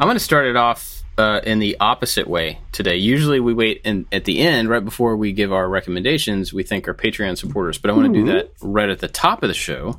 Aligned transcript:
I'm 0.00 0.06
going 0.06 0.14
to 0.14 0.20
start 0.20 0.46
it 0.46 0.54
off 0.54 1.02
uh, 1.18 1.40
in 1.42 1.58
the 1.58 1.76
opposite 1.80 2.28
way 2.28 2.60
today. 2.70 2.98
Usually 2.98 3.40
we 3.40 3.52
wait 3.52 3.80
in, 3.84 4.06
at 4.12 4.26
the 4.26 4.38
end, 4.38 4.68
right 4.68 4.84
before 4.84 5.16
we 5.16 5.32
give 5.32 5.52
our 5.52 5.68
recommendations, 5.68 6.52
we 6.52 6.62
thank 6.62 6.86
our 6.86 6.94
Patreon 6.94 7.36
supporters. 7.36 7.78
But 7.78 7.90
I 7.90 7.94
want 7.94 8.14
to 8.14 8.20
do 8.20 8.26
that 8.32 8.52
right 8.60 8.88
at 8.88 9.00
the 9.00 9.08
top 9.08 9.42
of 9.42 9.48
the 9.48 9.54
show, 9.54 9.98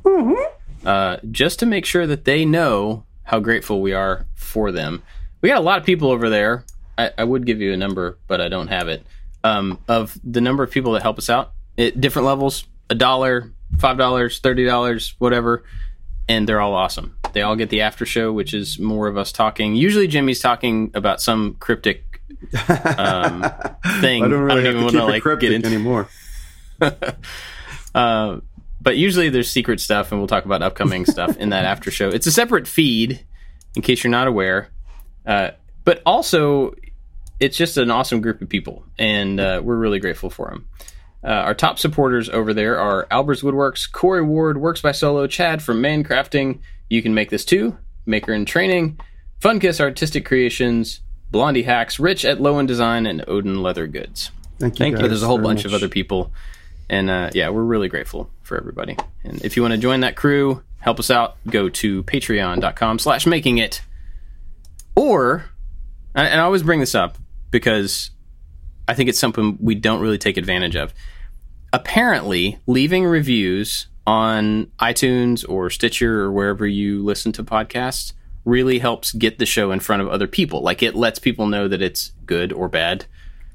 uh, 0.86 1.18
just 1.30 1.58
to 1.58 1.66
make 1.66 1.84
sure 1.84 2.06
that 2.06 2.24
they 2.24 2.46
know 2.46 3.04
how 3.24 3.40
grateful 3.40 3.82
we 3.82 3.92
are 3.92 4.24
for 4.34 4.72
them. 4.72 5.02
We 5.42 5.50
got 5.50 5.58
a 5.58 5.60
lot 5.60 5.78
of 5.78 5.84
people 5.84 6.10
over 6.10 6.30
there. 6.30 6.64
I, 6.96 7.10
I 7.18 7.24
would 7.24 7.44
give 7.44 7.60
you 7.60 7.74
a 7.74 7.76
number, 7.76 8.18
but 8.26 8.40
I 8.40 8.48
don't 8.48 8.68
have 8.68 8.88
it. 8.88 9.06
Um, 9.44 9.80
of 9.86 10.18
the 10.24 10.40
number 10.40 10.62
of 10.62 10.70
people 10.70 10.92
that 10.94 11.02
help 11.02 11.18
us 11.18 11.28
out 11.28 11.52
at 11.76 12.00
different 12.00 12.24
levels 12.24 12.64
a 12.88 12.94
dollar, 12.94 13.52
five 13.78 13.98
dollars, 13.98 14.38
thirty 14.38 14.64
dollars, 14.64 15.14
whatever. 15.18 15.62
And 16.26 16.48
they're 16.48 16.60
all 16.60 16.74
awesome. 16.74 17.16
They 17.32 17.42
all 17.42 17.56
get 17.56 17.70
the 17.70 17.82
after 17.82 18.06
show, 18.06 18.32
which 18.32 18.54
is 18.54 18.78
more 18.78 19.08
of 19.08 19.16
us 19.16 19.32
talking. 19.32 19.74
Usually, 19.74 20.06
Jimmy's 20.06 20.40
talking 20.40 20.90
about 20.94 21.20
some 21.20 21.56
cryptic 21.60 22.20
um, 22.96 23.42
thing. 24.00 24.24
I 24.24 24.28
don't 24.28 24.42
really 24.42 24.64
have 24.64 24.74
to 24.74 24.84
keep 24.86 24.94
it 24.94 25.04
like, 25.04 25.22
cryptic 25.22 25.50
get 25.50 25.52
into. 25.52 25.68
anymore. 25.68 26.08
Uh, 27.92 28.38
but 28.80 28.96
usually 28.96 29.28
there's 29.30 29.50
secret 29.50 29.80
stuff, 29.80 30.12
and 30.12 30.20
we'll 30.20 30.28
talk 30.28 30.44
about 30.44 30.62
upcoming 30.62 31.04
stuff 31.04 31.36
in 31.38 31.50
that 31.50 31.64
after 31.64 31.90
show. 31.90 32.08
It's 32.08 32.26
a 32.26 32.30
separate 32.30 32.68
feed, 32.68 33.24
in 33.74 33.82
case 33.82 34.04
you're 34.04 34.12
not 34.12 34.28
aware. 34.28 34.68
Uh, 35.26 35.50
but 35.84 36.00
also, 36.06 36.74
it's 37.40 37.56
just 37.56 37.76
an 37.76 37.90
awesome 37.90 38.20
group 38.20 38.40
of 38.40 38.48
people, 38.48 38.84
and 38.98 39.40
uh, 39.40 39.60
we're 39.62 39.76
really 39.76 39.98
grateful 39.98 40.30
for 40.30 40.50
them. 40.50 40.68
Uh, 41.22 41.28
our 41.28 41.54
top 41.54 41.78
supporters 41.78 42.30
over 42.30 42.54
there 42.54 42.78
are 42.78 43.06
Albers 43.10 43.42
Woodworks, 43.42 43.90
Corey 43.90 44.22
Ward, 44.22 44.58
Works 44.58 44.80
by 44.80 44.92
Solo, 44.92 45.26
Chad 45.26 45.62
from 45.62 45.82
Mancrafting, 45.82 46.60
You 46.90 47.00
Can 47.02 47.14
Make 47.14 47.30
This 47.30 47.44
Too, 47.44 47.78
Maker 48.04 48.34
in 48.34 48.44
Training, 48.44 49.00
Funkiss 49.40 49.80
Artistic 49.80 50.26
Creations, 50.26 51.00
Blondie 51.30 51.62
Hacks, 51.62 51.98
Rich 51.98 52.24
at 52.24 52.40
Low 52.40 52.58
End 52.58 52.68
Design, 52.68 53.06
and 53.06 53.24
Odin 53.26 53.62
Leather 53.62 53.86
Goods. 53.86 54.32
Thank 54.58 54.78
you. 54.78 54.84
Thank 54.84 54.98
you. 55.00 55.08
There's 55.08 55.22
a 55.22 55.26
whole 55.26 55.38
very 55.38 55.46
bunch 55.46 55.64
of 55.64 55.72
other 55.72 55.88
people, 55.88 56.32
and 56.90 57.08
uh, 57.08 57.30
yeah, 57.32 57.48
we're 57.48 57.62
really 57.62 57.88
grateful 57.88 58.28
for 58.42 58.58
everybody. 58.58 58.96
And 59.24 59.42
if 59.42 59.56
you 59.56 59.62
want 59.62 59.72
to 59.72 59.78
join 59.78 60.00
that 60.00 60.16
crew, 60.16 60.62
help 60.80 60.98
us 60.98 61.10
out, 61.10 61.36
go 61.46 61.68
to 61.68 62.02
Patreon.com/slash 62.02 63.24
Making 63.24 63.58
It, 63.58 63.80
or 64.96 65.44
and 66.14 66.26
and 66.26 66.40
I 66.40 66.44
always 66.44 66.64
bring 66.64 66.80
this 66.80 66.94
up 66.94 67.16
because 67.50 68.10
I 68.88 68.94
think 68.94 69.08
it's 69.08 69.18
something 69.18 69.56
we 69.60 69.76
don't 69.76 70.00
really 70.00 70.18
take 70.18 70.36
advantage 70.36 70.74
of. 70.74 70.92
Apparently, 71.72 72.58
leaving 72.66 73.04
reviews 73.04 73.86
on 74.10 74.66
iTunes 74.80 75.48
or 75.48 75.70
Stitcher 75.70 76.22
or 76.22 76.32
wherever 76.32 76.66
you 76.66 77.00
listen 77.00 77.30
to 77.30 77.44
podcasts 77.44 78.12
really 78.44 78.80
helps 78.80 79.12
get 79.12 79.38
the 79.38 79.46
show 79.46 79.70
in 79.70 79.78
front 79.78 80.02
of 80.02 80.08
other 80.08 80.26
people. 80.26 80.62
Like 80.62 80.82
it 80.82 80.96
lets 80.96 81.20
people 81.20 81.46
know 81.46 81.68
that 81.68 81.80
it's 81.80 82.10
good 82.26 82.52
or 82.52 82.68
bad. 82.68 83.06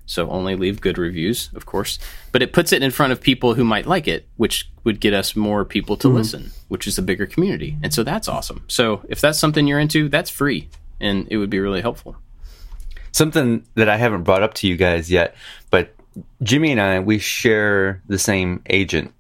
So 0.06 0.30
only 0.30 0.56
leave 0.56 0.80
good 0.80 0.98
reviews, 0.98 1.50
of 1.56 1.66
course. 1.66 2.00
But 2.32 2.42
it 2.42 2.54
puts 2.54 2.72
it 2.72 2.82
in 2.82 2.92
front 2.92 3.12
of 3.12 3.20
people 3.20 3.56
who 3.56 3.66
might 3.66 3.86
like 3.86 4.08
it, 4.08 4.30
which 4.38 4.72
would 4.86 5.02
get 5.02 5.14
us 5.14 5.36
more 5.36 5.66
people 5.66 5.98
to 5.98 6.08
mm-hmm. 6.08 6.18
listen, 6.18 6.52
which 6.70 6.88
is 6.88 6.98
a 6.98 7.02
bigger 7.02 7.26
community. 7.26 7.76
And 7.84 7.94
so 7.94 8.04
that's 8.04 8.30
awesome. 8.30 8.64
So 8.70 9.04
if 9.10 9.20
that's 9.20 9.38
something 9.38 9.68
you're 9.68 9.80
into, 9.80 10.08
that's 10.08 10.30
free 10.30 10.70
and 11.02 11.28
it 11.30 11.36
would 11.36 11.50
be 11.50 11.60
really 11.60 11.82
helpful. 11.82 12.16
Something 13.12 13.66
that 13.74 13.90
I 13.90 13.98
haven't 13.98 14.24
brought 14.24 14.42
up 14.42 14.54
to 14.54 14.68
you 14.70 14.78
guys 14.78 15.12
yet, 15.12 15.36
but 15.70 15.94
Jimmy 16.44 16.72
and 16.72 16.80
I 16.80 17.02
we 17.02 17.20
share 17.20 18.02
the 18.08 18.20
same 18.20 18.62
agent, 18.70 19.14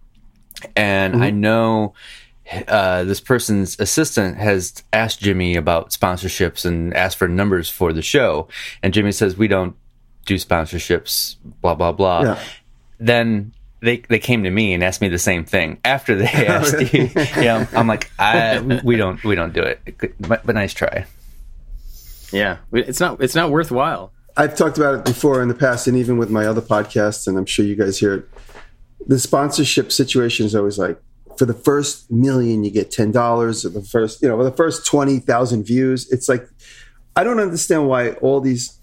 and 0.75 1.23
I 1.23 1.31
know 1.31 1.93
uh, 2.67 3.03
this 3.03 3.19
person's 3.19 3.79
assistant 3.79 4.37
has 4.37 4.83
asked 4.93 5.19
Jimmy 5.19 5.55
about 5.55 5.89
sponsorships 5.89 6.65
and 6.65 6.93
asked 6.95 7.17
for 7.17 7.27
numbers 7.27 7.69
for 7.69 7.91
the 7.93 8.01
show, 8.01 8.47
and 8.83 8.93
Jimmy 8.93 9.11
says 9.11 9.37
we 9.37 9.47
don't 9.47 9.75
do 10.25 10.35
sponsorships, 10.35 11.37
blah 11.61 11.75
blah 11.75 11.91
blah. 11.91 12.21
Yeah. 12.21 12.39
Then 12.99 13.53
they 13.81 13.97
they 14.09 14.19
came 14.19 14.43
to 14.43 14.51
me 14.51 14.73
and 14.73 14.83
asked 14.83 15.01
me 15.01 15.09
the 15.09 15.19
same 15.19 15.45
thing 15.45 15.79
after 15.85 16.15
they 16.15 16.25
asked 16.47 16.93
you. 16.93 17.09
Yeah, 17.41 17.67
I'm 17.73 17.87
like, 17.87 18.11
I 18.19 18.59
we 18.83 18.95
don't 18.95 19.23
we 19.23 19.35
don't 19.35 19.53
do 19.53 19.61
it, 19.61 20.15
but, 20.19 20.45
but 20.45 20.55
nice 20.55 20.73
try. 20.73 21.05
Yeah, 22.31 22.57
it's 22.73 22.99
not 22.99 23.21
it's 23.21 23.35
not 23.35 23.51
worthwhile. 23.51 24.11
I've 24.37 24.55
talked 24.55 24.77
about 24.77 24.95
it 24.95 25.05
before 25.05 25.41
in 25.41 25.47
the 25.47 25.55
past, 25.55 25.87
and 25.87 25.95
even 25.95 26.17
with 26.17 26.29
my 26.29 26.45
other 26.45 26.61
podcasts, 26.61 27.25
and 27.25 27.37
I'm 27.37 27.45
sure 27.45 27.65
you 27.65 27.75
guys 27.75 27.97
hear 27.97 28.15
it. 28.15 28.29
The 29.07 29.19
sponsorship 29.19 29.91
situation 29.91 30.45
is 30.45 30.55
always 30.55 30.77
like 30.77 30.99
for 31.37 31.45
the 31.45 31.53
first 31.53 32.11
million, 32.11 32.63
you 32.63 32.71
get 32.71 32.91
ten 32.91 33.11
dollars. 33.11 33.65
Or 33.65 33.69
the 33.69 33.83
first, 33.83 34.21
you 34.21 34.27
know, 34.27 34.43
the 34.43 34.51
first 34.51 34.85
twenty 34.85 35.19
thousand 35.19 35.65
views, 35.65 36.11
it's 36.11 36.29
like 36.29 36.47
I 37.15 37.23
don't 37.23 37.39
understand 37.39 37.87
why 37.87 38.11
all 38.13 38.41
these 38.41 38.79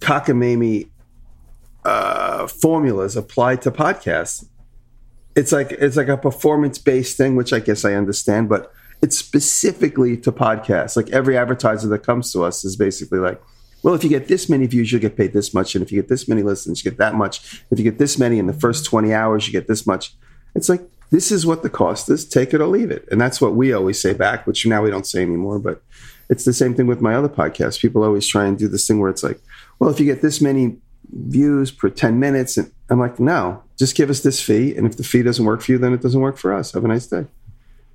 cockamamie 0.00 0.88
uh, 1.84 2.46
formulas 2.46 3.16
apply 3.16 3.56
to 3.56 3.70
podcasts. 3.70 4.46
It's 5.34 5.52
like 5.52 5.72
it's 5.72 5.96
like 5.96 6.08
a 6.08 6.16
performance 6.16 6.78
based 6.78 7.16
thing, 7.16 7.36
which 7.36 7.52
I 7.52 7.60
guess 7.60 7.84
I 7.84 7.94
understand, 7.94 8.48
but 8.48 8.72
it's 9.00 9.16
specifically 9.16 10.16
to 10.18 10.32
podcasts. 10.32 10.96
Like 10.96 11.10
every 11.10 11.36
advertiser 11.36 11.88
that 11.88 12.02
comes 12.02 12.32
to 12.32 12.42
us 12.42 12.64
is 12.64 12.76
basically 12.76 13.20
like, 13.20 13.40
well, 13.82 13.94
if 13.94 14.02
you 14.02 14.10
get 14.10 14.28
this 14.28 14.48
many 14.48 14.66
views, 14.66 14.90
you'll 14.90 15.00
get 15.00 15.16
paid 15.16 15.32
this 15.32 15.54
much, 15.54 15.74
and 15.74 15.82
if 15.82 15.92
you 15.92 16.00
get 16.00 16.08
this 16.08 16.28
many 16.28 16.42
listens, 16.42 16.84
you 16.84 16.90
get 16.90 16.98
that 16.98 17.14
much. 17.14 17.62
If 17.70 17.78
you 17.78 17.84
get 17.84 17.98
this 17.98 18.18
many 18.18 18.38
in 18.38 18.46
the 18.46 18.52
first 18.52 18.84
twenty 18.84 19.12
hours, 19.12 19.46
you 19.46 19.52
get 19.52 19.68
this 19.68 19.86
much. 19.86 20.14
It's 20.54 20.68
like 20.68 20.82
this 21.10 21.30
is 21.32 21.46
what 21.46 21.62
the 21.62 21.70
cost 21.70 22.10
is. 22.10 22.28
Take 22.28 22.52
it 22.52 22.60
or 22.60 22.66
leave 22.66 22.90
it, 22.90 23.06
and 23.10 23.20
that's 23.20 23.40
what 23.40 23.54
we 23.54 23.72
always 23.72 24.00
say 24.00 24.12
back, 24.12 24.46
which 24.46 24.66
now 24.66 24.82
we 24.82 24.90
don't 24.90 25.06
say 25.06 25.22
anymore. 25.22 25.58
But 25.58 25.82
it's 26.28 26.44
the 26.44 26.52
same 26.52 26.74
thing 26.74 26.86
with 26.86 27.00
my 27.00 27.14
other 27.14 27.28
podcasts. 27.28 27.80
People 27.80 28.02
always 28.02 28.26
try 28.26 28.46
and 28.46 28.58
do 28.58 28.68
this 28.68 28.86
thing 28.86 29.00
where 29.00 29.10
it's 29.10 29.22
like, 29.22 29.40
well, 29.78 29.90
if 29.90 30.00
you 30.00 30.06
get 30.06 30.22
this 30.22 30.40
many 30.40 30.78
views 31.12 31.70
per 31.70 31.88
10 31.88 32.18
minutes. 32.18 32.56
And 32.56 32.70
I'm 32.90 32.98
like, 32.98 33.18
no, 33.18 33.62
just 33.78 33.96
give 33.96 34.10
us 34.10 34.20
this 34.20 34.40
fee. 34.40 34.74
And 34.76 34.86
if 34.86 34.96
the 34.96 35.04
fee 35.04 35.22
doesn't 35.22 35.44
work 35.44 35.62
for 35.62 35.72
you, 35.72 35.78
then 35.78 35.92
it 35.92 36.02
doesn't 36.02 36.20
work 36.20 36.38
for 36.38 36.52
us. 36.52 36.72
Have 36.72 36.84
a 36.84 36.88
nice 36.88 37.06
day. 37.06 37.26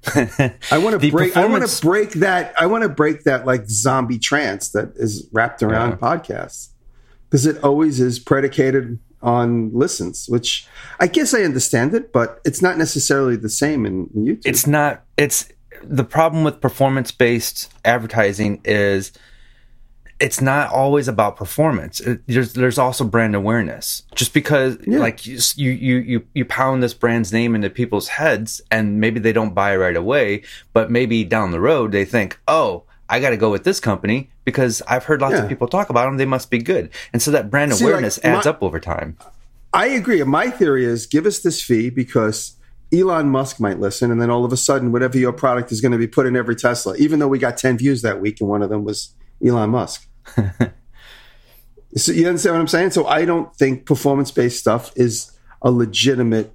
I 0.07 0.77
want 0.77 0.99
to 1.01 1.11
break. 1.11 1.35
I 1.37 1.45
want 1.45 1.67
to 1.67 1.81
break 1.81 2.11
that. 2.13 2.53
I 2.59 2.65
want 2.65 2.83
to 2.83 2.89
break 2.89 3.23
that 3.23 3.45
like 3.45 3.67
zombie 3.67 4.19
trance 4.19 4.69
that 4.69 4.93
is 4.95 5.27
wrapped 5.31 5.63
around 5.63 5.99
podcasts 5.99 6.69
because 7.29 7.45
it 7.45 7.63
always 7.63 7.99
is 7.99 8.19
predicated 8.19 8.99
on 9.21 9.71
listens, 9.73 10.27
which 10.27 10.67
I 10.99 11.07
guess 11.07 11.33
I 11.33 11.43
understand 11.43 11.93
it, 11.95 12.11
but 12.11 12.41
it's 12.45 12.61
not 12.61 12.77
necessarily 12.77 13.37
the 13.37 13.49
same 13.49 13.85
in, 13.85 14.09
in 14.13 14.25
YouTube. 14.25 14.45
it's 14.45 14.67
not 14.67 15.03
it's 15.17 15.47
the 15.81 16.03
problem 16.03 16.43
with 16.43 16.61
performance 16.61 17.11
based 17.11 17.71
advertising 17.83 18.61
is 18.63 19.11
it's 20.25 20.39
not 20.41 20.71
always 20.71 21.07
about 21.07 21.35
performance 21.35 21.99
it, 21.99 22.21
there's 22.27 22.53
there's 22.53 22.77
also 22.77 23.03
brand 23.03 23.35
awareness 23.35 24.03
just 24.15 24.33
because 24.33 24.69
like 24.87 25.25
you, 25.25 25.37
you 25.55 25.71
you 25.71 25.95
you 26.11 26.27
you 26.33 26.45
pound 26.45 26.81
this 26.81 26.93
brand's 26.93 27.31
name 27.33 27.55
into 27.55 27.69
people's 27.69 28.07
heads 28.07 28.61
and 28.71 28.99
maybe 29.03 29.19
they 29.19 29.33
don't 29.33 29.53
buy 29.53 29.75
right 29.75 29.97
away 29.97 30.41
but 30.71 30.89
maybe 30.89 31.23
down 31.23 31.51
the 31.51 31.59
road 31.59 31.91
they 31.91 32.05
think 32.05 32.39
oh 32.47 32.83
I 33.09 33.19
got 33.19 33.31
to 33.31 33.37
go 33.37 33.51
with 33.51 33.63
this 33.65 33.79
company 33.79 34.29
because 34.45 34.81
I've 34.87 35.03
heard 35.03 35.19
lots 35.21 35.33
Yeah. 35.35 35.43
of 35.43 35.49
people 35.49 35.67
talk 35.67 35.89
about 35.89 36.05
them. 36.05 36.17
They 36.17 36.25
must 36.25 36.49
be 36.49 36.57
good, 36.57 36.89
and 37.11 37.21
so 37.21 37.29
that 37.31 37.51
brand 37.51 37.73
See, 37.73 37.83
like, 37.83 37.91
awareness 37.91 38.17
adds 38.23 38.45
my- 38.45 38.51
up 38.51 38.63
over 38.63 38.79
time. 38.79 39.17
I 39.73 39.87
agree. 39.87 40.23
My 40.23 40.49
theory 40.49 40.85
is 40.85 41.05
give 41.05 41.25
us 41.25 41.39
this 41.39 41.61
fee 41.61 41.89
because 41.89 42.53
Elon 42.93 43.27
Musk 43.29 43.59
might 43.59 43.79
listen, 43.79 44.09
and 44.09 44.21
then 44.21 44.29
all 44.31 44.45
of 44.45 44.53
a 44.53 44.57
sudden, 44.57 44.91
whatever 44.91 45.17
your 45.17 45.33
product 45.33 45.71
is 45.71 45.81
going 45.81 45.91
to 45.91 45.97
be 45.97 46.07
put 46.07 46.25
in 46.25 46.35
every 46.35 46.55
Tesla, 46.55 46.95
even 46.95 47.19
though 47.19 47.27
we 47.27 47.37
got 47.39 47.57
10 47.57 47.77
views 47.77 48.01
that 48.03 48.21
week, 48.21 48.39
and 48.39 48.49
one 48.49 48.61
of 48.63 48.69
them 48.69 48.83
was 48.83 49.13
Elon 49.45 49.69
Musk. 49.71 50.07
so 51.95 52.11
you 52.11 52.27
understand 52.27 52.55
what 52.55 52.61
I'm 52.61 52.67
saying? 52.67 52.91
So 52.91 53.05
I 53.05 53.25
don't 53.25 53.53
think 53.55 53.85
performance 53.85 54.31
based 54.31 54.59
stuff 54.59 54.91
is 54.95 55.31
a 55.61 55.71
legitimate 55.71 56.53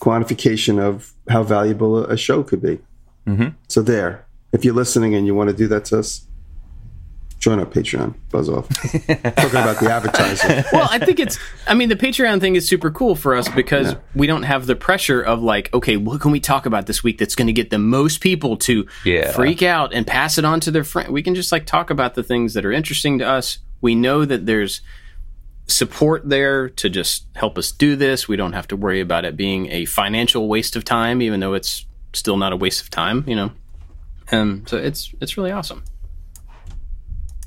quantification 0.00 0.78
of 0.78 1.12
how 1.28 1.42
valuable 1.42 2.04
a 2.04 2.16
show 2.16 2.42
could 2.42 2.62
be. 2.62 2.78
Mm-hmm. 3.26 3.48
So 3.68 3.82
there. 3.82 4.24
If 4.52 4.64
you're 4.64 4.74
listening 4.74 5.14
and 5.14 5.26
you 5.26 5.34
want 5.34 5.50
to 5.50 5.56
do 5.56 5.68
that 5.68 5.84
to 5.86 5.98
us, 5.98 6.26
join 7.38 7.58
our 7.60 7.66
Patreon. 7.66 8.14
Buzz 8.30 8.48
off. 8.48 8.68
Talking 8.68 9.10
about 9.12 9.78
the 9.80 9.88
advertising. 9.92 10.64
well, 10.72 10.88
I 10.90 10.98
think 10.98 11.20
it's. 11.20 11.38
I 11.66 11.74
mean, 11.74 11.88
the 11.88 11.96
Patreon 11.96 12.40
thing 12.40 12.56
is 12.56 12.66
super 12.68 12.90
cool 12.90 13.14
for 13.14 13.34
us 13.36 13.48
because 13.48 13.94
we 14.14 14.26
don't 14.26 14.42
have 14.42 14.66
the 14.66 14.74
pressure 14.76 15.20
of 15.22 15.42
like, 15.42 15.72
okay, 15.72 15.96
what 15.96 16.20
can 16.20 16.30
we 16.32 16.40
talk 16.40 16.66
about 16.66 16.86
this 16.86 17.02
week 17.04 17.18
that's 17.18 17.34
going 17.36 17.46
to 17.46 17.52
get 17.52 17.70
the 17.70 17.78
most 17.78 18.20
people 18.20 18.56
to 18.58 18.86
Yeah. 19.04 19.30
freak 19.32 19.62
out 19.62 19.92
and 19.94 20.06
pass 20.06 20.36
it 20.38 20.44
on 20.44 20.60
to 20.60 20.70
their 20.70 20.84
friend? 20.84 21.12
We 21.12 21.22
can 21.22 21.34
just 21.34 21.52
like 21.52 21.64
talk 21.66 21.90
about 21.90 22.14
the 22.14 22.22
things 22.22 22.54
that 22.54 22.64
are 22.64 22.72
interesting 22.72 23.18
to 23.20 23.26
us. 23.28 23.58
We 23.80 23.94
know 23.94 24.24
that 24.24 24.46
there's 24.46 24.80
support 25.66 26.28
there 26.28 26.68
to 26.70 26.88
just 26.88 27.26
help 27.34 27.58
us 27.58 27.70
do 27.70 27.94
this. 27.94 28.26
We 28.26 28.36
don't 28.36 28.54
have 28.54 28.66
to 28.68 28.76
worry 28.76 29.00
about 29.00 29.24
it 29.24 29.36
being 29.36 29.70
a 29.70 29.84
financial 29.84 30.48
waste 30.48 30.76
of 30.76 30.84
time, 30.84 31.20
even 31.22 31.40
though 31.40 31.54
it's 31.54 31.84
still 32.14 32.36
not 32.36 32.52
a 32.52 32.56
waste 32.56 32.82
of 32.82 32.90
time. 32.90 33.22
You 33.26 33.36
know, 33.36 33.52
um, 34.32 34.64
so 34.66 34.76
it's 34.78 35.12
it's 35.20 35.36
really 35.36 35.52
awesome. 35.52 35.84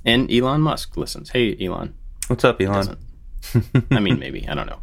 And 0.06 0.32
Elon 0.32 0.62
Musk 0.62 0.98
listens. 0.98 1.30
Hey, 1.30 1.56
Elon. 1.64 1.94
What's 2.28 2.44
up, 2.44 2.60
Elon? 2.62 2.98
I 3.92 4.00
mean, 4.00 4.20
maybe 4.20 4.48
I 4.48 4.56
don't 4.56 4.68
know. 4.68 4.80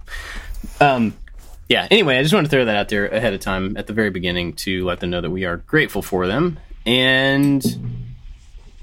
Um, 0.80 1.14
yeah. 1.68 1.86
Anyway, 1.90 2.18
I 2.18 2.22
just 2.22 2.34
want 2.34 2.46
to 2.46 2.50
throw 2.50 2.64
that 2.64 2.76
out 2.76 2.88
there 2.88 3.06
ahead 3.06 3.32
of 3.32 3.40
time 3.40 3.76
at 3.76 3.86
the 3.86 3.92
very 3.92 4.10
beginning 4.10 4.52
to 4.54 4.84
let 4.84 5.00
them 5.00 5.10
know 5.10 5.20
that 5.20 5.30
we 5.30 5.44
are 5.44 5.58
grateful 5.58 6.02
for 6.02 6.26
them. 6.26 6.58
And 6.86 7.64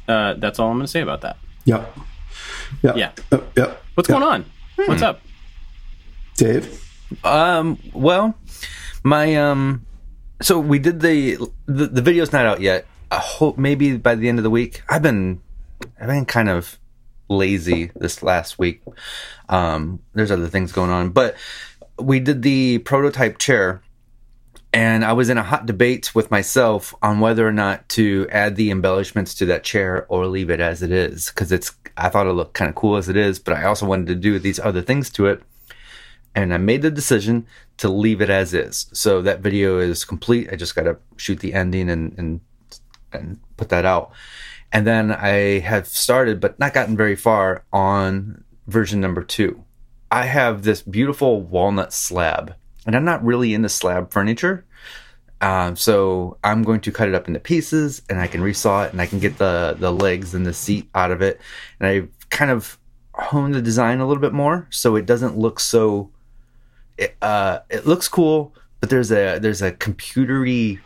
uh, 0.07 0.33
that's 0.35 0.59
all 0.59 0.69
I'm 0.69 0.77
going 0.77 0.85
to 0.85 0.91
say 0.91 1.01
about 1.01 1.21
that. 1.21 1.37
Yep. 1.65 1.97
Yep. 2.83 2.97
Yeah. 2.97 3.11
Yep. 3.31 3.51
yep. 3.57 3.83
What's 3.95 4.09
Yep. 4.09 4.19
going 4.19 4.31
on? 4.31 4.45
What's 4.88 5.01
up? 5.01 5.21
Dave? 6.35 6.83
Um. 7.23 7.79
Well, 7.93 8.35
my 9.03 9.35
um. 9.38 9.85
So 10.41 10.59
we 10.59 10.79
did 10.79 10.99
the 10.99 11.38
the, 11.65 11.88
the 11.88 12.01
video's 12.01 12.33
not 12.33 12.45
out 12.45 12.59
yet. 12.59 12.85
I 13.09 13.17
hope 13.19 13.57
maybe 13.57 13.95
by 13.97 14.15
the 14.15 14.27
end 14.27 14.38
of 14.39 14.43
the 14.43 14.49
week. 14.49 14.83
I've 14.89 15.01
been 15.01 15.39
I've 16.00 16.07
been 16.07 16.25
kind 16.25 16.50
of 16.50 16.77
lazy 17.30 17.92
this 17.95 18.24
last 18.24 18.60
week. 18.60 18.81
Um. 19.50 20.00
There's 20.13 20.31
other 20.31 20.48
things 20.48 20.72
going 20.72 20.92
on, 20.92 21.10
but 21.10 21.36
we 22.00 22.19
did 22.19 22.42
the 22.42 22.80
prototype 22.80 23.38
chair. 23.38 23.81
And 24.74 25.06
I 25.06 25.13
was 25.13 25.30
in 25.30 25.38
a 25.38 25.44
hot 25.44 25.66
debate 25.66 26.13
with 26.13 26.30
myself 26.30 26.94
on 27.01 27.22
whether 27.22 27.48
or 27.48 27.54
not 27.54 27.88
to 27.89 28.27
add 28.30 28.57
the 28.57 28.72
embellishments 28.72 29.33
to 29.36 29.45
that 29.45 29.63
chair 29.63 30.06
or 30.10 30.27
leave 30.27 30.50
it 30.50 30.60
as 30.60 30.83
it 30.83 30.92
is. 30.92 31.31
Cause 31.31 31.54
it's, 31.54 31.72
I 31.95 32.10
thought 32.10 32.27
it 32.27 32.33
looked 32.33 32.56
kind 32.56 32.68
of 32.68 32.75
cool 32.75 32.98
as 32.98 33.07
it 33.07 33.16
is, 33.16 33.39
but 33.39 33.54
I 33.54 33.63
also 33.63 33.86
wanted 33.86 34.07
to 34.07 34.16
do 34.16 34.38
these 34.38 34.60
other 34.60 34.81
things 34.81 35.10
to 35.12 35.27
it 35.27 35.42
and 36.36 36.54
I 36.54 36.57
made 36.57 36.81
the 36.81 36.92
decision 36.92 37.48
to 37.77 37.89
leave 37.89 38.22
it 38.22 38.30
as 38.30 38.54
is. 38.54 38.88
So 38.92 39.22
that 39.22 39.39
video 39.39 39.80
is 39.80 40.04
complete. 40.04 40.50
I 40.51 40.57
just 40.57 40.75
got 40.75 40.83
to 40.83 40.98
shoot 41.16 41.39
the 41.39 41.54
ending 41.54 41.89
and, 41.89 42.13
and 42.18 42.42
and 43.13 43.39
put 43.56 43.69
that 43.69 43.86
out. 43.86 44.12
And 44.71 44.85
then 44.85 45.12
I 45.12 45.59
have 45.59 45.88
started, 45.88 46.39
but 46.39 46.59
not 46.59 46.73
gotten 46.73 46.97
very 46.97 47.15
far 47.15 47.63
on 47.71 48.44
version 48.67 49.00
number 49.00 49.23
two. 49.23 49.63
I 50.12 50.25
have 50.25 50.63
this 50.63 50.81
beautiful 50.81 51.41
walnut 51.41 51.94
slab, 51.94 52.56
and 52.85 52.95
I'm 52.95 53.06
not 53.06 53.23
really 53.23 53.53
into 53.53 53.69
slab 53.69 54.12
furniture. 54.12 54.65
Um, 55.41 55.75
so 55.75 56.38
I'm 56.44 56.63
going 56.63 56.81
to 56.81 56.91
cut 56.91 57.07
it 57.07 57.15
up 57.15 57.27
into 57.27 57.39
pieces, 57.39 58.01
and 58.09 58.19
I 58.19 58.27
can 58.27 58.41
resaw 58.41 58.85
it, 58.85 58.91
and 58.91 59.01
I 59.01 59.06
can 59.06 59.19
get 59.19 59.38
the 59.38 59.75
the 59.79 59.91
legs 59.91 60.33
and 60.33 60.45
the 60.45 60.53
seat 60.53 60.89
out 60.95 61.12
of 61.12 61.21
it. 61.21 61.39
And 61.79 61.88
I 61.88 62.07
kind 62.29 62.51
of 62.51 62.77
honed 63.13 63.56
the 63.56 63.62
design 63.62 64.00
a 64.00 64.07
little 64.07 64.21
bit 64.21 64.33
more, 64.33 64.67
so 64.69 64.95
it 64.95 65.06
doesn't 65.06 65.38
look 65.38 65.59
so 65.59 66.12
it, 66.97 67.15
uh, 67.21 67.59
it 67.69 67.85
looks 67.85 68.07
cool, 68.07 68.53
but 68.79 68.89
there's 68.89 69.12
a 69.12 69.39
there's 69.39 69.62
a 69.62 69.71
computery 69.71 70.79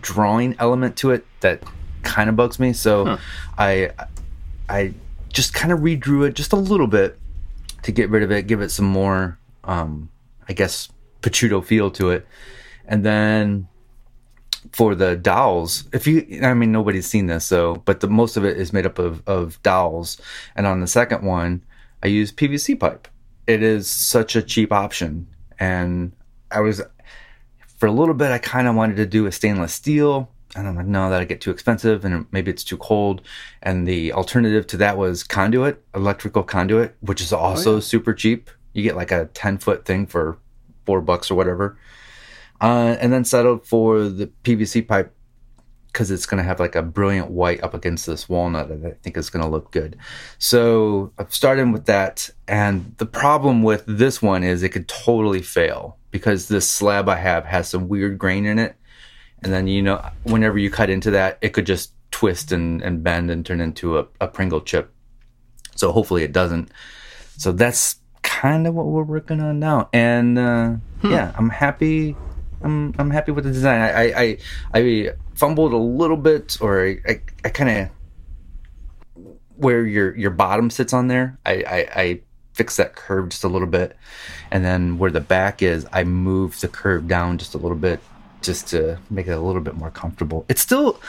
drawing 0.00 0.56
element 0.58 0.96
to 0.96 1.10
it 1.10 1.26
that 1.40 1.62
kind 2.04 2.28
of 2.28 2.36
bugs 2.36 2.58
me. 2.58 2.72
So 2.72 3.18
I 3.58 3.90
I 4.68 4.94
just 5.32 5.54
kind 5.54 5.72
of 5.72 5.80
redrew 5.80 6.26
it 6.28 6.34
just 6.34 6.52
a 6.52 6.56
little 6.56 6.86
bit 6.86 7.18
to 7.82 7.92
get 7.92 8.08
rid 8.10 8.22
of 8.22 8.30
it, 8.30 8.46
give 8.46 8.60
it 8.60 8.70
some 8.70 8.86
more 8.86 9.38
um, 9.64 10.08
I 10.48 10.52
guess 10.52 10.88
prosciutto 11.22 11.64
feel 11.64 11.90
to 11.92 12.10
it, 12.10 12.26
and 12.86 13.04
then 13.04 13.68
for 14.72 14.94
the 14.94 15.16
dowels, 15.16 15.84
if 15.92 16.06
you, 16.06 16.40
I 16.42 16.54
mean, 16.54 16.72
nobody's 16.72 17.06
seen 17.06 17.26
this, 17.26 17.44
so, 17.44 17.76
but 17.84 18.00
the 18.00 18.08
most 18.08 18.36
of 18.36 18.44
it 18.44 18.56
is 18.56 18.72
made 18.72 18.86
up 18.86 18.98
of, 18.98 19.22
of 19.26 19.62
dowels. 19.62 20.20
And 20.56 20.66
on 20.66 20.80
the 20.80 20.86
second 20.86 21.22
one, 21.24 21.62
I 22.02 22.08
use 22.08 22.32
PVC 22.32 22.78
pipe. 22.78 23.06
It 23.46 23.62
is 23.62 23.88
such 23.88 24.36
a 24.36 24.42
cheap 24.42 24.72
option. 24.72 25.28
And 25.58 26.12
I 26.50 26.60
was, 26.60 26.82
for 27.76 27.86
a 27.86 27.92
little 27.92 28.14
bit, 28.14 28.30
I 28.30 28.38
kind 28.38 28.66
of 28.66 28.74
wanted 28.74 28.96
to 28.96 29.06
do 29.06 29.26
a 29.26 29.32
stainless 29.32 29.74
steel. 29.74 30.30
And 30.56 30.68
I'm 30.68 30.76
like, 30.76 30.86
no, 30.86 31.10
that'd 31.10 31.28
get 31.28 31.40
too 31.40 31.50
expensive 31.50 32.04
and 32.04 32.26
maybe 32.30 32.50
it's 32.50 32.64
too 32.64 32.76
cold. 32.76 33.22
And 33.62 33.86
the 33.86 34.12
alternative 34.12 34.66
to 34.68 34.76
that 34.78 34.96
was 34.96 35.24
conduit, 35.24 35.82
electrical 35.94 36.42
conduit, 36.42 36.96
which 37.00 37.20
is 37.20 37.32
also 37.32 37.80
super 37.80 38.14
cheap. 38.14 38.50
You 38.72 38.82
get 38.82 38.96
like 38.96 39.10
a 39.10 39.26
10 39.34 39.58
foot 39.58 39.84
thing 39.84 40.06
for 40.06 40.38
four 40.86 41.00
bucks 41.00 41.30
or 41.30 41.34
whatever. 41.34 41.76
Uh, 42.60 42.96
and 43.00 43.12
then 43.12 43.24
settled 43.24 43.66
for 43.66 44.08
the 44.08 44.28
PVC 44.44 44.86
pipe 44.86 45.12
because 45.94 46.10
it's 46.10 46.26
going 46.26 46.38
to 46.38 46.44
have 46.44 46.58
like 46.58 46.74
a 46.74 46.82
brilliant 46.82 47.30
white 47.30 47.62
up 47.62 47.72
against 47.72 48.04
this 48.04 48.28
walnut 48.28 48.68
that 48.68 48.84
I 48.84 48.96
think 49.02 49.16
is 49.16 49.30
going 49.30 49.44
to 49.44 49.50
look 49.50 49.70
good. 49.70 49.96
So 50.38 51.12
I've 51.18 51.32
started 51.32 51.72
with 51.72 51.86
that. 51.86 52.30
And 52.48 52.94
the 52.98 53.06
problem 53.06 53.62
with 53.62 53.84
this 53.86 54.20
one 54.20 54.42
is 54.42 54.62
it 54.62 54.70
could 54.70 54.88
totally 54.88 55.40
fail 55.40 55.96
because 56.10 56.48
this 56.48 56.68
slab 56.68 57.08
I 57.08 57.16
have 57.16 57.44
has 57.44 57.68
some 57.68 57.88
weird 57.88 58.18
grain 58.18 58.44
in 58.44 58.58
it. 58.58 58.74
And 59.44 59.52
then, 59.52 59.68
you 59.68 59.82
know, 59.82 60.04
whenever 60.24 60.58
you 60.58 60.70
cut 60.70 60.90
into 60.90 61.12
that, 61.12 61.38
it 61.40 61.50
could 61.50 61.66
just 61.66 61.92
twist 62.10 62.50
and, 62.50 62.82
and 62.82 63.04
bend 63.04 63.30
and 63.30 63.44
turn 63.44 63.60
into 63.60 63.98
a, 63.98 64.06
a 64.20 64.26
Pringle 64.26 64.62
chip. 64.62 64.90
So 65.76 65.92
hopefully 65.92 66.24
it 66.24 66.32
doesn't. 66.32 66.70
So 67.36 67.52
that's 67.52 67.96
kind 68.22 68.66
of 68.66 68.74
what 68.74 68.86
we're 68.86 69.02
working 69.02 69.40
on 69.40 69.60
now. 69.60 69.90
And 69.92 70.38
uh, 70.38 70.76
yeah, 71.02 71.32
I'm 71.36 71.50
happy. 71.50 72.16
I'm 72.62 72.94
I'm 72.98 73.10
happy 73.10 73.32
with 73.32 73.44
the 73.44 73.52
design. 73.52 73.80
I 73.80 73.90
I, 73.90 74.22
I, 74.22 74.38
I 74.80 75.10
fumbled 75.34 75.72
a 75.72 75.76
little 75.76 76.16
bit, 76.16 76.56
or 76.60 76.86
I 76.86 76.98
I, 77.06 77.20
I 77.44 77.48
kind 77.50 77.70
of 77.70 77.90
where 79.56 79.84
your 79.84 80.16
your 80.16 80.30
bottom 80.30 80.70
sits 80.70 80.92
on 80.92 81.08
there. 81.08 81.38
I, 81.44 81.52
I 81.52 82.02
I 82.02 82.20
fixed 82.54 82.78
that 82.78 82.94
curve 82.94 83.28
just 83.28 83.44
a 83.44 83.48
little 83.48 83.68
bit, 83.68 83.96
and 84.50 84.64
then 84.64 84.96
where 84.96 85.10
the 85.10 85.20
back 85.20 85.60
is, 85.60 85.86
I 85.92 86.04
move 86.04 86.58
the 86.60 86.68
curve 86.68 87.06
down 87.08 87.36
just 87.36 87.54
a 87.54 87.58
little 87.58 87.76
bit, 87.76 88.00
just 88.44 88.68
to 88.68 88.98
make 89.10 89.26
it 89.26 89.32
a 89.32 89.40
little 89.40 89.62
bit 89.62 89.74
more 89.74 89.90
comfortable. 89.90 90.44
It's 90.48 90.60
still, 90.60 91.00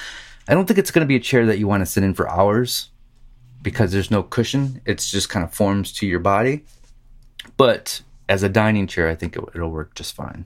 I 0.47 0.53
don't 0.53 0.65
think 0.65 0.79
it's 0.79 0.91
going 0.91 1.05
to 1.05 1.07
be 1.07 1.15
a 1.15 1.19
chair 1.19 1.45
that 1.45 1.59
you 1.59 1.67
want 1.67 1.81
to 1.81 1.85
sit 1.85 2.03
in 2.03 2.13
for 2.13 2.29
hours, 2.29 2.89
because 3.61 3.91
there's 3.91 4.11
no 4.11 4.21
cushion. 4.23 4.81
It's 4.85 5.09
just 5.09 5.29
kind 5.29 5.43
of 5.43 5.53
forms 5.53 5.91
to 5.93 6.05
your 6.07 6.19
body, 6.19 6.63
but 7.57 8.01
as 8.29 8.43
a 8.43 8.49
dining 8.49 8.87
chair, 8.87 9.09
I 9.09 9.15
think 9.15 9.35
it, 9.35 9.43
it'll 9.53 9.71
work 9.71 9.95
just 9.95 10.15
fine. 10.15 10.45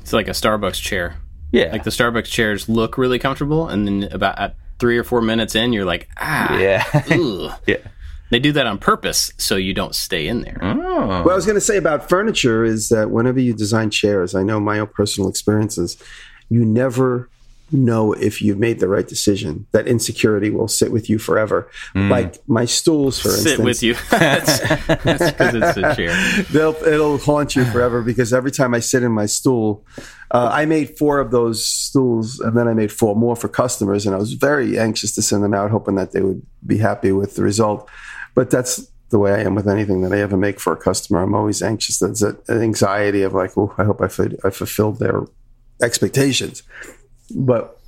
It's 0.00 0.12
like 0.12 0.28
a 0.28 0.32
Starbucks 0.32 0.80
chair. 0.80 1.16
Yeah, 1.50 1.72
Like 1.72 1.84
the 1.84 1.90
Starbucks 1.90 2.26
chairs 2.26 2.68
look 2.68 2.98
really 2.98 3.18
comfortable, 3.18 3.68
and 3.68 3.86
then 3.86 4.04
about 4.12 4.38
at 4.38 4.56
three 4.78 4.96
or 4.98 5.04
four 5.04 5.20
minutes 5.22 5.54
in, 5.54 5.72
you're 5.72 5.84
like, 5.84 6.08
ah, 6.18 6.56
yeah, 6.58 6.84
yeah. 7.66 7.76
They 8.30 8.38
do 8.38 8.52
that 8.52 8.66
on 8.66 8.78
purpose 8.78 9.32
so 9.38 9.56
you 9.56 9.72
don't 9.72 9.94
stay 9.94 10.28
in 10.28 10.42
there. 10.42 10.58
Oh. 11.08 11.22
What 11.22 11.32
I 11.32 11.34
was 11.34 11.46
going 11.46 11.56
to 11.56 11.60
say 11.60 11.76
about 11.76 12.08
furniture 12.08 12.64
is 12.64 12.90
that 12.90 13.10
whenever 13.10 13.40
you 13.40 13.54
design 13.54 13.90
chairs, 13.90 14.34
I 14.34 14.42
know 14.42 14.60
my 14.60 14.78
own 14.78 14.88
personal 14.88 15.30
experiences, 15.30 15.96
you 16.50 16.64
never 16.64 17.30
know 17.70 18.12
if 18.14 18.40
you've 18.40 18.58
made 18.58 18.80
the 18.80 18.88
right 18.88 19.06
decision. 19.06 19.66
That 19.72 19.86
insecurity 19.86 20.50
will 20.50 20.68
sit 20.68 20.90
with 20.90 21.08
you 21.10 21.18
forever. 21.18 21.70
Like 21.94 22.36
my 22.46 22.64
stools, 22.64 23.20
for 23.20 23.30
Sit 23.30 23.58
instance. 23.58 23.58
Sit 23.58 23.64
with 23.64 23.82
you. 23.82 23.94
that's 24.18 25.30
because 25.30 25.54
it's 25.54 25.76
a 25.76 25.94
chair. 25.94 26.44
They'll, 26.50 26.74
it'll 26.86 27.18
haunt 27.18 27.56
you 27.56 27.64
forever 27.66 28.02
because 28.02 28.32
every 28.32 28.50
time 28.50 28.74
I 28.74 28.80
sit 28.80 29.02
in 29.02 29.12
my 29.12 29.26
stool, 29.26 29.84
uh, 30.30 30.50
I 30.52 30.66
made 30.66 30.96
four 30.98 31.20
of 31.20 31.30
those 31.30 31.64
stools 31.64 32.40
and 32.40 32.56
then 32.56 32.68
I 32.68 32.74
made 32.74 32.92
four 32.92 33.14
more 33.16 33.36
for 33.36 33.48
customers. 33.48 34.06
And 34.06 34.14
I 34.14 34.18
was 34.18 34.32
very 34.34 34.78
anxious 34.78 35.14
to 35.14 35.22
send 35.22 35.42
them 35.42 35.54
out, 35.54 35.70
hoping 35.70 35.94
that 35.96 36.12
they 36.12 36.22
would 36.22 36.44
be 36.66 36.78
happy 36.78 37.12
with 37.12 37.34
the 37.36 37.42
result. 37.42 37.88
But 38.34 38.50
that's 38.50 38.90
the 39.10 39.18
way 39.18 39.32
I 39.32 39.40
am 39.40 39.54
with 39.54 39.68
anything 39.68 40.02
that 40.02 40.12
I 40.12 40.20
ever 40.20 40.36
make 40.36 40.60
for 40.60 40.72
a 40.72 40.76
customer. 40.76 41.22
I'm 41.22 41.34
always 41.34 41.62
anxious. 41.62 41.98
There's 41.98 42.22
an 42.22 42.38
anxiety 42.48 43.22
of 43.22 43.32
like, 43.32 43.56
oh, 43.56 43.74
I 43.78 43.84
hope 43.84 44.00
I, 44.00 44.06
I 44.44 44.50
fulfilled 44.50 44.98
their 44.98 45.24
expectations. 45.82 46.62
But 47.34 47.78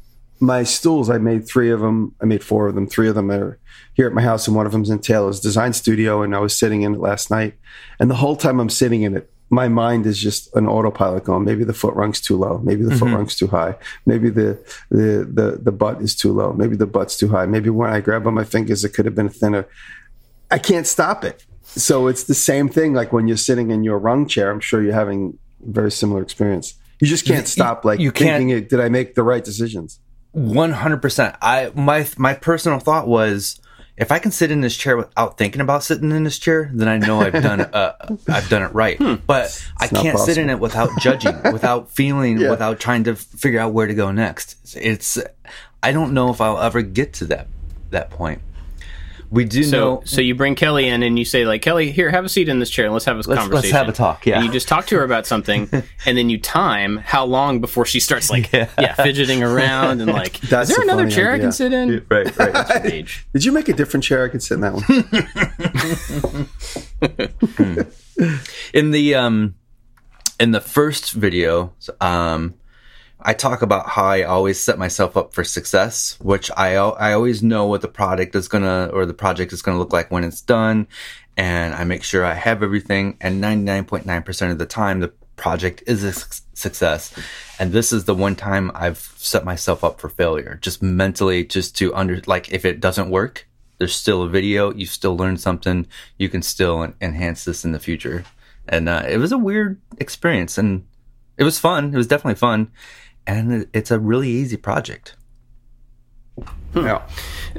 my 0.41 0.63
stools, 0.63 1.11
I 1.11 1.19
made 1.19 1.47
three 1.47 1.71
of 1.71 1.81
them. 1.81 2.15
I 2.23 2.25
made 2.25 2.43
four 2.43 2.69
of 2.69 2.75
them. 2.75 2.87
Three 2.87 3.09
of 3.09 3.15
them 3.15 3.31
are 3.31 3.59
here 3.95 4.07
at 4.07 4.15
my 4.15 4.23
house, 4.23 4.47
and 4.47 4.57
one 4.57 4.65
of 4.67 4.73
them's 4.73 4.89
in 4.89 5.01
Taylor's 5.01 5.41
design 5.41 5.75
studio. 5.75 6.23
And 6.23 6.35
I 6.35 6.39
was 6.39 6.59
sitting 6.59 6.83
in 6.83 6.95
it 6.95 7.01
last 7.01 7.31
night. 7.31 7.55
And 7.99 8.11
the 8.11 8.15
whole 8.15 8.37
time 8.37 8.59
I'm 8.59 8.71
sitting 8.71 9.03
in 9.03 9.17
it, 9.17 9.31
my 9.51 9.69
mind 9.69 10.07
is 10.07 10.19
just 10.19 10.55
an 10.55 10.67
autopilot 10.67 11.25
going. 11.25 11.45
Maybe 11.45 11.65
the 11.65 11.75
foot 11.75 11.95
rung's 11.95 12.21
too 12.21 12.37
low. 12.39 12.59
Maybe 12.59 12.85
the 12.85 12.95
foot 12.95 13.09
mm-hmm. 13.09 13.17
rung's 13.17 13.37
too 13.37 13.49
high. 13.49 13.75
Maybe 14.07 14.31
the, 14.31 14.59
the 14.91 15.29
the 15.31 15.59
the 15.61 15.73
butt 15.73 16.01
is 16.01 16.15
too 16.15 16.33
low. 16.33 16.53
Maybe 16.53 16.77
the 16.77 16.87
butt's 16.87 17.17
too 17.17 17.29
high. 17.29 17.47
Maybe 17.47 17.69
when 17.69 17.91
I 17.91 18.01
grab 18.01 18.27
on 18.27 18.35
my 18.35 18.45
fingers, 18.45 18.85
it 18.85 18.91
could 18.91 19.07
have 19.07 19.17
been 19.17 19.27
a 19.27 19.31
thinner. 19.31 19.67
I 20.51 20.59
can't 20.59 20.87
stop 20.87 21.25
it. 21.25 21.45
So 21.63 22.09
it's 22.09 22.25
the 22.25 22.35
same 22.35 22.69
thing. 22.69 22.95
Like 22.95 23.13
when 23.13 23.29
you're 23.29 23.37
sitting 23.37 23.71
in 23.71 23.85
your 23.85 23.99
rung 23.99 24.27
chair, 24.27 24.51
I'm 24.51 24.61
sure 24.61 24.83
you're 24.83 24.93
having 24.95 25.39
a 25.67 25.71
very 25.71 25.91
similar 25.91 26.21
experience. 26.23 26.75
You 27.01 27.07
just 27.07 27.25
can't 27.27 27.47
stop. 27.49 27.85
Like 27.85 28.01
you 28.01 28.13
can't- 28.13 28.41
thinking, 28.41 28.67
did 28.69 28.81
I 28.81 28.89
make 28.89 29.15
the 29.15 29.23
right 29.23 29.43
decisions? 29.45 30.01
One 30.33 30.73
hundred 30.73 31.03
percent. 31.03 31.35
I 31.43 31.73
my 31.75 32.07
my 32.17 32.35
personal 32.35 32.79
thought 32.79 33.09
was, 33.09 33.61
if 33.97 34.13
I 34.13 34.19
can 34.21 34.31
sit 34.31 34.51
in 34.53 34.61
this 34.61 34.77
chair 34.77 34.97
without 34.97 35.37
thinking 35.39 35.61
about 35.61 35.83
sitting 35.83 36.11
in 36.13 36.23
this 36.25 36.39
chair, 36.39 36.71
then 36.73 36.87
I 36.89 36.99
know 36.99 37.21
I've 37.21 37.33
done 37.33 37.61
uh, 37.63 37.95
I've 38.29 38.49
done 38.49 38.63
it 38.63 38.73
right. 38.73 38.97
But 39.27 39.61
I 39.79 39.89
can't 39.89 40.19
sit 40.21 40.39
in 40.39 40.49
it 40.49 40.61
without 40.61 40.91
judging, 41.01 41.35
without 41.53 41.91
feeling, 41.91 42.39
Yeah. 42.39 42.51
without 42.51 42.79
trying 42.79 43.05
to 43.05 43.17
figure 43.17 43.59
out 43.59 43.73
where 43.73 43.89
to 43.89 43.95
go 43.95 44.13
next. 44.13 44.57
It's 44.81 45.19
I 45.83 45.91
don't 45.93 46.13
know 46.15 46.31
if 46.31 46.41
I'll 46.41 46.61
ever 46.61 46.83
get 46.83 47.13
to 47.15 47.25
that 47.27 47.49
that 47.91 48.11
point. 48.11 48.41
We 49.33 49.45
do 49.45 49.63
So, 49.63 49.79
know. 49.79 50.03
so 50.05 50.21
you 50.21 50.35
bring 50.35 50.57
Kelly 50.57 50.89
in 50.89 51.05
and 51.05 51.17
you 51.17 51.25
say, 51.25 51.47
like, 51.47 51.63
Kelly, 51.63 51.93
here, 51.93 52.11
have 52.11 52.25
a 52.25 52.29
seat 52.29 52.49
in 52.49 52.59
this 52.59 52.69
chair 52.69 52.87
and 52.87 52.93
let's 52.93 53.05
have 53.05 53.17
a 53.19 53.23
conversation. 53.23 53.53
let's 53.55 53.71
have 53.71 53.89
a 53.89 53.93
talk. 53.93 54.27
Yeah. 54.27 54.39
And 54.39 54.45
you 54.47 54.51
just 54.53 54.67
talk 54.67 54.87
to 54.89 54.97
her 54.97 55.05
about 55.05 55.25
something, 55.25 55.69
and 56.05 56.19
then 56.19 56.29
you 56.31 56.37
time 56.39 56.97
how 56.97 57.25
long 57.27 57.61
before 57.61 57.87
she 57.87 58.01
starts 58.01 58.29
like, 58.29 58.53
yeah, 58.53 58.95
fidgeting 58.95 59.45
around 59.45 60.01
and 60.01 60.11
like, 60.13 60.41
That's 60.41 60.71
is 60.71 60.77
there 60.77 60.83
another 60.85 61.05
funny 61.05 61.15
chair 61.15 61.31
I 61.33 61.39
can 61.39 61.53
sit 61.53 61.73
in? 61.73 62.05
right. 62.09 62.37
Right. 62.37 62.53
That's 62.53 62.71
age. 62.87 63.25
Did 63.33 63.45
you 63.45 63.53
make 63.53 63.69
a 63.69 63.73
different 63.73 64.03
chair? 64.03 64.25
I 64.25 64.29
could 64.31 64.43
sit 64.43 64.55
in 64.55 64.61
that 64.63 64.75
one. 64.75 66.49
in 68.75 68.91
the 68.91 69.15
um 69.15 69.55
in 70.39 70.51
the 70.51 70.61
first 70.61 71.13
video 71.13 71.73
um 72.01 72.55
I 73.23 73.35
talk 73.35 73.63
about 73.63 73.89
how 73.89 74.05
I 74.05 74.23
always 74.23 74.59
set 74.59 74.79
myself 74.79 75.17
up 75.17 75.35
for 75.35 75.45
success, 75.45 76.17
which 76.21 76.51
I 76.57 76.75
I 76.77 77.13
always 77.13 77.43
know 77.43 77.67
what 77.67 77.83
the 77.83 77.89
product 77.89 78.35
is 78.35 78.49
gonna 78.49 78.91
or 78.93 79.07
the 79.07 79.15
project 79.15 79.53
is 79.53 79.63
gonna 79.63 79.79
look 79.79 79.93
like 79.93 80.11
when 80.11 80.25
it's 80.25 80.41
done, 80.41 80.89
and 81.37 81.75
I 81.75 81.85
make 81.85 82.03
sure 82.03 82.25
I 82.25 82.35
have 82.35 82.63
everything. 82.63 83.17
And 83.21 83.41
ninety 83.41 83.65
nine 83.65 83.85
point 83.85 84.07
nine 84.07 84.23
percent 84.23 84.53
of 84.53 84.59
the 84.59 84.67
time, 84.67 85.01
the 85.01 85.13
project 85.37 85.83
is 85.87 86.05
a 86.05 86.13
success. 86.55 87.15
And 87.59 87.73
this 87.73 87.93
is 87.93 88.05
the 88.05 88.15
one 88.15 88.37
time 88.37 88.71
I've 88.75 89.13
set 89.17 89.45
myself 89.45 89.85
up 89.85 90.01
for 90.01 90.09
failure, 90.09 90.59
just 90.61 90.83
mentally, 90.83 91.45
just 91.45 91.77
to 91.79 91.95
under 91.95 92.21
like 92.27 92.53
if 92.53 92.65
it 92.65 92.81
doesn't 92.81 93.11
work, 93.11 93.49
there's 93.79 93.95
still 93.95 94.23
a 94.23 94.29
video, 94.29 94.73
you 94.73 94.87
still 94.87 95.17
learn 95.17 95.37
something, 95.37 95.87
you 96.19 96.29
can 96.29 96.43
still 96.43 96.93
enhance 97.01 97.45
this 97.45 97.65
in 97.65 97.73
the 97.73 97.81
future. 97.81 98.25
And 98.69 98.89
uh, 98.89 99.05
it 99.09 99.17
was 99.19 99.33
a 99.33 99.39
weird 99.39 99.81
experience, 99.99 100.59
and 100.59 100.87
it 101.37 101.45
was 101.45 101.59
fun. 101.59 101.93
It 101.93 101.97
was 101.97 102.07
definitely 102.07 102.35
fun, 102.35 102.71
and 103.31 103.69
it's 103.73 103.91
a 103.91 103.99
really 103.99 104.29
easy 104.29 104.57
project. 104.57 105.17
Hmm. 106.73 106.87
Yeah. 106.87 107.03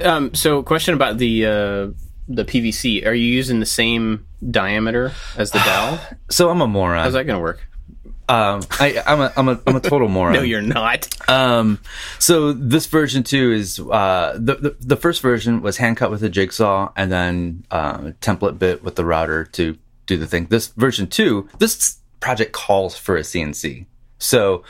Um, 0.01 0.33
so, 0.33 0.63
question 0.63 0.93
about 0.93 1.17
the 1.17 1.45
uh, 1.45 1.87
the 2.27 2.45
PVC. 2.45 3.05
Are 3.05 3.13
you 3.13 3.27
using 3.27 3.59
the 3.59 3.65
same 3.65 4.25
diameter 4.49 5.13
as 5.37 5.51
the 5.51 5.59
dowel? 5.59 5.99
so 6.29 6.49
I'm 6.49 6.61
a 6.61 6.67
moron. 6.67 7.03
How's 7.03 7.13
that 7.13 7.25
going 7.25 7.37
to 7.37 7.41
work? 7.41 7.67
Um, 8.29 8.61
I, 8.79 9.03
I'm 9.05 9.19
a 9.19 9.33
I'm 9.35 9.49
a 9.49 9.61
I'm 9.67 9.75
a 9.75 9.81
total 9.81 10.07
moron. 10.17 10.33
no, 10.33 10.41
you're 10.41 10.61
not. 10.61 11.07
Um, 11.29 11.79
so 12.17 12.53
this 12.53 12.85
version 12.85 13.23
two 13.23 13.51
is 13.51 13.79
uh 13.79 14.37
the, 14.39 14.55
the, 14.55 14.75
the 14.79 14.95
first 14.95 15.21
version 15.21 15.61
was 15.61 15.77
hand 15.77 15.97
cut 15.97 16.11
with 16.11 16.23
a 16.23 16.29
jigsaw 16.29 16.93
and 16.95 17.11
then 17.11 17.65
uh, 17.71 17.97
template 18.21 18.57
bit 18.57 18.83
with 18.83 18.95
the 18.95 19.03
router 19.03 19.43
to 19.45 19.77
do 20.05 20.17
the 20.17 20.27
thing. 20.27 20.45
This 20.45 20.67
version 20.67 21.07
two, 21.07 21.49
this 21.59 21.97
project 22.21 22.53
calls 22.53 22.97
for 22.97 23.17
a 23.17 23.21
CNC. 23.21 23.85
So, 24.17 24.63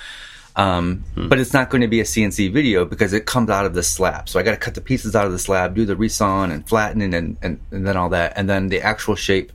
um, 0.56 1.04
hmm. 1.16 1.30
but 1.30 1.40
it's 1.40 1.54
not 1.54 1.70
going 1.70 1.82
to 1.82 1.88
be 1.88 2.00
a 2.00 2.04
CNC 2.04 2.52
video 2.52 2.86
because 2.86 3.14
it 3.14 3.26
comes 3.26 3.50
out 3.50 3.66
of 3.66 3.74
the 3.74 3.84
slab. 3.84 4.28
So 4.28 4.40
I 4.40 4.44
got 4.44 4.52
to 4.52 4.58
cut 4.58 4.76
the 4.76 4.82
pieces 4.82 5.16
out 5.16 5.26
of 5.26 5.32
the 5.32 5.40
slab, 5.40 5.76
do 5.76 5.86
the 5.86 5.96
resawing 5.96 6.52
and 6.52 6.68
flattening 6.68 7.14
and, 7.14 7.38
and, 7.42 7.60
and 7.72 7.88
then 7.88 7.98
all 7.98 8.10
that. 8.10 8.34
And 8.36 8.50
then 8.50 8.68
the 8.68 8.82
actual 8.82 9.16
shape 9.16 9.52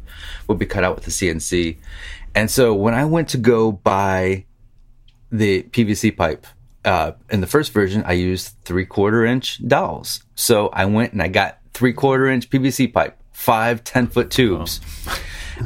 will 0.47 0.57
be 0.57 0.67
cut 0.67 0.85
out 0.85 0.95
with 0.95 1.05
the 1.05 1.11
CNC. 1.11 1.77
And 2.35 2.51
so 2.51 2.75
when 2.75 2.95
I 2.95 3.05
went 3.05 3.29
to 3.31 3.39
go 3.39 3.73
buy 3.73 4.45
the 5.31 5.63
PVC 5.65 6.17
pipe, 6.17 6.47
uh, 6.85 7.13
in 7.31 7.41
the 7.41 7.47
first 7.47 7.73
version, 7.73 8.05
I 8.07 8.13
used 8.13 8.55
three 8.65 8.87
quarter 8.87 9.25
inch 9.25 9.67
dowels. 9.67 10.23
So 10.37 10.69
I 10.69 10.87
went 10.87 11.13
and 11.13 11.21
I 11.21 11.29
got 11.29 11.59
three 11.75 11.93
quarter 11.93 12.27
inch 12.29 12.49
PVC 12.49 12.93
pipe, 12.93 13.19
five 13.33 13.83
10 13.85 14.07
foot 14.07 14.31
tubes. 14.31 14.81
Oh. 15.07 15.19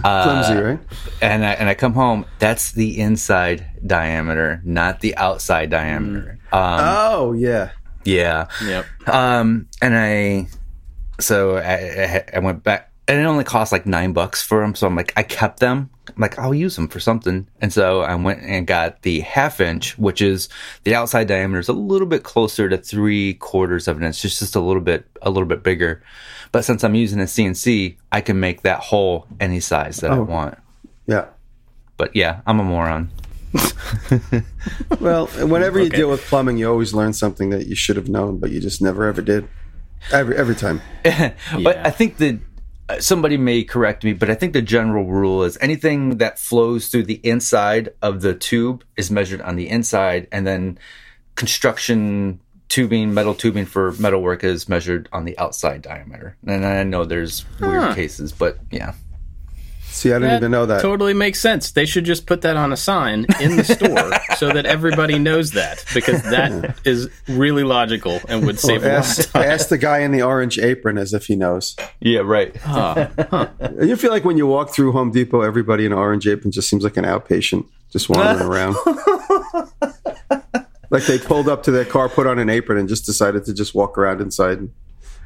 Uh, 0.04 0.44
Flimsy, 0.44 0.62
right? 0.62 0.80
And 1.20 1.44
I, 1.44 1.52
and 1.52 1.68
I 1.68 1.74
come 1.74 1.92
home. 1.92 2.24
That's 2.38 2.72
the 2.72 3.00
inside 3.00 3.66
diameter, 3.86 4.60
not 4.64 5.00
the 5.00 5.16
outside 5.16 5.70
diameter. 5.70 6.38
Mm. 6.52 6.56
Um, 6.56 6.80
oh 6.82 7.32
yeah, 7.32 7.70
yeah. 8.04 8.46
Yep. 8.64 8.86
Um, 9.08 9.68
and 9.82 9.96
I, 9.96 10.48
so 11.20 11.56
I, 11.56 12.24
I 12.32 12.38
went 12.38 12.62
back, 12.62 12.92
and 13.08 13.20
it 13.20 13.24
only 13.24 13.44
cost 13.44 13.72
like 13.72 13.86
nine 13.86 14.12
bucks 14.12 14.42
for 14.42 14.60
them. 14.60 14.74
So 14.74 14.86
I'm 14.86 14.96
like, 14.96 15.12
I 15.16 15.22
kept 15.22 15.60
them 15.60 15.90
I'm 16.16 16.20
like, 16.20 16.38
I'll 16.38 16.54
use 16.54 16.76
them 16.76 16.88
for 16.88 17.00
something. 17.00 17.46
And 17.60 17.72
so 17.72 18.00
I 18.00 18.14
went 18.14 18.42
and 18.42 18.66
got 18.66 19.02
the 19.02 19.20
half 19.20 19.60
inch, 19.60 19.96
which 19.98 20.22
is 20.22 20.48
the 20.84 20.94
outside 20.94 21.28
diameter 21.28 21.60
is 21.60 21.68
a 21.68 21.72
little 21.72 22.06
bit 22.06 22.22
closer 22.22 22.68
to 22.68 22.76
three 22.76 23.34
quarters 23.34 23.88
of 23.88 23.96
an 23.96 24.04
inch, 24.04 24.22
just 24.22 24.38
just 24.38 24.56
a 24.56 24.60
little 24.60 24.82
bit, 24.82 25.06
a 25.22 25.30
little 25.30 25.48
bit 25.48 25.62
bigger. 25.62 26.02
But 26.52 26.64
since 26.64 26.82
I'm 26.82 26.94
using 26.94 27.20
a 27.20 27.24
CNC, 27.24 27.96
I 28.10 28.20
can 28.20 28.40
make 28.40 28.62
that 28.62 28.80
hole 28.80 29.26
any 29.38 29.60
size 29.60 29.98
that 29.98 30.10
oh, 30.10 30.16
I 30.16 30.18
want. 30.18 30.58
Yeah. 31.06 31.26
But 31.96 32.16
yeah, 32.16 32.40
I'm 32.46 32.58
a 32.58 32.64
moron. 32.64 33.10
well, 35.00 35.26
whenever 35.26 35.78
you 35.78 35.86
okay. 35.86 35.96
deal 35.96 36.10
with 36.10 36.22
plumbing, 36.22 36.56
you 36.56 36.68
always 36.68 36.94
learn 36.94 37.12
something 37.12 37.50
that 37.50 37.66
you 37.66 37.74
should 37.74 37.96
have 37.96 38.08
known, 38.08 38.38
but 38.38 38.50
you 38.50 38.60
just 38.60 38.80
never 38.80 39.06
ever 39.06 39.22
did. 39.22 39.48
Every 40.12 40.36
every 40.36 40.54
time. 40.54 40.80
but 41.02 41.34
yeah. 41.58 41.82
I 41.84 41.90
think 41.90 42.16
that 42.18 42.38
uh, 42.88 43.00
somebody 43.00 43.36
may 43.36 43.64
correct 43.64 44.04
me, 44.04 44.12
but 44.12 44.30
I 44.30 44.34
think 44.34 44.52
the 44.52 44.62
general 44.62 45.04
rule 45.04 45.42
is 45.42 45.58
anything 45.60 46.18
that 46.18 46.38
flows 46.38 46.88
through 46.88 47.04
the 47.04 47.20
inside 47.24 47.90
of 48.02 48.22
the 48.22 48.34
tube 48.34 48.84
is 48.96 49.10
measured 49.10 49.40
on 49.42 49.56
the 49.56 49.68
inside, 49.68 50.26
and 50.32 50.46
then 50.46 50.78
construction 51.34 52.40
tubing, 52.70 53.12
metal 53.12 53.34
tubing 53.34 53.66
for 53.66 53.92
metal 53.92 54.22
work 54.22 54.42
is 54.42 54.68
measured 54.68 55.08
on 55.12 55.26
the 55.26 55.36
outside 55.38 55.82
diameter. 55.82 56.36
And 56.46 56.64
I 56.64 56.82
know 56.84 57.04
there's 57.04 57.44
weird 57.60 57.82
huh. 57.82 57.94
cases, 57.94 58.32
but 58.32 58.58
yeah. 58.70 58.94
See, 59.82 60.10
I 60.10 60.14
didn't 60.14 60.28
that 60.28 60.36
even 60.36 60.50
know 60.52 60.66
that. 60.66 60.80
Totally 60.80 61.12
makes 61.12 61.40
sense. 61.40 61.72
They 61.72 61.84
should 61.84 62.04
just 62.04 62.24
put 62.24 62.42
that 62.42 62.56
on 62.56 62.72
a 62.72 62.76
sign 62.76 63.26
in 63.40 63.56
the 63.56 63.64
store 63.64 64.12
so 64.36 64.52
that 64.52 64.64
everybody 64.64 65.18
knows 65.18 65.50
that 65.50 65.84
because 65.92 66.22
that 66.22 66.78
is 66.84 67.10
really 67.28 67.64
logical 67.64 68.20
and 68.28 68.46
would 68.46 68.60
save 68.60 68.82
well, 68.82 68.98
ask, 68.98 69.18
a 69.18 69.20
lot 69.20 69.26
of 69.26 69.32
time. 69.32 69.42
Ask 69.50 69.68
the 69.68 69.78
guy 69.78 69.98
in 69.98 70.12
the 70.12 70.22
orange 70.22 70.58
apron 70.60 70.96
as 70.96 71.12
if 71.12 71.26
he 71.26 71.34
knows. 71.34 71.76
Yeah, 71.98 72.20
right. 72.20 72.56
Huh. 72.56 73.08
Huh. 73.30 73.48
You 73.82 73.96
feel 73.96 74.12
like 74.12 74.24
when 74.24 74.38
you 74.38 74.46
walk 74.46 74.70
through 74.70 74.92
Home 74.92 75.10
Depot, 75.10 75.40
everybody 75.40 75.84
in 75.84 75.92
orange 75.92 76.26
apron 76.26 76.52
just 76.52 76.70
seems 76.70 76.84
like 76.84 76.96
an 76.96 77.04
outpatient 77.04 77.66
just 77.90 78.08
wandering 78.08 78.48
around. 78.48 78.76
Like 80.90 81.04
they 81.06 81.18
pulled 81.18 81.48
up 81.48 81.62
to 81.64 81.70
their 81.70 81.84
car, 81.84 82.08
put 82.08 82.26
on 82.26 82.38
an 82.38 82.50
apron, 82.50 82.78
and 82.78 82.88
just 82.88 83.06
decided 83.06 83.44
to 83.46 83.54
just 83.54 83.74
walk 83.74 83.96
around 83.96 84.20
inside 84.20 84.68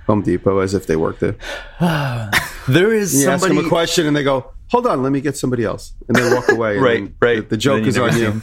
Home 0.06 0.22
Depot 0.22 0.58
as 0.58 0.74
if 0.74 0.86
they 0.86 0.96
worked 0.96 1.20
there. 1.20 1.36
there 2.68 2.92
is 2.92 3.14
you 3.14 3.22
somebody... 3.22 3.32
ask 3.32 3.48
them 3.48 3.58
a 3.58 3.68
question 3.68 4.06
and 4.06 4.14
they 4.16 4.22
go, 4.22 4.52
hold 4.68 4.86
on, 4.86 5.02
let 5.02 5.12
me 5.12 5.20
get 5.20 5.36
somebody 5.36 5.64
else, 5.64 5.92
and 6.08 6.16
they 6.16 6.34
walk 6.34 6.48
away. 6.50 6.78
right, 6.78 7.12
right. 7.20 7.36
The, 7.36 7.42
the 7.50 7.56
joke 7.56 7.84
is 7.84 7.98
on 7.98 8.16
you. 8.16 8.42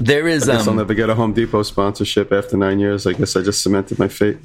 There 0.00 0.28
is. 0.28 0.48
I 0.48 0.52
guess 0.52 0.62
um, 0.62 0.70
I'll 0.70 0.76
never 0.76 0.94
get 0.94 1.10
a 1.10 1.14
Home 1.14 1.32
Depot 1.32 1.62
sponsorship 1.64 2.32
after 2.32 2.56
nine 2.56 2.78
years. 2.78 3.06
I 3.06 3.12
guess 3.14 3.34
I 3.34 3.42
just 3.42 3.62
cemented 3.62 3.98
my 3.98 4.08
fate. 4.08 4.38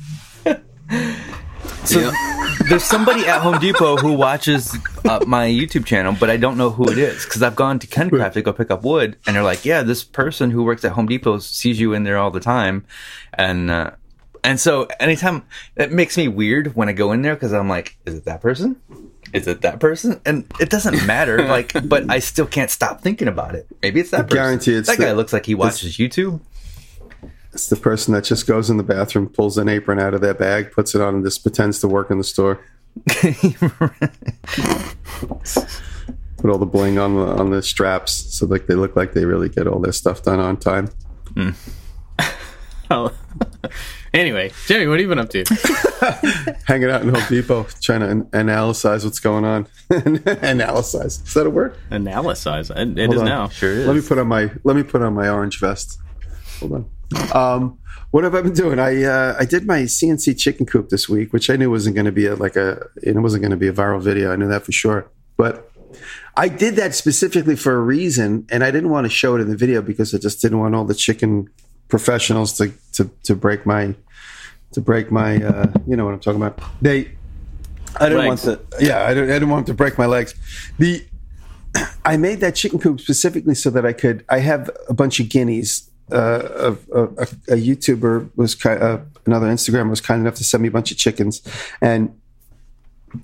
so 1.86 2.00
yeah. 2.00 2.56
there's 2.70 2.84
somebody 2.84 3.26
at 3.26 3.42
Home 3.42 3.60
Depot 3.60 3.98
who 3.98 4.14
watches 4.14 4.76
uh, 5.06 5.24
my 5.26 5.48
YouTube 5.48 5.86
channel, 5.86 6.16
but 6.20 6.30
I 6.30 6.38
don't 6.38 6.58
know 6.58 6.70
who 6.70 6.90
it 6.90 6.98
is 6.98 7.26
because 7.26 7.42
I've 7.42 7.56
gone 7.56 7.80
to 7.80 7.88
KenCraft 7.88 8.34
to 8.34 8.42
go 8.42 8.54
pick 8.54 8.72
up 8.72 8.84
wood, 8.84 9.18
and 9.26 9.36
they're 9.36 9.44
like, 9.44 9.66
"Yeah, 9.66 9.84
this 9.84 10.04
person 10.04 10.52
who 10.52 10.64
works 10.64 10.84
at 10.86 10.94
Home 10.94 11.08
Depot 11.08 11.40
sees 11.40 11.80
you 11.80 11.94
in 11.94 12.04
there 12.04 12.18
all 12.18 12.32
the 12.32 12.40
time," 12.40 12.86
and 13.34 13.70
uh, 13.70 13.92
and 14.44 14.60
so 14.60 14.88
anytime 15.00 15.44
it 15.76 15.92
makes 15.92 16.18
me 16.18 16.28
weird 16.28 16.76
when 16.76 16.90
I 16.90 16.94
go 16.94 17.12
in 17.12 17.22
there 17.22 17.36
because 17.36 17.54
I'm 17.54 17.70
like, 17.70 17.98
"Is 18.06 18.16
it 18.16 18.26
that 18.26 18.42
person?" 18.42 18.80
is 19.34 19.48
it 19.48 19.62
that 19.62 19.80
person? 19.80 20.22
And 20.26 20.46
it 20.60 20.70
doesn't 20.70 21.06
matter. 21.08 21.44
like, 21.48 21.74
but 21.90 22.10
I 22.10 22.20
still 22.20 22.46
can't 22.46 22.70
stop 22.70 23.02
thinking 23.02 23.28
about 23.28 23.56
it. 23.56 23.68
Maybe 23.82 24.00
it's 24.00 24.12
that 24.12 24.20
I 24.20 24.24
person. 24.24 24.38
Guarantee 24.38 24.74
it's 24.76 24.88
that 24.88 24.98
the, 24.98 25.06
guy 25.06 25.12
looks 25.14 25.34
like 25.34 25.46
he 25.46 25.56
watches 25.56 25.98
YouTube. 25.98 26.40
It's 27.54 27.68
the 27.68 27.76
person 27.76 28.14
that 28.14 28.24
just 28.24 28.48
goes 28.48 28.70
in 28.70 28.78
the 28.78 28.84
bathroom, 28.84 29.30
pulls 29.30 29.58
an 29.58 29.70
apron 29.70 30.00
out 30.00 30.14
of 30.14 30.22
their 30.22 30.34
bag, 30.34 30.72
puts 30.72 30.96
it 30.96 31.02
on, 31.02 31.16
and 31.16 31.24
just 31.24 31.44
pretends 31.44 31.80
to 31.82 31.88
work 31.88 32.10
in 32.10 32.18
the 32.18 32.24
store. 32.24 32.60
Put 36.38 36.52
all 36.52 36.58
the 36.58 36.66
bling 36.66 37.00
on 37.00 37.16
the 37.16 37.22
on 37.22 37.52
the 37.52 37.64
straps, 37.64 38.12
so 38.38 38.46
like 38.46 38.68
they 38.68 38.76
look 38.76 38.96
like 38.96 39.14
they 39.14 39.26
really 39.26 39.50
get 39.50 39.66
all 39.66 39.80
their 39.80 39.94
stuff 39.94 40.24
done 40.24 40.40
on 40.40 40.58
time. 40.58 40.90
Mm. 41.34 41.56
oh. 42.92 43.12
Anyway, 44.14 44.52
Jimmy, 44.68 44.86
what 44.88 45.00
have 45.00 45.02
you 45.02 45.08
been 45.08 45.20
up 45.20 45.30
to? 45.30 45.44
Hanging 46.68 46.90
out 46.90 47.02
in 47.02 47.10
Home 47.10 47.24
Depot, 47.30 47.66
trying 47.82 48.02
to 48.02 48.10
an- 48.10 48.30
analyze 48.34 49.06
what's 49.06 49.20
going 49.20 49.46
on. 49.46 49.68
analyze 49.90 50.94
is 50.94 51.34
that 51.34 51.48
a 51.48 51.50
word? 51.50 51.78
Analyze 51.90 52.46
it, 52.46 53.00
it 53.00 53.14
is 53.14 53.20
on. 53.20 53.26
now. 53.26 53.48
Sure 53.48 53.72
is. 53.72 53.88
Let 53.88 53.96
me 53.96 54.02
put 54.02 54.18
on 54.18 54.28
my 54.28 54.52
let 54.64 54.76
me 54.76 54.84
put 54.84 55.02
on 55.02 55.14
my 55.14 55.30
orange 55.30 55.60
vest. 55.60 56.00
Hold 56.60 56.74
on. 56.74 56.90
Um, 57.34 57.80
what 58.12 58.24
have 58.24 58.36
I 58.36 58.42
been 58.42 58.54
doing? 58.54 58.80
I 58.80 59.04
uh, 59.04 59.36
I 59.40 59.46
did 59.46 59.66
my 59.66 59.82
CNC 59.82 60.38
chicken 60.38 60.66
coop 60.66 60.90
this 60.90 61.10
week, 61.10 61.34
which 61.34 61.50
I 61.50 61.56
knew 61.56 61.70
wasn't 61.72 61.96
going 61.96 62.06
to 62.06 62.12
be 62.12 62.28
a, 62.28 62.36
like 62.36 62.56
a 62.56 62.86
it 63.02 63.16
wasn't 63.16 63.42
going 63.42 63.52
to 63.52 63.58
be 63.58 63.68
a 63.68 63.74
viral 63.74 64.02
video. 64.02 64.32
I 64.32 64.36
knew 64.36 64.48
that 64.48 64.64
for 64.64 64.72
sure, 64.72 65.10
but 65.38 65.72
I 66.36 66.48
did 66.48 66.76
that 66.76 66.96
specifically 66.96 67.56
for 67.56 67.76
a 67.76 67.80
reason, 67.80 68.48
and 68.50 68.64
I 68.64 68.72
didn't 68.72 68.90
want 68.90 69.06
to 69.06 69.10
show 69.10 69.36
it 69.36 69.42
in 69.42 69.50
the 69.50 69.58
video 69.58 69.82
because 69.82 70.14
I 70.14 70.18
just 70.18 70.42
didn't 70.42 70.60
want 70.60 70.76
all 70.76 70.86
the 70.86 70.96
chicken 70.96 71.50
professionals 71.88 72.54
to 72.58 72.72
to 72.94 73.10
to 73.24 73.36
break 73.36 73.66
my 73.66 73.96
to 74.74 74.82
break 74.82 75.12
my 75.12 75.44
uh, 75.44 75.72
you 75.88 75.96
know 75.96 76.06
what 76.06 76.14
I'm 76.14 76.20
talking 76.20 76.42
about. 76.42 76.60
They 76.82 77.12
I 77.98 78.10
didn't 78.10 78.28
legs. 78.28 78.46
want 78.46 78.60
to 78.60 78.86
yeah 78.86 79.06
I 79.06 79.14
didn't, 79.14 79.30
I 79.30 79.34
didn't 79.34 79.50
want 79.50 79.68
to 79.68 79.74
break 79.74 79.98
my 79.98 80.06
legs. 80.06 80.36
The 80.78 81.06
I 82.06 82.18
made 82.18 82.40
that 82.42 82.56
chicken 82.56 82.80
coop 82.80 83.00
specifically 83.00 83.56
so 83.56 83.70
that 83.70 83.86
I 83.86 83.94
could. 83.94 84.26
I 84.30 84.40
have 84.40 84.70
a 84.90 84.94
bunch 84.94 85.20
of 85.20 85.30
guineas. 85.30 85.90
Uh, 86.12 86.76
a, 86.94 87.00
a, 87.00 87.04
a, 87.04 87.56
YouTuber 87.56 88.30
was 88.36 88.56
kind, 88.56 88.82
uh, 88.82 89.00
another 89.26 89.48
Instagram 89.48 89.90
was 89.90 90.02
kind 90.02 90.22
enough 90.22 90.36
to 90.36 90.44
send 90.44 90.62
me 90.62 90.68
a 90.68 90.72
bunch 90.72 90.92
of 90.92 90.98
chickens, 90.98 91.42
and 91.82 92.14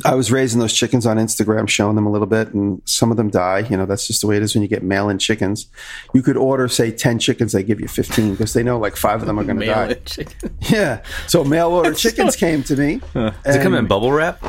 I 0.05 0.15
was 0.15 0.31
raising 0.31 0.59
those 0.59 0.73
chickens 0.73 1.05
on 1.05 1.17
Instagram, 1.17 1.67
showing 1.67 1.95
them 1.95 2.05
a 2.05 2.11
little 2.11 2.27
bit, 2.27 2.53
and 2.53 2.81
some 2.85 3.11
of 3.11 3.17
them 3.17 3.29
die. 3.29 3.59
You 3.69 3.77
know, 3.77 3.85
that's 3.85 4.05
just 4.07 4.21
the 4.21 4.27
way 4.27 4.37
it 4.37 4.43
is 4.43 4.53
when 4.53 4.61
you 4.61 4.67
get 4.67 4.83
mail 4.83 5.09
in 5.09 5.17
chickens. 5.17 5.67
You 6.13 6.21
could 6.21 6.37
order, 6.37 6.67
say, 6.67 6.91
10 6.91 7.19
chickens, 7.19 7.53
they 7.53 7.63
give 7.63 7.79
you 7.79 7.87
15 7.87 8.31
because 8.31 8.53
they 8.53 8.61
know 8.61 8.77
like 8.77 8.95
five 8.95 9.21
of 9.21 9.27
them 9.27 9.39
are 9.39 9.43
going 9.43 9.59
to 9.59 9.65
die. 9.65 9.93
Chicken. 10.05 10.55
Yeah. 10.69 11.01
So 11.27 11.43
mail 11.43 11.69
order 11.69 11.93
chickens 11.95 12.35
came 12.35 12.63
to 12.63 12.75
me. 12.75 13.01
Huh. 13.13 13.31
Does 13.43 13.55
it 13.55 13.63
come 13.63 13.73
in 13.73 13.87
bubble 13.87 14.11
wrap? 14.11 14.41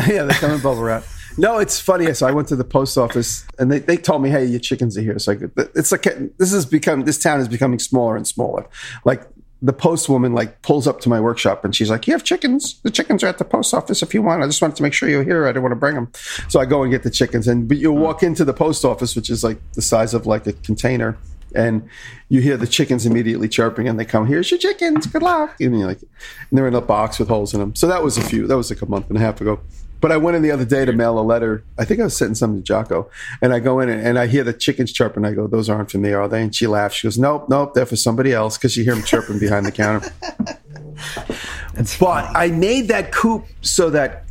yeah, 0.06 0.24
they 0.24 0.34
come 0.34 0.50
in 0.50 0.60
bubble 0.60 0.82
wrap. 0.82 1.04
No, 1.38 1.58
it's 1.58 1.80
funny. 1.80 2.12
So 2.14 2.26
I 2.26 2.32
went 2.32 2.48
to 2.48 2.56
the 2.56 2.64
post 2.64 2.98
office 2.98 3.46
and 3.58 3.70
they, 3.70 3.78
they 3.78 3.96
told 3.96 4.22
me, 4.22 4.30
"Hey, 4.30 4.44
your 4.44 4.60
chickens 4.60 4.96
are 4.96 5.02
here." 5.02 5.18
So 5.18 5.32
I 5.32 5.36
could, 5.36 5.52
it's 5.74 5.92
like 5.92 6.02
this 6.38 6.52
has 6.52 6.66
become 6.66 7.04
this 7.04 7.18
town 7.18 7.40
is 7.40 7.48
becoming 7.48 7.78
smaller 7.78 8.16
and 8.16 8.26
smaller. 8.26 8.66
Like 9.04 9.22
the 9.62 9.72
post 9.72 10.08
woman 10.08 10.32
like 10.32 10.62
pulls 10.62 10.86
up 10.86 11.00
to 11.00 11.08
my 11.08 11.20
workshop 11.20 11.64
and 11.64 11.74
she's 11.74 11.90
like, 11.90 12.06
"You 12.06 12.14
have 12.14 12.24
chickens? 12.24 12.80
The 12.82 12.90
chickens 12.90 13.22
are 13.22 13.28
at 13.28 13.38
the 13.38 13.44
post 13.44 13.74
office 13.74 14.02
if 14.02 14.14
you 14.14 14.22
want. 14.22 14.42
I 14.42 14.46
just 14.46 14.60
wanted 14.62 14.76
to 14.76 14.82
make 14.82 14.92
sure 14.92 15.08
you're 15.08 15.24
here. 15.24 15.44
I 15.44 15.48
didn't 15.48 15.62
want 15.62 15.72
to 15.72 15.76
bring 15.76 15.94
them." 15.94 16.10
So 16.48 16.60
I 16.60 16.64
go 16.64 16.82
and 16.82 16.90
get 16.90 17.02
the 17.02 17.10
chickens, 17.10 17.46
and 17.46 17.68
but 17.68 17.76
you 17.76 17.92
hmm. 17.92 18.00
walk 18.00 18.22
into 18.22 18.44
the 18.44 18.54
post 18.54 18.84
office, 18.84 19.14
which 19.14 19.30
is 19.30 19.44
like 19.44 19.58
the 19.72 19.82
size 19.82 20.14
of 20.14 20.26
like 20.26 20.46
a 20.46 20.52
container, 20.52 21.18
and 21.54 21.88
you 22.28 22.40
hear 22.40 22.56
the 22.56 22.66
chickens 22.66 23.06
immediately 23.06 23.48
chirping, 23.48 23.88
and 23.88 23.98
they 23.98 24.04
come, 24.04 24.26
"Here's 24.26 24.50
your 24.50 24.58
chickens. 24.58 25.06
Good 25.06 25.22
luck." 25.22 25.56
And 25.60 25.78
you're 25.78 25.88
like, 25.88 26.00
and 26.00 26.58
they're 26.58 26.68
in 26.68 26.74
a 26.74 26.80
box 26.80 27.18
with 27.18 27.28
holes 27.28 27.52
in 27.52 27.60
them. 27.60 27.74
So 27.74 27.86
that 27.86 28.02
was 28.02 28.16
a 28.16 28.22
few. 28.22 28.46
That 28.46 28.56
was 28.56 28.70
like 28.70 28.82
a 28.82 28.86
month 28.86 29.08
and 29.08 29.18
a 29.18 29.20
half 29.20 29.40
ago. 29.40 29.60
But 30.00 30.12
I 30.12 30.16
went 30.16 30.36
in 30.36 30.42
the 30.42 30.50
other 30.50 30.64
day 30.64 30.84
to 30.84 30.92
mail 30.92 31.18
a 31.18 31.20
letter. 31.20 31.62
I 31.78 31.84
think 31.84 32.00
I 32.00 32.04
was 32.04 32.16
sending 32.16 32.34
something 32.34 32.62
to 32.62 32.64
Jocko, 32.64 33.10
and 33.42 33.52
I 33.52 33.60
go 33.60 33.80
in 33.80 33.88
and, 33.88 34.04
and 34.06 34.18
I 34.18 34.26
hear 34.26 34.44
the 34.44 34.52
chickens 34.52 34.92
chirping. 34.92 35.24
I 35.24 35.32
go, 35.32 35.46
"Those 35.46 35.68
aren't 35.68 35.90
for 35.90 35.98
me, 35.98 36.12
are 36.12 36.28
they?" 36.28 36.42
And 36.42 36.54
she 36.54 36.66
laughs. 36.66 36.96
She 36.96 37.06
goes, 37.06 37.18
"Nope, 37.18 37.48
nope, 37.48 37.74
they're 37.74 37.86
for 37.86 37.96
somebody 37.96 38.32
else." 38.32 38.56
Because 38.56 38.76
you 38.76 38.84
hear 38.84 38.94
them 38.94 39.04
chirping 39.04 39.38
behind 39.38 39.66
the 39.66 39.72
counter. 39.72 40.10
but 42.00 42.36
I 42.36 42.48
made 42.48 42.88
that 42.88 43.12
coop 43.12 43.46
so 43.60 43.90
that 43.90 44.24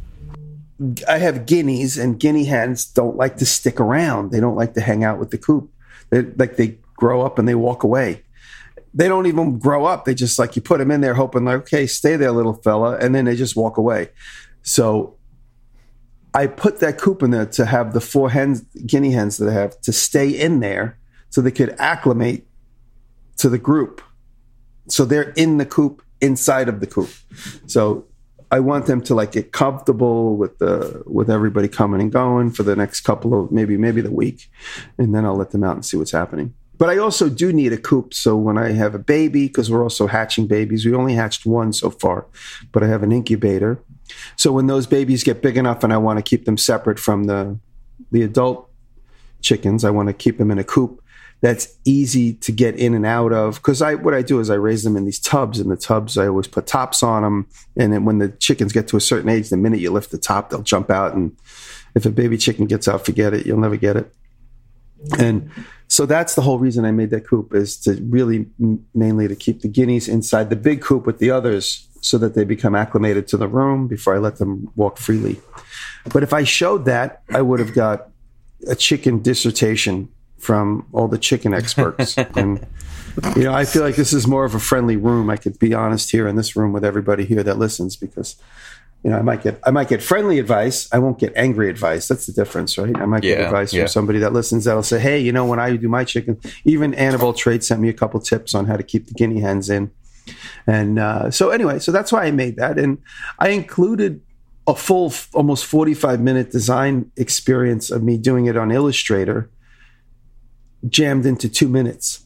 I 1.08 1.18
have 1.18 1.46
guineas, 1.46 1.98
and 1.98 2.20
guinea 2.20 2.46
hens 2.46 2.86
don't 2.86 3.16
like 3.16 3.38
to 3.38 3.46
stick 3.46 3.80
around. 3.80 4.32
They 4.32 4.40
don't 4.40 4.56
like 4.56 4.74
to 4.74 4.82
hang 4.82 5.04
out 5.04 5.20
with 5.20 5.30
the 5.30 5.38
coop. 5.38 5.70
They 6.10 6.24
like 6.24 6.56
they 6.56 6.78
grow 6.96 7.22
up 7.22 7.38
and 7.38 7.48
they 7.48 7.56
walk 7.56 7.84
away. 7.84 8.24
They 8.94 9.08
don't 9.08 9.28
even 9.28 9.60
grow 9.60 9.86
up. 9.86 10.06
They 10.06 10.16
just 10.16 10.40
like 10.40 10.56
you 10.56 10.64
put 10.64 10.80
them 10.80 10.90
in 10.90 11.02
there, 11.02 11.14
hoping 11.14 11.46
like, 11.46 11.58
okay, 11.62 11.86
stay 11.86 12.16
there, 12.16 12.32
little 12.32 12.56
fella, 12.56 12.98
and 12.98 13.14
then 13.14 13.26
they 13.26 13.36
just 13.36 13.56
walk 13.56 13.78
away. 13.78 14.10
So 14.64 15.16
I 16.34 16.48
put 16.48 16.80
that 16.80 16.98
coop 16.98 17.24
in 17.24 17.32
there 17.32 17.46
to 17.48 17.66
have 17.66 17.94
the 17.94 18.02
four 18.02 18.30
hens, 18.30 18.62
guinea 18.86 19.12
hens 19.12 19.38
that 19.38 19.50
I 19.50 19.54
have, 19.54 19.80
to 19.82 19.92
stay 19.92 20.30
in 20.30 20.60
there 20.60 20.98
so 21.30 21.42
they 21.42 21.52
could 21.52 21.76
acclimate 21.80 22.48
to 23.38 23.50
the 23.50 23.58
group. 23.58 24.02
So 24.88 25.06
they're 25.06 25.32
in 25.32 25.58
the 25.58 25.66
coop 25.66 26.04
inside 26.22 26.70
of 26.70 26.80
the 26.80 26.88
coop. 26.88 27.10
So 27.68 28.06
I 28.52 28.60
want 28.60 28.88
them 28.88 29.02
to 29.04 29.16
like 29.16 29.32
get 29.32 29.52
comfortable 29.52 30.36
with 30.36 30.58
the 30.58 31.04
with 31.06 31.30
everybody 31.30 31.68
coming 31.68 32.02
and 32.02 32.12
going 32.12 32.52
for 32.52 32.64
the 32.64 32.76
next 32.76 33.02
couple 33.02 33.40
of 33.40 33.52
maybe 33.52 33.78
maybe 33.78 34.02
the 34.02 34.12
week, 34.12 34.50
and 34.98 35.14
then 35.14 35.26
I'll 35.26 35.36
let 35.38 35.52
them 35.52 35.64
out 35.64 35.76
and 35.76 35.86
see 35.86 35.98
what's 35.98 36.12
happening. 36.12 36.54
But 36.78 36.90
I 36.90 36.98
also 36.98 37.30
do 37.30 37.52
need 37.52 37.74
a 37.74 37.78
coop. 37.78 38.14
So 38.14 38.38
when 38.38 38.58
I 38.58 38.72
have 38.72 38.96
a 38.96 39.00
baby, 39.00 39.48
because 39.48 39.70
we're 39.70 39.84
also 39.84 40.08
hatching 40.08 40.48
babies, 40.48 40.86
we 40.86 40.96
only 40.96 41.14
hatched 41.14 41.46
one 41.46 41.74
so 41.74 41.90
far, 41.90 42.26
but 42.72 42.84
I 42.84 42.88
have 42.88 43.04
an 43.04 43.12
incubator 43.12 43.84
so 44.36 44.52
when 44.52 44.68
those 44.68 44.88
babies 44.88 45.24
get 45.24 45.42
big 45.42 45.58
enough 45.58 45.84
and 45.84 45.94
I 45.94 45.98
want 45.98 46.18
to 46.18 46.24
keep 46.24 46.46
them 46.46 46.58
separate 46.58 47.00
from 47.00 47.26
the 47.26 47.58
the 48.12 48.24
adult 48.24 48.70
chickens, 49.42 49.84
I 49.84 49.90
want 49.90 50.08
to 50.08 50.14
keep 50.14 50.38
them 50.38 50.52
in 50.52 50.58
a 50.58 50.64
coop 50.64 51.04
that's 51.42 51.78
easy 51.86 52.34
to 52.34 52.52
get 52.52 52.76
in 52.76 52.94
and 52.94 53.06
out 53.06 53.32
of. 53.32 53.56
Because 53.56 53.82
I 53.82 53.96
what 53.96 54.14
I 54.14 54.22
do 54.22 54.40
is 54.40 54.50
I 54.50 54.56
raise 54.56 54.84
them 54.84 54.98
in 54.98 55.06
these 55.06 55.20
tubs, 55.20 55.60
and 55.60 55.72
the 55.72 55.78
tubs 55.78 56.18
I 56.18 56.28
always 56.28 56.48
put 56.48 56.68
tops 56.68 57.02
on 57.04 57.24
them. 57.24 57.48
And 57.78 57.94
then 57.94 58.06
when 58.06 58.18
the 58.18 58.30
chickens 58.30 58.74
get 58.74 58.88
to 58.90 58.98
a 58.98 59.02
certain 59.02 59.30
age, 59.30 59.50
the 59.50 59.58
minute 59.58 59.80
you 59.80 59.92
lift 59.92 60.12
the 60.12 60.18
top, 60.18 60.50
they'll 60.50 60.62
jump 60.62 60.90
out. 60.90 61.14
And 61.14 61.36
if 61.96 62.06
a 62.06 62.10
baby 62.10 62.38
chicken 62.38 62.66
gets 62.66 62.88
out, 62.88 63.06
forget 63.06 63.34
it. 63.34 63.46
You'll 63.46 63.60
never 63.60 63.78
get 63.78 63.98
it. 63.98 64.14
And 65.18 65.50
so 65.88 66.06
that's 66.06 66.36
the 66.36 66.42
whole 66.42 66.60
reason 66.60 66.86
I 66.86 66.92
made 66.92 67.10
that 67.12 67.26
coop 67.26 67.54
is 67.56 67.78
to 67.82 67.94
really 68.04 68.48
mainly 68.94 69.28
to 69.28 69.36
keep 69.36 69.62
the 69.62 69.68
guineas 69.68 70.08
inside 70.08 70.50
the 70.50 70.56
big 70.56 70.82
coop 70.82 71.06
with 71.06 71.20
the 71.20 71.32
others 71.32 71.88
so 72.02 72.18
that 72.18 72.36
they 72.36 72.44
become 72.44 72.76
acclimated 72.76 73.28
to 73.28 73.38
the 73.38 73.48
room 73.48 73.88
before 73.88 74.16
I 74.16 74.20
let 74.20 74.38
them 74.38 74.72
walk 74.76 74.98
freely. 74.98 75.40
But 76.12 76.24
if 76.24 76.34
I 76.34 76.44
showed 76.44 76.86
that, 76.86 77.22
I 77.30 77.42
would 77.42 77.60
have 77.60 77.74
got 77.74 78.10
a 78.68 78.76
chicken 78.76 79.22
dissertation 79.22 80.10
from 80.38 80.88
all 80.94 81.08
the 81.08 81.18
chicken 81.18 81.54
experts. 81.54 82.18
and, 82.36 82.66
you 83.36 83.44
know, 83.44 83.54
I 83.54 83.66
feel 83.66 83.84
like 83.84 83.96
this 83.96 84.14
is 84.14 84.28
more 84.28 84.46
of 84.46 84.56
a 84.56 84.60
friendly 84.60 84.96
room. 84.96 85.30
I 85.30 85.38
could 85.38 85.60
be 85.60 85.74
honest 85.74 86.12
here 86.12 86.28
in 86.28 86.36
this 86.36 86.56
room 86.56 86.74
with 86.74 86.86
everybody 86.86 87.26
here 87.26 87.44
that 87.44 87.58
listens 87.58 87.96
because, 87.96 88.36
you 89.04 89.12
know, 89.12 89.18
I 89.18 89.22
might 89.22 89.44
get 89.44 89.60
I 89.64 89.72
might 89.72 89.88
get 89.88 90.02
friendly 90.02 90.40
advice. 90.40 90.92
I 90.92 91.00
won't 91.00 91.20
get 91.20 91.34
angry 91.36 91.70
advice. 91.70 92.08
That's 92.08 92.26
the 92.26 92.34
difference, 92.34 92.78
right? 92.78 92.96
I 92.98 93.06
might 93.06 93.22
get 93.22 93.40
advice 93.40 93.74
yeah. 93.74 93.84
from 93.84 93.90
somebody 93.90 94.20
that 94.20 94.34
listens 94.34 94.66
that'll 94.66 94.84
say, 94.84 95.00
"Hey, 95.00 95.20
you 95.20 95.32
know, 95.32 95.46
when 95.46 95.60
I 95.60 95.76
do 95.78 95.88
my 95.88 96.04
chicken, 96.04 96.40
even 96.66 96.94
Annabelle 96.96 97.34
Trade 97.34 97.64
sent 97.64 97.80
me 97.80 97.88
a 97.88 97.94
couple 97.94 98.20
tips 98.20 98.54
on 98.54 98.66
how 98.66 98.76
to 98.76 98.84
keep 98.84 99.08
the 99.08 99.14
guinea 99.14 99.40
hens 99.40 99.70
in." 99.70 99.92
And 100.68 101.00
uh, 101.00 101.32
so, 101.32 101.50
anyway, 101.50 101.80
so 101.80 101.92
that's 101.92 102.12
why 102.12 102.26
I 102.26 102.32
made 102.32 102.58
that. 102.58 102.78
And 102.78 103.00
I 103.40 103.50
included 103.50 104.22
a 104.68 104.76
full, 104.76 105.14
almost 105.34 105.66
45 105.66 106.22
minute 106.22 106.52
design 106.52 107.12
experience 107.18 107.90
of 107.90 108.04
me 108.04 108.18
doing 108.18 108.46
it 108.46 108.56
on 108.56 108.72
Illustrator 108.72 109.50
jammed 110.88 111.26
into 111.26 111.50
two 111.50 111.68
minutes. 111.68 112.26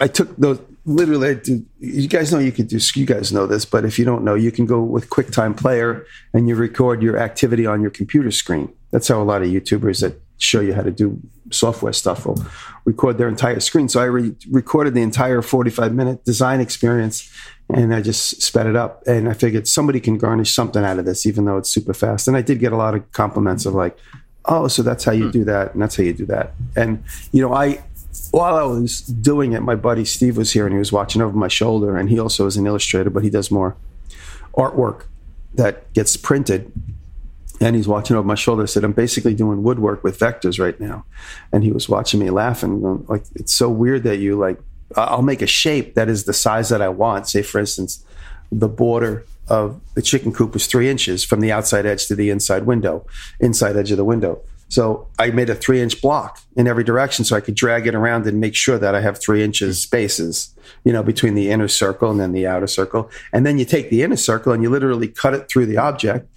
I 0.00 0.06
took 0.06 0.34
those 0.36 0.60
literally. 0.84 1.30
I 1.30 1.40
you 1.78 2.08
guys 2.08 2.32
know 2.32 2.38
you 2.38 2.52
could 2.52 2.68
do. 2.68 2.78
You 2.94 3.06
guys 3.06 3.32
know 3.32 3.46
this, 3.46 3.64
but 3.64 3.84
if 3.84 3.98
you 3.98 4.04
don't 4.04 4.24
know, 4.24 4.34
you 4.34 4.50
can 4.50 4.66
go 4.66 4.82
with 4.82 5.10
QuickTime 5.10 5.56
Player 5.56 6.06
and 6.32 6.48
you 6.48 6.54
record 6.54 7.02
your 7.02 7.18
activity 7.18 7.66
on 7.66 7.82
your 7.82 7.90
computer 7.90 8.30
screen. 8.30 8.72
That's 8.90 9.08
how 9.08 9.20
a 9.20 9.24
lot 9.24 9.42
of 9.42 9.48
YouTubers 9.48 10.00
that 10.00 10.20
show 10.40 10.60
you 10.60 10.74
how 10.74 10.82
to 10.82 10.90
do 10.90 11.20
software 11.50 11.92
stuff 11.92 12.26
will 12.26 12.42
record 12.84 13.18
their 13.18 13.28
entire 13.28 13.60
screen. 13.60 13.88
So 13.88 14.00
I 14.00 14.04
re- 14.04 14.34
recorded 14.50 14.94
the 14.94 15.02
entire 15.02 15.42
45 15.42 15.94
minute 15.94 16.24
design 16.24 16.60
experience 16.60 17.30
and 17.68 17.94
I 17.94 18.00
just 18.00 18.42
sped 18.42 18.66
it 18.66 18.74
up. 18.74 19.02
And 19.06 19.28
I 19.28 19.34
figured 19.34 19.68
somebody 19.68 20.00
can 20.00 20.18
garnish 20.18 20.52
something 20.52 20.82
out 20.84 20.98
of 20.98 21.04
this, 21.04 21.26
even 21.26 21.44
though 21.44 21.58
it's 21.58 21.70
super 21.70 21.94
fast. 21.94 22.26
And 22.26 22.36
I 22.36 22.42
did 22.42 22.58
get 22.58 22.72
a 22.72 22.76
lot 22.76 22.94
of 22.94 23.10
compliments 23.12 23.66
of 23.66 23.74
like, 23.74 23.96
oh, 24.46 24.66
so 24.66 24.82
that's 24.82 25.04
how 25.04 25.12
you 25.12 25.26
hmm. 25.26 25.30
do 25.30 25.44
that. 25.44 25.74
And 25.74 25.82
that's 25.82 25.96
how 25.96 26.02
you 26.02 26.14
do 26.14 26.26
that. 26.26 26.54
And, 26.74 27.04
you 27.32 27.42
know, 27.42 27.52
I, 27.52 27.82
while 28.30 28.56
I 28.56 28.62
was 28.62 29.02
doing 29.02 29.52
it, 29.52 29.60
my 29.60 29.74
buddy 29.74 30.04
Steve 30.04 30.36
was 30.36 30.52
here 30.52 30.66
and 30.66 30.72
he 30.72 30.78
was 30.78 30.90
watching 30.90 31.20
over 31.20 31.36
my 31.36 31.48
shoulder. 31.48 31.96
And 31.96 32.08
he 32.08 32.18
also 32.18 32.46
is 32.46 32.56
an 32.56 32.66
illustrator, 32.66 33.10
but 33.10 33.22
he 33.22 33.30
does 33.30 33.50
more 33.50 33.76
artwork 34.54 35.04
that 35.54 35.92
gets 35.92 36.16
printed 36.16 36.72
and 37.60 37.76
he's 37.76 37.86
watching 37.86 38.16
over 38.16 38.26
my 38.26 38.34
shoulder. 38.34 38.62
I 38.62 38.66
said, 38.66 38.84
I'm 38.84 38.92
basically 38.92 39.34
doing 39.34 39.62
woodwork 39.62 40.02
with 40.02 40.18
vectors 40.18 40.58
right 40.58 40.78
now. 40.80 41.04
And 41.52 41.62
he 41.62 41.70
was 41.70 41.88
watching 41.88 42.18
me 42.18 42.30
laughing. 42.30 43.04
Like, 43.06 43.24
it's 43.34 43.52
so 43.52 43.68
weird 43.68 44.02
that 44.04 44.16
you 44.16 44.36
like, 44.36 44.58
I'll 44.96 45.22
make 45.22 45.42
a 45.42 45.46
shape 45.46 45.94
that 45.94 46.08
is 46.08 46.24
the 46.24 46.32
size 46.32 46.70
that 46.70 46.80
I 46.80 46.88
want. 46.88 47.28
Say, 47.28 47.42
for 47.42 47.58
instance, 47.58 48.04
the 48.50 48.68
border 48.68 49.26
of 49.48 49.80
the 49.94 50.02
chicken 50.02 50.32
coop 50.32 50.54
was 50.54 50.66
three 50.66 50.88
inches 50.88 51.22
from 51.22 51.40
the 51.40 51.52
outside 51.52 51.84
edge 51.84 52.06
to 52.06 52.14
the 52.14 52.30
inside 52.30 52.64
window, 52.64 53.06
inside 53.40 53.76
edge 53.76 53.90
of 53.90 53.98
the 53.98 54.04
window. 54.04 54.40
So 54.68 55.08
I 55.18 55.30
made 55.30 55.50
a 55.50 55.54
three 55.54 55.80
inch 55.80 56.00
block 56.00 56.40
in 56.56 56.68
every 56.68 56.84
direction 56.84 57.24
so 57.24 57.36
I 57.36 57.40
could 57.40 57.56
drag 57.56 57.88
it 57.88 57.94
around 57.94 58.26
and 58.26 58.40
make 58.40 58.54
sure 58.54 58.78
that 58.78 58.94
I 58.94 59.00
have 59.00 59.20
three 59.20 59.42
inches 59.42 59.82
spaces, 59.82 60.54
you 60.84 60.92
know, 60.92 61.02
between 61.02 61.34
the 61.34 61.50
inner 61.50 61.66
circle 61.68 62.10
and 62.10 62.20
then 62.20 62.32
the 62.32 62.46
outer 62.46 62.68
circle. 62.68 63.10
And 63.32 63.44
then 63.44 63.58
you 63.58 63.64
take 63.64 63.90
the 63.90 64.02
inner 64.02 64.16
circle 64.16 64.52
and 64.52 64.62
you 64.62 64.70
literally 64.70 65.08
cut 65.08 65.34
it 65.34 65.48
through 65.48 65.66
the 65.66 65.76
object 65.76 66.28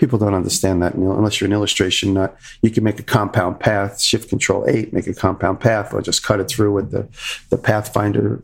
people 0.00 0.18
don't 0.18 0.32
understand 0.32 0.82
that 0.82 0.94
unless 0.94 1.40
you're 1.40 1.46
an 1.46 1.52
illustration 1.52 2.14
nut. 2.14 2.34
You 2.62 2.70
can 2.70 2.82
make 2.82 2.98
a 2.98 3.02
compound 3.02 3.60
path, 3.60 4.00
shift 4.00 4.30
control 4.30 4.64
eight, 4.66 4.94
make 4.94 5.06
a 5.06 5.12
compound 5.12 5.60
path, 5.60 5.92
or 5.92 6.00
just 6.00 6.22
cut 6.22 6.40
it 6.40 6.48
through 6.48 6.72
with 6.72 6.90
the, 6.90 7.06
the 7.50 7.58
Pathfinder 7.58 8.42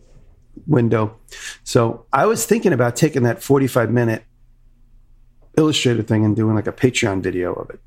window. 0.66 1.16
So 1.64 2.04
I 2.12 2.26
was 2.26 2.44
thinking 2.44 2.74
about 2.74 2.94
taking 2.94 3.22
that 3.22 3.42
45 3.42 3.90
minute 3.90 4.24
illustrator 5.56 6.02
thing 6.02 6.26
and 6.26 6.36
doing 6.36 6.54
like 6.54 6.66
a 6.66 6.72
Patreon 6.72 7.22
video 7.22 7.54
of 7.54 7.70
it. 7.70 7.80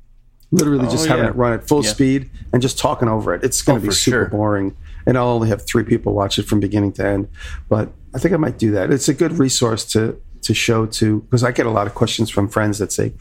Literally 0.50 0.86
oh, 0.88 0.90
just 0.90 1.06
having 1.06 1.24
yeah. 1.24 1.30
it 1.30 1.36
run 1.36 1.52
at 1.52 1.68
full 1.68 1.84
yeah. 1.84 1.90
speed 1.90 2.28
and 2.52 2.60
just 2.60 2.76
talking 2.76 3.08
over 3.08 3.32
it. 3.34 3.44
It's 3.44 3.62
going 3.62 3.80
to 3.80 3.86
oh, 3.86 3.88
be 3.88 3.94
super 3.94 4.22
sure. 4.22 4.28
boring. 4.28 4.76
And 5.06 5.16
I'll 5.16 5.28
only 5.28 5.48
have 5.48 5.64
three 5.64 5.84
people 5.84 6.12
watch 6.12 6.40
it 6.40 6.46
from 6.46 6.58
beginning 6.58 6.92
to 6.94 7.06
end. 7.06 7.28
But 7.68 7.92
I 8.12 8.18
think 8.18 8.34
I 8.34 8.36
might 8.36 8.58
do 8.58 8.72
that. 8.72 8.90
It's 8.90 9.08
a 9.08 9.14
good 9.14 9.38
resource 9.38 9.84
to 9.92 10.20
to 10.42 10.54
show 10.54 10.86
to 10.86 11.20
because 11.20 11.44
I 11.44 11.52
get 11.52 11.66
a 11.66 11.70
lot 11.70 11.86
of 11.86 11.94
questions 11.94 12.30
from 12.30 12.48
friends 12.48 12.78
that 12.78 12.92
say, 12.92 13.12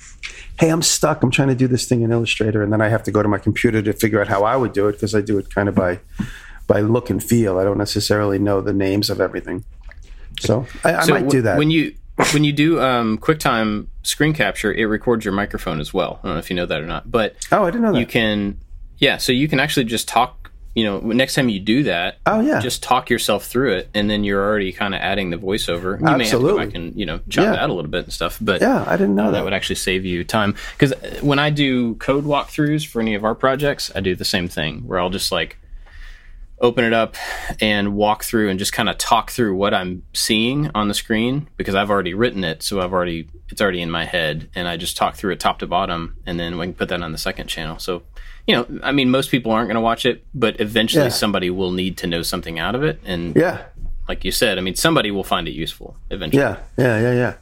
"Hey, 0.60 0.70
I'm 0.70 0.82
stuck. 0.82 1.24
I'm 1.24 1.32
trying 1.32 1.50
to 1.50 1.56
do 1.56 1.68
this 1.68 1.86
thing 1.86 2.02
in 2.02 2.12
Illustrator, 2.12 2.64
and 2.64 2.72
then 2.72 2.82
I 2.82 2.90
have 2.90 3.04
to 3.04 3.12
go 3.12 3.22
to 3.22 3.30
my 3.30 3.38
computer 3.38 3.82
to 3.82 3.94
figure 3.94 4.22
out 4.22 4.28
how 4.28 4.44
I 4.44 4.56
would 4.56 4.74
do 4.74 4.88
it 4.88 4.94
because 4.94 5.16
I 5.16 5.22
do 5.22 5.38
it 5.38 5.54
kind 5.54 5.70
of 5.70 5.76
by 5.76 6.00
by 6.68 6.82
look 6.82 7.10
and 7.10 7.24
feel. 7.24 7.58
I 7.58 7.64
don't 7.64 7.78
necessarily 7.78 8.40
know 8.40 8.62
the 8.62 8.74
names 8.74 9.10
of 9.10 9.20
everything. 9.20 9.66
So 10.40 10.66
I, 10.84 10.96
I 10.96 11.04
so 11.06 11.14
might 11.14 11.30
do 11.30 11.42
that 11.42 11.58
when 11.58 11.72
you 11.72 11.96
when 12.34 12.44
you 12.44 12.54
do 12.54 12.80
um, 12.82 13.18
QuickTime 13.18 13.88
screen 14.04 14.34
capture. 14.34 14.74
It 14.74 14.86
records 14.86 15.26
your 15.26 15.34
microphone 15.34 15.80
as 15.80 15.94
well. 15.94 16.20
I 16.24 16.28
don't 16.28 16.36
know 16.36 16.40
if 16.40 16.50
you 16.50 16.56
know 16.56 16.66
that 16.66 16.82
or 16.82 16.86
not, 16.86 17.12
but 17.12 17.36
oh, 17.52 17.64
I 17.64 17.72
didn't 17.72 17.84
know 17.84 17.94
that. 17.94 18.00
You 18.00 18.06
can, 18.06 18.60
yeah. 18.98 19.18
So 19.18 19.32
you 19.32 19.48
can 19.48 19.60
actually 19.60 19.86
just 19.86 20.08
talk 20.08 20.39
you 20.76 20.84
know, 20.84 21.00
next 21.00 21.36
time 21.36 21.50
you 21.50 21.60
do 21.60 21.84
that, 21.84 22.20
oh 22.26 22.42
yeah, 22.42 22.60
just 22.60 22.84
talk 22.84 23.10
yourself 23.10 23.46
through 23.46 23.74
it, 23.74 23.90
and 23.94 24.10
then 24.10 24.24
you're 24.24 24.44
already 24.44 24.72
kind 24.72 24.94
of 24.94 25.02
adding 25.02 25.30
the 25.30 25.38
voiceover. 25.38 26.00
You 26.00 26.08
Absolutely. 26.08 26.18
may 26.18 26.24
have 26.26 26.32
to 26.32 26.40
go 26.40 26.58
back 26.58 26.76
and 26.76 26.96
you 26.96 27.06
know 27.06 27.20
chop 27.30 27.46
yeah. 27.46 27.52
that 27.52 27.70
a 27.70 27.74
little 27.74 27.90
bit 27.90 28.06
and 28.06 28.14
stuff. 28.14 28.38
But 28.40 28.62
yeah, 28.62 28.84
I 28.88 28.96
didn't 28.96 29.16
know 29.16 29.24
uh, 29.24 29.26
that. 29.28 29.40
that 29.40 29.44
would 29.44 29.54
actually 29.54 29.76
save 29.76 30.06
you 30.06 30.24
time 30.24 30.56
because 30.78 30.94
when 31.22 31.40
I 31.40 31.50
do 31.50 31.96
code 31.96 32.26
walkthroughs 32.26 32.86
for 32.86 33.02
any 33.02 33.16
of 33.16 33.24
our 33.24 33.36
projects, 33.36 33.92
I 33.96 34.00
do 34.00 34.16
the 34.16 34.26
same 34.26 34.48
thing 34.48 34.88
where 34.88 35.00
I'll 35.00 35.10
just 35.10 35.32
like 35.32 35.58
open 36.62 36.84
it 36.84 36.94
up 36.94 37.16
and 37.62 37.96
walk 37.96 38.24
through 38.24 38.50
and 38.50 38.60
just 38.60 38.74
kind 38.74 38.90
of 38.90 38.98
talk 38.98 39.32
through 39.32 39.56
what 39.56 39.74
I'm 39.74 40.04
seeing 40.14 40.70
on 40.76 40.88
the 40.88 40.94
screen 40.94 41.48
because 41.58 41.74
I've 41.76 41.90
already 41.90 42.14
written 42.14 42.44
it, 42.44 42.64
so 42.64 42.82
I've 42.82 42.94
already 42.94 43.28
it's 43.50 43.62
already 43.62 43.82
in 43.82 43.90
my 43.90 44.06
head, 44.06 44.50
and 44.56 44.68
I 44.68 44.78
just 44.78 44.96
talk 44.96 45.16
through 45.16 45.34
it 45.34 45.40
top 45.40 45.60
to 45.60 45.68
bottom, 45.68 46.18
and 46.26 46.40
then 46.40 46.58
we 46.58 46.68
can 46.68 46.74
put 46.76 46.90
that 46.90 47.02
on 47.02 47.12
the 47.12 47.18
second 47.18 47.48
channel. 47.48 47.80
So, 47.80 48.04
you 48.50 48.56
know, 48.56 48.66
I 48.84 48.92
mean, 48.92 49.10
most 49.12 49.30
people 49.30 49.52
aren't 49.52 49.68
going 49.68 49.76
to 49.76 49.82
watch 49.82 50.06
it, 50.06 50.24
but 50.34 50.60
eventually 50.60 51.06
Yeah. 51.06 51.10
somebody 51.10 51.50
will 51.52 51.72
need 51.72 51.98
to 51.98 52.08
know 52.08 52.24
something 52.24 52.58
out 52.60 52.74
of 52.76 52.84
it, 52.84 53.00
and 53.06 53.36
Yeah. 53.36 53.60
like 54.08 54.26
you 54.26 54.32
said, 54.32 54.58
I 54.58 54.62
mean, 54.62 54.76
somebody 54.76 55.12
will 55.12 55.24
find 55.24 55.48
it 55.48 55.52
useful 55.52 55.96
eventually. 56.10 56.42
Yeah, 56.42 56.58
yeah, 56.78 57.00
yeah, 57.00 57.14
yeah. 57.14 57.34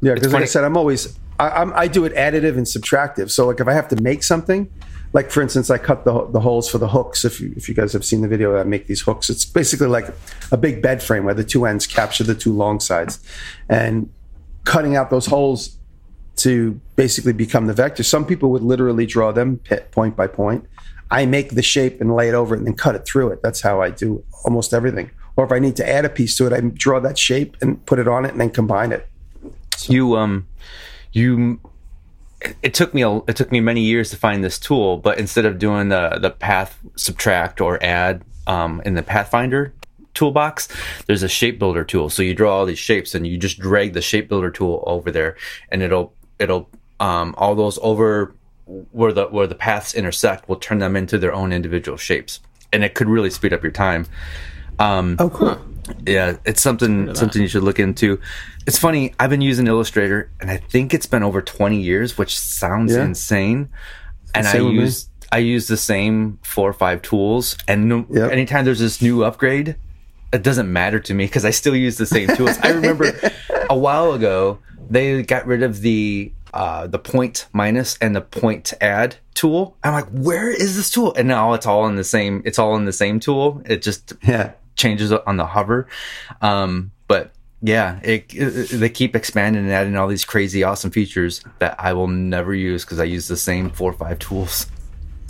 yeah, 0.00 0.14
because 0.14 0.32
like 0.32 0.42
I 0.42 0.46
said, 0.46 0.64
I'm 0.64 0.76
always 0.76 1.18
I, 1.40 1.48
I'm, 1.48 1.72
I 1.74 1.88
do 1.88 2.04
it 2.04 2.14
additive 2.14 2.56
and 2.56 2.66
subtractive. 2.66 3.28
So 3.30 3.46
like 3.48 3.58
if 3.58 3.66
I 3.66 3.72
have 3.72 3.88
to 3.88 3.96
make 4.00 4.22
something, 4.22 4.70
like 5.12 5.30
for 5.32 5.42
instance, 5.42 5.70
I 5.70 5.78
cut 5.78 6.04
the 6.04 6.26
the 6.30 6.38
holes 6.40 6.68
for 6.70 6.78
the 6.78 6.88
hooks. 6.88 7.24
If 7.24 7.40
you 7.40 7.52
if 7.56 7.68
you 7.68 7.74
guys 7.74 7.92
have 7.92 8.04
seen 8.04 8.20
the 8.22 8.28
video, 8.28 8.56
I 8.56 8.62
make 8.62 8.86
these 8.86 9.00
hooks. 9.00 9.28
It's 9.28 9.44
basically 9.44 9.88
like 9.88 10.06
a 10.52 10.56
big 10.56 10.80
bed 10.82 11.02
frame 11.02 11.24
where 11.24 11.34
the 11.34 11.42
two 11.52 11.66
ends 11.66 11.86
capture 11.88 12.22
the 12.22 12.36
two 12.36 12.52
long 12.52 12.78
sides, 12.78 13.18
and 13.68 14.08
cutting 14.64 14.94
out 14.94 15.10
those 15.10 15.26
holes 15.26 15.76
to 16.42 16.80
basically 16.96 17.32
become 17.32 17.66
the 17.66 17.72
vector. 17.74 18.02
Some 18.02 18.24
people 18.24 18.50
would 18.50 18.62
literally 18.62 19.06
draw 19.06 19.32
them 19.32 19.60
point 19.90 20.16
by 20.16 20.26
point. 20.26 20.66
I 21.10 21.26
make 21.26 21.50
the 21.50 21.62
shape 21.62 22.00
and 22.00 22.14
lay 22.14 22.28
it 22.28 22.34
over 22.34 22.54
it 22.54 22.58
and 22.58 22.66
then 22.66 22.74
cut 22.74 22.94
it 22.94 23.04
through 23.04 23.32
it. 23.32 23.42
That's 23.42 23.60
how 23.60 23.82
I 23.82 23.90
do 23.90 24.24
almost 24.44 24.72
everything. 24.72 25.10
Or 25.36 25.44
if 25.44 25.52
I 25.52 25.58
need 25.58 25.76
to 25.76 25.88
add 25.88 26.04
a 26.04 26.08
piece 26.08 26.36
to 26.38 26.46
it, 26.46 26.52
I 26.52 26.60
draw 26.60 27.00
that 27.00 27.18
shape 27.18 27.56
and 27.60 27.84
put 27.86 27.98
it 27.98 28.08
on 28.08 28.24
it 28.24 28.32
and 28.32 28.40
then 28.40 28.50
combine 28.50 28.92
it. 28.92 29.06
you 29.88 30.16
um 30.16 30.46
you 31.12 31.58
it- 32.40 32.56
it 32.62 32.74
took 32.74 32.92
me 32.94 33.02
a, 33.02 33.16
it 33.28 33.36
took 33.36 33.50
me 33.52 33.60
many 33.60 33.82
years 33.82 34.10
to 34.10 34.16
find 34.16 34.42
this 34.44 34.58
tool 34.58 34.96
but 34.96 35.18
instead 35.18 35.44
of 35.44 35.58
doing 35.58 35.88
the 35.90 36.18
the 36.20 36.30
path 36.30 36.78
subtract 36.96 37.60
or 37.60 37.82
add 37.82 38.22
um, 38.46 38.80
in 38.84 38.94
the 38.94 39.02
pathfinder 39.02 39.72
toolbox 40.14 40.68
there's 41.06 41.22
a 41.22 41.28
shape 41.28 41.58
builder 41.58 41.84
tool 41.84 42.10
so 42.10 42.22
you 42.22 42.34
draw 42.34 42.52
all 42.58 42.66
these 42.66 42.78
shapes 42.78 43.14
and 43.14 43.26
you 43.26 43.36
just 43.38 43.58
drag 43.58 43.92
the 43.94 44.02
shape 44.02 44.28
builder 44.28 44.50
tool 44.50 44.82
over 44.86 45.10
there 45.10 45.36
and 45.70 45.82
it'll 45.82 46.12
it'll 46.42 46.68
um, 47.00 47.34
all 47.38 47.54
those 47.54 47.78
over 47.82 48.34
where 48.66 49.12
the 49.12 49.26
where 49.26 49.46
the 49.46 49.54
paths 49.54 49.94
intersect 49.94 50.48
will 50.48 50.56
turn 50.56 50.78
them 50.78 50.94
into 50.96 51.18
their 51.18 51.32
own 51.34 51.52
individual 51.52 51.96
shapes 51.98 52.40
and 52.72 52.84
it 52.84 52.94
could 52.94 53.08
really 53.08 53.30
speed 53.30 53.52
up 53.52 53.62
your 53.62 53.72
time 53.72 54.06
um, 54.78 55.16
Oh, 55.18 55.30
cool. 55.30 55.58
yeah, 56.06 56.36
it's 56.44 56.62
something 56.62 57.14
something 57.14 57.40
you 57.42 57.46
should 57.48 57.62
look 57.62 57.78
into. 57.78 58.18
It's 58.66 58.78
funny. 58.78 59.14
I've 59.20 59.30
been 59.30 59.40
using 59.42 59.66
Illustrator, 59.66 60.30
and 60.40 60.50
I 60.50 60.56
think 60.56 60.94
it's 60.94 61.06
been 61.06 61.22
over 61.22 61.42
twenty 61.42 61.80
years, 61.80 62.16
which 62.18 62.36
sounds 62.38 62.92
Yeah. 62.92 63.04
insane. 63.04 63.68
And 64.34 64.46
I 64.48 64.52
Same 64.52 64.64
with 64.64 64.74
me. 64.74 64.80
use 64.82 65.08
I 65.30 65.38
use 65.38 65.66
the 65.68 65.76
same 65.76 66.38
four 66.42 66.68
or 66.70 66.72
five 66.72 67.02
tools, 67.02 67.56
and 67.68 67.88
no, 67.88 68.06
Yep. 68.10 68.32
anytime 68.32 68.64
there's 68.64 68.80
this 68.80 69.00
new 69.02 69.24
upgrade, 69.24 69.76
it 70.32 70.42
doesn't 70.42 70.72
matter 70.72 70.98
to 71.00 71.14
me 71.14 71.26
because 71.26 71.44
I 71.44 71.50
still 71.50 71.76
use 71.76 71.96
the 71.98 72.06
same 72.06 72.28
tools. 72.34 72.58
I 72.62 72.70
remember 72.70 73.12
a 73.70 73.76
while 73.76 74.12
ago 74.14 74.58
they 74.90 75.22
got 75.22 75.46
rid 75.46 75.62
of 75.62 75.80
the 75.80 76.32
uh, 76.54 76.86
the 76.86 76.98
point 76.98 77.46
minus 77.52 77.96
and 77.98 78.14
the 78.14 78.20
point 78.20 78.74
add 78.80 79.16
tool. 79.34 79.76
I'm 79.82 79.94
like, 79.94 80.08
where 80.10 80.50
is 80.50 80.76
this 80.76 80.90
tool? 80.90 81.14
And 81.14 81.26
now 81.28 81.54
it's 81.54 81.64
all 81.66 81.86
in 81.86 81.96
the 81.96 82.04
same. 82.04 82.42
It's 82.44 82.58
all 82.58 82.76
in 82.76 82.84
the 82.84 82.92
same 82.92 83.20
tool. 83.20 83.62
It 83.64 83.80
just 83.82 84.12
Yeah. 84.22 84.52
changes 84.76 85.12
on 85.12 85.36
the 85.38 85.46
hover. 85.46 85.88
Um, 86.42 86.92
but 87.08 87.32
yeah, 87.62 88.00
it, 88.02 88.26
it- 88.34 88.68
they 88.80 88.88
keep 88.90 89.16
expanding 89.16 89.62
and 89.64 89.72
adding 89.72 89.96
all 89.96 90.08
these 90.08 90.24
crazy, 90.26 90.62
awesome 90.62 90.90
features 90.90 91.42
that 91.58 91.74
I 91.78 91.92
will 91.94 92.08
never 92.08 92.54
use 92.54 92.84
because 92.84 92.98
I 93.00 93.04
use 93.04 93.28
the 93.28 93.36
same 93.36 93.70
four 93.70 93.90
or 93.90 93.94
five 93.94 94.18
tools. 94.18 94.66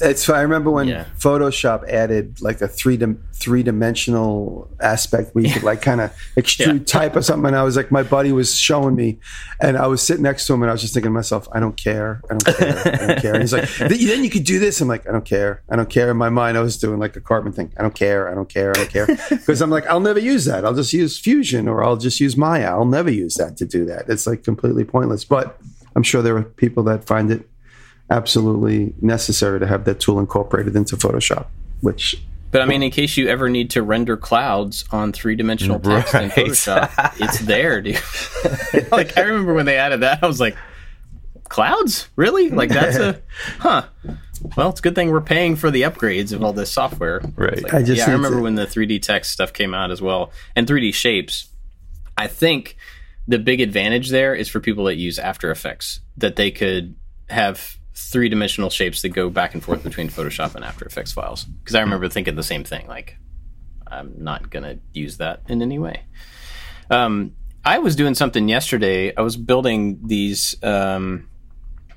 It's. 0.03 0.29
I 0.29 0.43
remember 0.43 0.71
when 0.71 0.89
Yeah. 0.89 1.05
Photoshop 1.19 1.89
added 1.89 2.41
like 2.43 2.61
a 2.61 2.69
three 2.69 2.97
dim- 2.97 3.23
three 3.35 3.63
dimensional 3.63 4.69
aspect 4.81 5.35
where 5.35 5.45
you 5.45 5.53
could 5.53 5.63
like 5.63 5.83
kind 5.83 6.01
of 6.01 6.11
extrude 6.37 6.79
Yeah. 6.79 6.85
type 6.85 7.17
or 7.17 7.23
something. 7.23 7.47
And 7.49 7.57
I 7.57 7.63
was 7.63 7.77
like, 7.77 7.91
my 7.91 8.03
buddy 8.03 8.33
was 8.33 8.55
showing 8.57 8.95
me, 8.95 9.19
and 9.61 9.77
I 9.77 9.87
was 9.87 10.03
sitting 10.03 10.23
next 10.23 10.47
to 10.47 10.55
him, 10.55 10.63
and 10.63 10.71
I 10.71 10.73
was 10.73 10.81
just 10.81 10.95
thinking 10.95 11.11
to 11.11 11.15
myself, 11.15 11.49
I 11.53 11.61
don't 11.61 11.77
care, 11.77 12.21
I 12.31 12.35
don't 12.37 12.57
care, 12.57 12.79
I 13.03 13.07
don't 13.07 13.21
care. 13.21 13.33
And 13.35 13.43
he's 13.43 13.53
like, 13.53 13.69
then 13.79 14.23
you 14.25 14.31
could 14.31 14.45
do 14.45 14.59
this. 14.59 14.81
I'm 14.81 14.89
like, 14.89 15.09
I 15.09 15.13
don't 15.13 15.25
care, 15.25 15.63
I 15.69 15.77
don't 15.77 15.89
care. 15.91 16.11
In 16.11 16.17
my 16.17 16.29
mind, 16.31 16.57
I 16.57 16.61
was 16.61 16.79
doing 16.79 16.99
like 16.99 17.17
a 17.17 17.21
Cartman 17.21 17.53
thing. 17.53 17.73
I 17.79 17.83
don't 17.83 17.95
care, 17.95 18.29
I 18.31 18.35
don't 18.35 18.49
care, 18.49 18.71
I 18.71 18.75
don't 18.75 18.91
care, 18.91 19.07
because 19.31 19.61
I'm 19.61 19.71
like, 19.71 19.87
I'll 19.87 20.01
never 20.01 20.19
use 20.21 20.45
that. 20.47 20.65
I'll 20.65 20.75
just 20.75 20.93
use 20.93 21.19
Fusion 21.19 21.69
or 21.69 21.83
I'll 21.85 21.97
just 21.97 22.21
use 22.21 22.37
Maya. 22.37 22.71
I'll 22.71 22.85
never 22.85 23.11
use 23.11 23.35
that 23.35 23.57
to 23.59 23.65
do 23.65 23.85
that. 23.87 24.09
It's 24.09 24.27
like 24.27 24.43
completely 24.45 24.85
pointless. 24.85 25.25
But 25.25 25.59
I'm 25.95 26.03
sure 26.03 26.23
there 26.23 26.37
are 26.37 26.43
people 26.43 26.83
that 26.85 27.05
find 27.05 27.31
it 27.31 27.49
absolutely 28.13 28.95
necessary 29.01 29.59
to 29.59 29.67
have 29.67 29.85
that 29.87 29.99
tool 29.99 30.21
incorporated 30.21 30.77
into 30.77 30.97
Photoshop, 30.97 31.47
which 31.81 32.23
But 32.51 32.61
I 32.63 32.67
mean, 32.67 32.83
in 32.83 32.91
case 32.91 33.17
you 33.17 33.29
ever 33.29 33.49
need 33.49 33.71
to 33.71 33.83
render 33.83 34.17
clouds 34.17 34.85
on 34.93 35.13
three 35.13 35.35
dimensional 35.35 35.81
text 35.81 36.15
in 36.15 36.31
Photoshop, 36.31 37.15
it's 37.21 37.39
there, 37.41 37.81
dude. 37.81 38.01
like 38.93 39.17
I 39.17 39.23
remember 39.23 39.55
when 39.55 39.67
they 39.67 39.79
added 39.79 40.01
that, 40.01 40.23
I 40.23 40.27
was 40.27 40.41
like, 40.41 40.57
clouds? 41.49 42.09
Really? 42.17 42.51
Like 42.51 42.69
that's 42.71 42.97
a 42.97 43.21
huh. 43.59 43.85
Well, 44.57 44.71
it's 44.71 44.81
a 44.81 44.83
good 44.83 44.95
thing 44.97 45.11
we're 45.11 45.21
paying 45.21 45.55
for 45.57 45.71
the 45.71 45.83
upgrades 45.83 46.33
of 46.33 46.43
all 46.43 46.53
this 46.53 46.71
software. 46.71 47.23
Right. 47.37 47.63
Like- 47.63 47.75
I 47.75 47.83
just 47.83 47.99
yeah, 47.99 48.09
I 48.09 48.13
remember 48.13 48.39
to- 48.39 48.43
when 48.43 48.57
the 48.57 48.67
3D 48.67 49.01
text 49.01 49.31
stuff 49.33 49.53
came 49.53 49.73
out 49.73 49.91
as 49.91 50.03
well, 50.03 50.33
and 50.55 50.67
3D 50.67 50.93
shapes. 50.95 51.49
I 52.19 52.27
think 52.27 52.77
the 53.27 53.39
big 53.39 53.61
advantage 53.61 54.11
there 54.11 54.35
is 54.35 54.49
for 54.49 54.61
people 54.61 54.85
that 54.85 54.97
use 54.97 55.19
After 55.19 55.51
Effects 55.51 56.01
that 56.19 56.37
they 56.37 56.51
could 56.51 56.95
have 57.31 57.79
three 57.95 58.29
dimensional 58.29 58.71
shapes 58.71 59.03
that 59.03 59.11
go 59.11 59.29
back 59.29 59.55
and 59.55 59.63
forth 59.63 59.83
between 59.83 60.09
Photoshop 60.09 60.55
and 60.55 60.65
After 60.65 60.85
Effects 60.85 61.13
files. 61.13 61.45
Because 61.45 61.75
I 61.75 61.81
remember 61.81 62.09
thinking 62.09 62.37
the 62.37 62.43
same 62.43 62.65
thing. 62.65 62.87
Like, 62.87 63.17
I'm 63.87 64.15
not 64.17 64.51
gonna 64.51 64.79
use 64.93 65.19
that 65.19 65.43
in 65.49 65.63
any 65.63 65.79
way. 65.79 66.03
Um, 66.91 67.35
I 67.65 67.79
was 67.79 67.95
doing 67.95 68.15
something 68.15 68.49
yesterday. 68.49 69.15
I 69.15 69.21
was 69.23 69.37
building 69.37 70.01
these 70.07 70.57
um, 70.63 71.29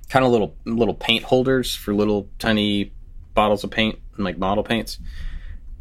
kind 0.10 0.26
of 0.26 0.32
little 0.32 0.56
little 0.66 0.94
paint 0.94 1.24
holders 1.24 1.76
for 1.76 1.94
little 1.94 2.30
tiny 2.40 2.94
bottles 3.34 3.64
of 3.64 3.72
paint, 3.72 4.00
like 4.18 4.38
model 4.38 4.64
paints. 4.64 5.00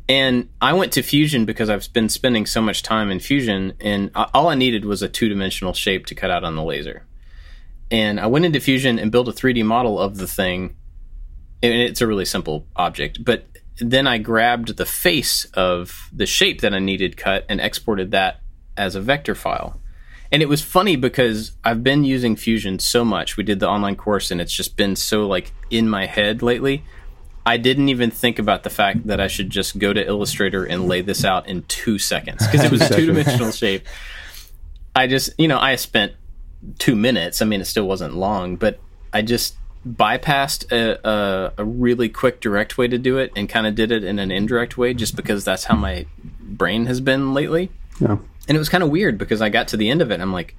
And 0.09 0.51
I 0.61 0.75
went 0.75 0.93
to 0.93 1.03
Fusion 1.03 1.47
because 1.47 1.71
I've 1.71 1.91
been 1.93 2.11
spending 2.11 2.45
so 2.45 2.61
much 2.61 2.83
time 2.83 3.11
in 3.11 3.21
Fusion, 3.21 3.73
and 3.81 4.11
all 4.15 4.49
I 4.49 4.55
needed 4.55 4.85
was 4.85 5.03
a 5.03 5.09
two 5.09 5.29
dimensional 5.29 5.73
shape 5.73 6.07
to 6.07 6.15
cut 6.15 6.31
out 6.31 6.45
on 6.45 6.57
the 6.57 6.63
laser. 6.63 7.07
And 7.95 8.19
I 8.19 8.27
went 8.27 8.45
into 8.45 8.59
Fusion 8.59 8.99
and 8.99 9.13
built 9.13 9.29
a 9.29 9.31
3D 9.31 9.65
model 9.65 10.01
of 10.01 10.17
the 10.17 10.27
thing. 10.27 10.75
And 11.63 11.73
it's 11.73 12.01
a 12.01 12.09
really 12.09 12.25
simple 12.25 12.67
object. 12.75 13.25
But 13.25 13.47
then 13.79 14.09
I 14.09 14.19
grabbed 14.19 14.77
the 14.77 14.85
face 14.85 15.45
of 15.55 16.11
the 16.13 16.27
shape 16.27 16.61
that 16.63 16.75
I 16.75 16.81
needed 16.81 17.17
cut 17.17 17.47
and 17.49 17.61
exported 17.61 18.11
that 18.11 18.41
as 18.77 18.97
a 18.97 19.01
vector 19.01 19.37
file. 19.37 19.81
And 20.33 20.43
it 20.43 20.49
was 20.49 20.61
funny 20.61 20.97
because 20.97 21.53
I've 21.63 21.85
been 21.85 22.03
using 22.03 22.35
Fusion 22.35 22.81
so 22.81 23.05
much. 23.05 23.37
We 23.37 23.45
did 23.45 23.61
the 23.61 23.69
online 23.69 23.95
course 23.95 24.33
and 24.33 24.41
it's 24.41 24.53
just 24.53 24.77
been 24.77 24.97
so 24.97 25.29
like 25.29 25.53
in 25.71 25.89
my 25.89 26.07
head 26.07 26.43
lately. 26.43 26.83
I 27.47 27.59
didn't 27.59 27.91
even 27.91 28.11
think 28.11 28.41
about 28.41 28.65
the 28.65 28.71
fact 28.71 29.07
that 29.07 29.21
I 29.21 29.29
should 29.29 29.51
just 29.51 29.79
go 29.79 29.93
to 29.93 30.05
Illustrator 30.05 30.65
and 30.65 30.89
lay 30.89 31.01
this 31.01 31.25
out 31.25 31.47
in 31.47 31.63
two 31.69 32.01
seconds 32.01 32.45
because 32.45 32.65
it 32.65 32.73
was 32.73 32.81
a 32.91 32.93
two 32.93 33.07
dimensional 33.07 33.53
shape. 33.53 33.85
I 34.97 35.07
just, 35.07 35.31
you 35.39 35.47
know, 35.47 35.61
I 35.61 35.77
spent 35.77 36.15
two 36.79 36.97
minutes. 36.97 37.43
I 37.43 37.45
mean, 37.45 37.61
it 37.61 37.67
still 37.67 37.87
wasn't 37.87 38.15
long, 38.15 38.57
but 38.57 38.81
I 39.13 39.23
just 39.23 39.57
bypassed 39.87 40.73
a, 40.73 41.09
a, 41.09 41.53
a 41.59 41.65
really 41.65 42.09
quick 42.09 42.41
direct 42.41 42.79
way 42.79 42.89
to 42.89 42.99
do 42.99 43.19
it 43.19 43.33
and 43.37 43.49
kind 43.49 43.67
of 43.67 43.75
did 43.75 43.93
it 43.93 44.03
in 44.03 44.19
an 44.19 44.31
indirect 44.31 44.79
way 44.79 44.95
just 44.95 45.15
because 45.15 45.45
that's 45.45 45.65
how 45.65 45.77
my 45.77 46.07
brain 46.41 46.87
has 46.87 47.01
been 47.01 47.35
lately. 47.35 47.71
know, 48.09 48.21
And 48.49 48.57
it 48.57 48.59
was 48.59 48.69
kind 48.69 48.83
of 48.83 48.91
weird 48.91 49.19
because 49.19 49.43
I 49.43 49.51
got 49.51 49.69
to 49.69 49.77
the 49.77 49.91
end 49.91 50.01
of 50.01 50.11
it 50.11 50.15
and 50.15 50.23
I'm 50.23 50.33
like, 50.33 50.57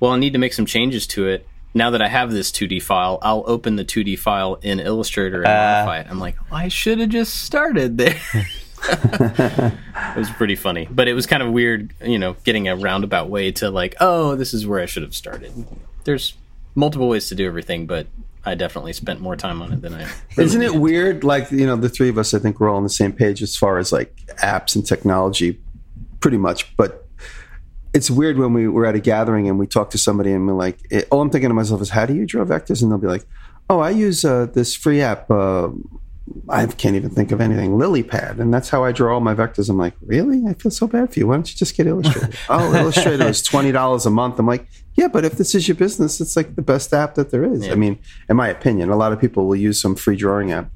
well, 0.00 0.12
I 0.12 0.18
need 0.18 0.34
to 0.34 0.38
make 0.38 0.52
some 0.52 0.66
changes 0.66 1.06
to 1.08 1.26
it. 1.26 1.46
Now 1.72 1.90
that 1.90 2.02
I 2.02 2.08
have 2.08 2.30
this 2.30 2.52
2D 2.52 2.82
file, 2.82 3.18
I'll 3.22 3.42
open 3.46 3.76
the 3.76 3.84
2D 3.84 4.18
file 4.18 4.56
in 4.62 4.78
Illustrator 4.78 5.38
and 5.38 5.46
uh. 5.46 5.84
modify 5.84 6.00
it. 6.00 6.06
I'm 6.08 6.20
like, 6.20 6.36
well, 6.50 6.60
I 6.60 6.68
should 6.68 6.98
have 7.00 7.08
just 7.08 7.34
started 7.42 7.98
there. 7.98 8.20
it 8.88 10.16
was 10.16 10.30
pretty 10.30 10.56
funny, 10.56 10.88
but 10.90 11.08
it 11.08 11.14
was 11.14 11.26
kind 11.26 11.42
of 11.42 11.52
weird, 11.52 11.94
you 12.04 12.18
know, 12.18 12.36
getting 12.44 12.68
a 12.68 12.76
roundabout 12.76 13.28
way 13.28 13.52
to 13.52 13.70
like, 13.70 13.94
oh, 14.00 14.34
this 14.34 14.54
is 14.54 14.66
where 14.66 14.80
I 14.80 14.86
should 14.86 15.02
have 15.02 15.14
started. 15.14 15.52
There's 16.04 16.34
multiple 16.74 17.08
ways 17.08 17.28
to 17.28 17.34
do 17.34 17.46
everything, 17.46 17.86
but 17.86 18.06
I 18.44 18.54
definitely 18.54 18.92
spent 18.92 19.20
more 19.20 19.36
time 19.36 19.62
on 19.62 19.72
it 19.72 19.80
than 19.82 19.94
I. 19.94 20.06
really 20.36 20.44
isn't 20.44 20.62
it 20.62 20.74
weird? 20.74 21.24
Like 21.24 21.50
you 21.50 21.66
know, 21.66 21.76
the 21.76 21.88
three 21.88 22.08
of 22.08 22.18
us, 22.18 22.34
I 22.34 22.38
think 22.38 22.60
we're 22.60 22.68
all 22.68 22.76
on 22.76 22.82
the 22.82 22.88
same 22.88 23.12
page 23.12 23.42
as 23.42 23.56
far 23.56 23.78
as 23.78 23.92
like 23.92 24.14
apps 24.42 24.74
and 24.74 24.86
technology, 24.86 25.58
pretty 26.20 26.36
much. 26.36 26.76
But 26.76 27.06
it's 27.94 28.10
weird 28.10 28.38
when 28.38 28.52
we 28.52 28.68
were 28.68 28.84
at 28.86 28.94
a 28.94 29.00
gathering 29.00 29.48
and 29.48 29.58
we 29.58 29.66
talk 29.66 29.90
to 29.90 29.98
somebody 29.98 30.32
and 30.32 30.46
we're 30.46 30.54
like, 30.54 30.78
it, 30.90 31.06
all 31.10 31.20
I'm 31.20 31.30
thinking 31.30 31.48
to 31.48 31.54
myself 31.54 31.80
is, 31.80 31.90
how 31.90 32.06
do 32.06 32.14
you 32.14 32.26
draw 32.26 32.44
vectors? 32.44 32.82
And 32.82 32.90
they'll 32.90 32.98
be 32.98 33.06
like, 33.06 33.24
oh, 33.70 33.78
I 33.78 33.90
use 33.90 34.24
uh, 34.24 34.46
this 34.46 34.74
free 34.74 35.00
app. 35.00 35.30
Uh, 35.30 35.68
I 36.48 36.66
can't 36.66 36.96
even 36.96 37.10
think 37.10 37.32
of 37.32 37.40
anything. 37.40 37.76
Lily 37.76 38.02
pad, 38.02 38.38
and 38.38 38.52
that's 38.52 38.70
how 38.70 38.82
I 38.82 38.92
draw 38.92 39.14
all 39.14 39.20
my 39.20 39.34
vectors. 39.34 39.68
I'm 39.68 39.76
like, 39.76 39.94
really? 40.00 40.42
I 40.48 40.54
feel 40.54 40.70
so 40.70 40.86
bad 40.86 41.12
for 41.12 41.18
you. 41.18 41.26
Why 41.26 41.34
don't 41.34 41.50
you 41.50 41.56
just 41.56 41.76
get 41.76 41.86
Illustrator? 41.86 42.30
oh, 42.48 42.74
Illustrator 42.74 43.28
is 43.28 43.42
twenty 43.42 43.72
dollars 43.72 44.06
a 44.06 44.10
month. 44.10 44.38
I'm 44.38 44.46
like, 44.46 44.66
yeah, 44.94 45.08
but 45.08 45.24
if 45.24 45.34
this 45.34 45.54
is 45.54 45.68
your 45.68 45.74
business, 45.74 46.20
it's 46.20 46.36
like 46.36 46.56
the 46.56 46.62
best 46.62 46.94
app 46.94 47.14
that 47.16 47.30
there 47.30 47.44
is. 47.44 47.68
I 47.68 47.74
mean, 47.74 47.98
in 48.28 48.36
my 48.36 48.48
opinion, 48.48 48.88
a 48.88 48.96
lot 48.96 49.12
of 49.12 49.20
people 49.20 49.46
will 49.46 49.56
use 49.56 49.80
some 49.80 49.96
free 49.96 50.16
drawing 50.16 50.50
app. 50.50 50.70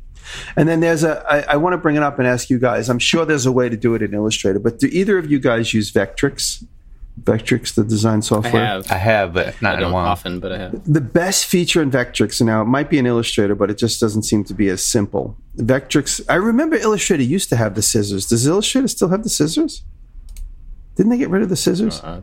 And 0.56 0.68
then 0.68 0.80
there's 0.80 1.02
a. 1.02 1.24
I, 1.30 1.54
I 1.54 1.56
want 1.56 1.72
to 1.72 1.78
bring 1.78 1.96
it 1.96 2.02
up 2.02 2.18
and 2.18 2.28
ask 2.28 2.50
you 2.50 2.58
guys. 2.58 2.90
I'm 2.90 2.98
sure 2.98 3.24
there's 3.24 3.46
a 3.46 3.52
way 3.52 3.70
to 3.70 3.76
do 3.76 3.94
it 3.94 4.02
in 4.02 4.12
Illustrator, 4.12 4.58
but 4.58 4.78
do 4.78 4.86
either 4.88 5.16
of 5.16 5.30
you 5.30 5.38
guys 5.38 5.72
use 5.72 5.90
Vectrix? 5.90 6.64
Vectrix, 7.22 7.74
the 7.74 7.84
design 7.84 8.22
software? 8.22 8.62
I 8.62 8.66
software. 8.66 8.66
have. 8.66 8.92
I 8.92 8.96
have, 8.96 9.32
but 9.34 9.62
not 9.62 9.70
I 9.70 9.74
in 9.74 9.78
a 9.78 9.82
don't 9.84 9.92
while. 9.92 10.06
often, 10.06 10.40
but 10.40 10.52
I 10.52 10.58
have. 10.58 10.92
The 10.92 11.00
best 11.00 11.46
feature 11.46 11.82
in 11.82 11.90
Vectrix, 11.90 12.40
and 12.40 12.46
now 12.46 12.62
it 12.62 12.66
might 12.66 12.90
be 12.90 12.98
in 12.98 13.06
Illustrator, 13.06 13.54
but 13.54 13.70
it 13.70 13.78
just 13.78 14.00
doesn't 14.00 14.22
seem 14.24 14.44
to 14.44 14.54
be 14.54 14.68
as 14.68 14.84
simple. 14.84 15.36
Vectrix. 15.56 16.20
I 16.28 16.34
remember 16.34 16.76
Illustrator 16.76 17.22
used 17.22 17.48
to 17.50 17.56
have 17.56 17.74
the 17.74 17.82
scissors. 17.82 18.26
Does 18.26 18.46
Illustrator 18.46 18.88
still 18.88 19.08
have 19.08 19.22
the 19.22 19.28
scissors? 19.30 19.82
Didn't 20.96 21.10
they 21.10 21.18
get 21.18 21.30
rid 21.30 21.42
of 21.42 21.48
the 21.48 21.56
scissors? 21.56 22.00
Uh, 22.00 22.20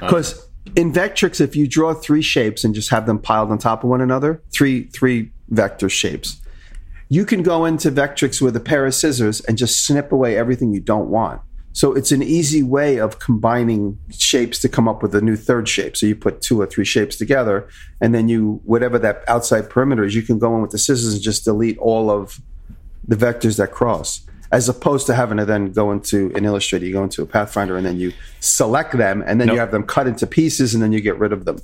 Because 0.00 0.48
in 0.74 0.92
Vectrix, 0.92 1.40
if 1.40 1.54
you 1.54 1.66
draw 1.68 1.94
three 1.94 2.22
shapes 2.22 2.64
and 2.64 2.74
just 2.74 2.88
have 2.90 3.06
them 3.06 3.18
piled 3.18 3.50
on 3.50 3.58
top 3.58 3.84
of 3.84 3.90
one 3.90 4.00
another, 4.00 4.42
three 4.52 4.84
three 4.84 5.30
vector 5.50 5.88
shapes, 5.88 6.40
you 7.08 7.24
can 7.24 7.42
go 7.42 7.64
into 7.66 7.90
Vectrix 7.90 8.40
with 8.40 8.56
a 8.56 8.60
pair 8.60 8.84
of 8.86 8.94
scissors 8.94 9.40
and 9.42 9.56
just 9.56 9.86
snip 9.86 10.10
away 10.12 10.36
everything 10.36 10.72
you 10.72 10.80
don't 10.80 11.08
want. 11.08 11.40
So 11.76 11.92
it's 11.92 12.10
an 12.10 12.22
easy 12.22 12.62
way 12.62 12.96
of 12.96 13.18
combining 13.18 13.98
shapes 14.10 14.58
to 14.60 14.68
come 14.68 14.88
up 14.88 15.02
with 15.02 15.14
a 15.14 15.20
new 15.20 15.36
third 15.36 15.68
shape. 15.68 15.94
So 15.94 16.06
you 16.06 16.16
put 16.16 16.40
two 16.40 16.58
or 16.58 16.64
three 16.64 16.86
shapes 16.86 17.16
together, 17.16 17.68
and 18.00 18.14
then 18.14 18.30
you 18.30 18.62
whatever 18.64 18.98
that 19.00 19.22
outside 19.28 19.68
perimeter 19.68 20.02
is, 20.02 20.14
you 20.14 20.22
can 20.22 20.38
go 20.38 20.56
in 20.56 20.62
with 20.62 20.70
the 20.70 20.78
scissors 20.78 21.12
and 21.12 21.22
just 21.22 21.44
delete 21.44 21.76
all 21.76 22.10
of 22.10 22.40
the 23.06 23.14
vectors 23.14 23.58
that 23.58 23.72
cross. 23.72 24.26
As 24.50 24.70
opposed 24.70 25.06
to 25.08 25.14
having 25.14 25.36
to 25.36 25.44
then 25.44 25.70
go 25.70 25.92
into 25.92 26.32
an 26.34 26.46
Illustrator, 26.46 26.86
you 26.86 26.94
go 26.94 27.04
into 27.04 27.20
a 27.20 27.26
Pathfinder, 27.26 27.76
and 27.76 27.84
then 27.84 27.98
you 27.98 28.14
select 28.40 28.96
them, 28.96 29.22
and 29.26 29.38
then 29.38 29.48
you 29.48 29.58
have 29.58 29.70
them 29.70 29.82
cut 29.82 30.06
into 30.06 30.26
pieces, 30.26 30.72
and 30.72 30.82
then 30.82 30.92
you 30.92 31.02
get 31.02 31.18
rid 31.18 31.34
of 31.34 31.44
them. 31.44 31.58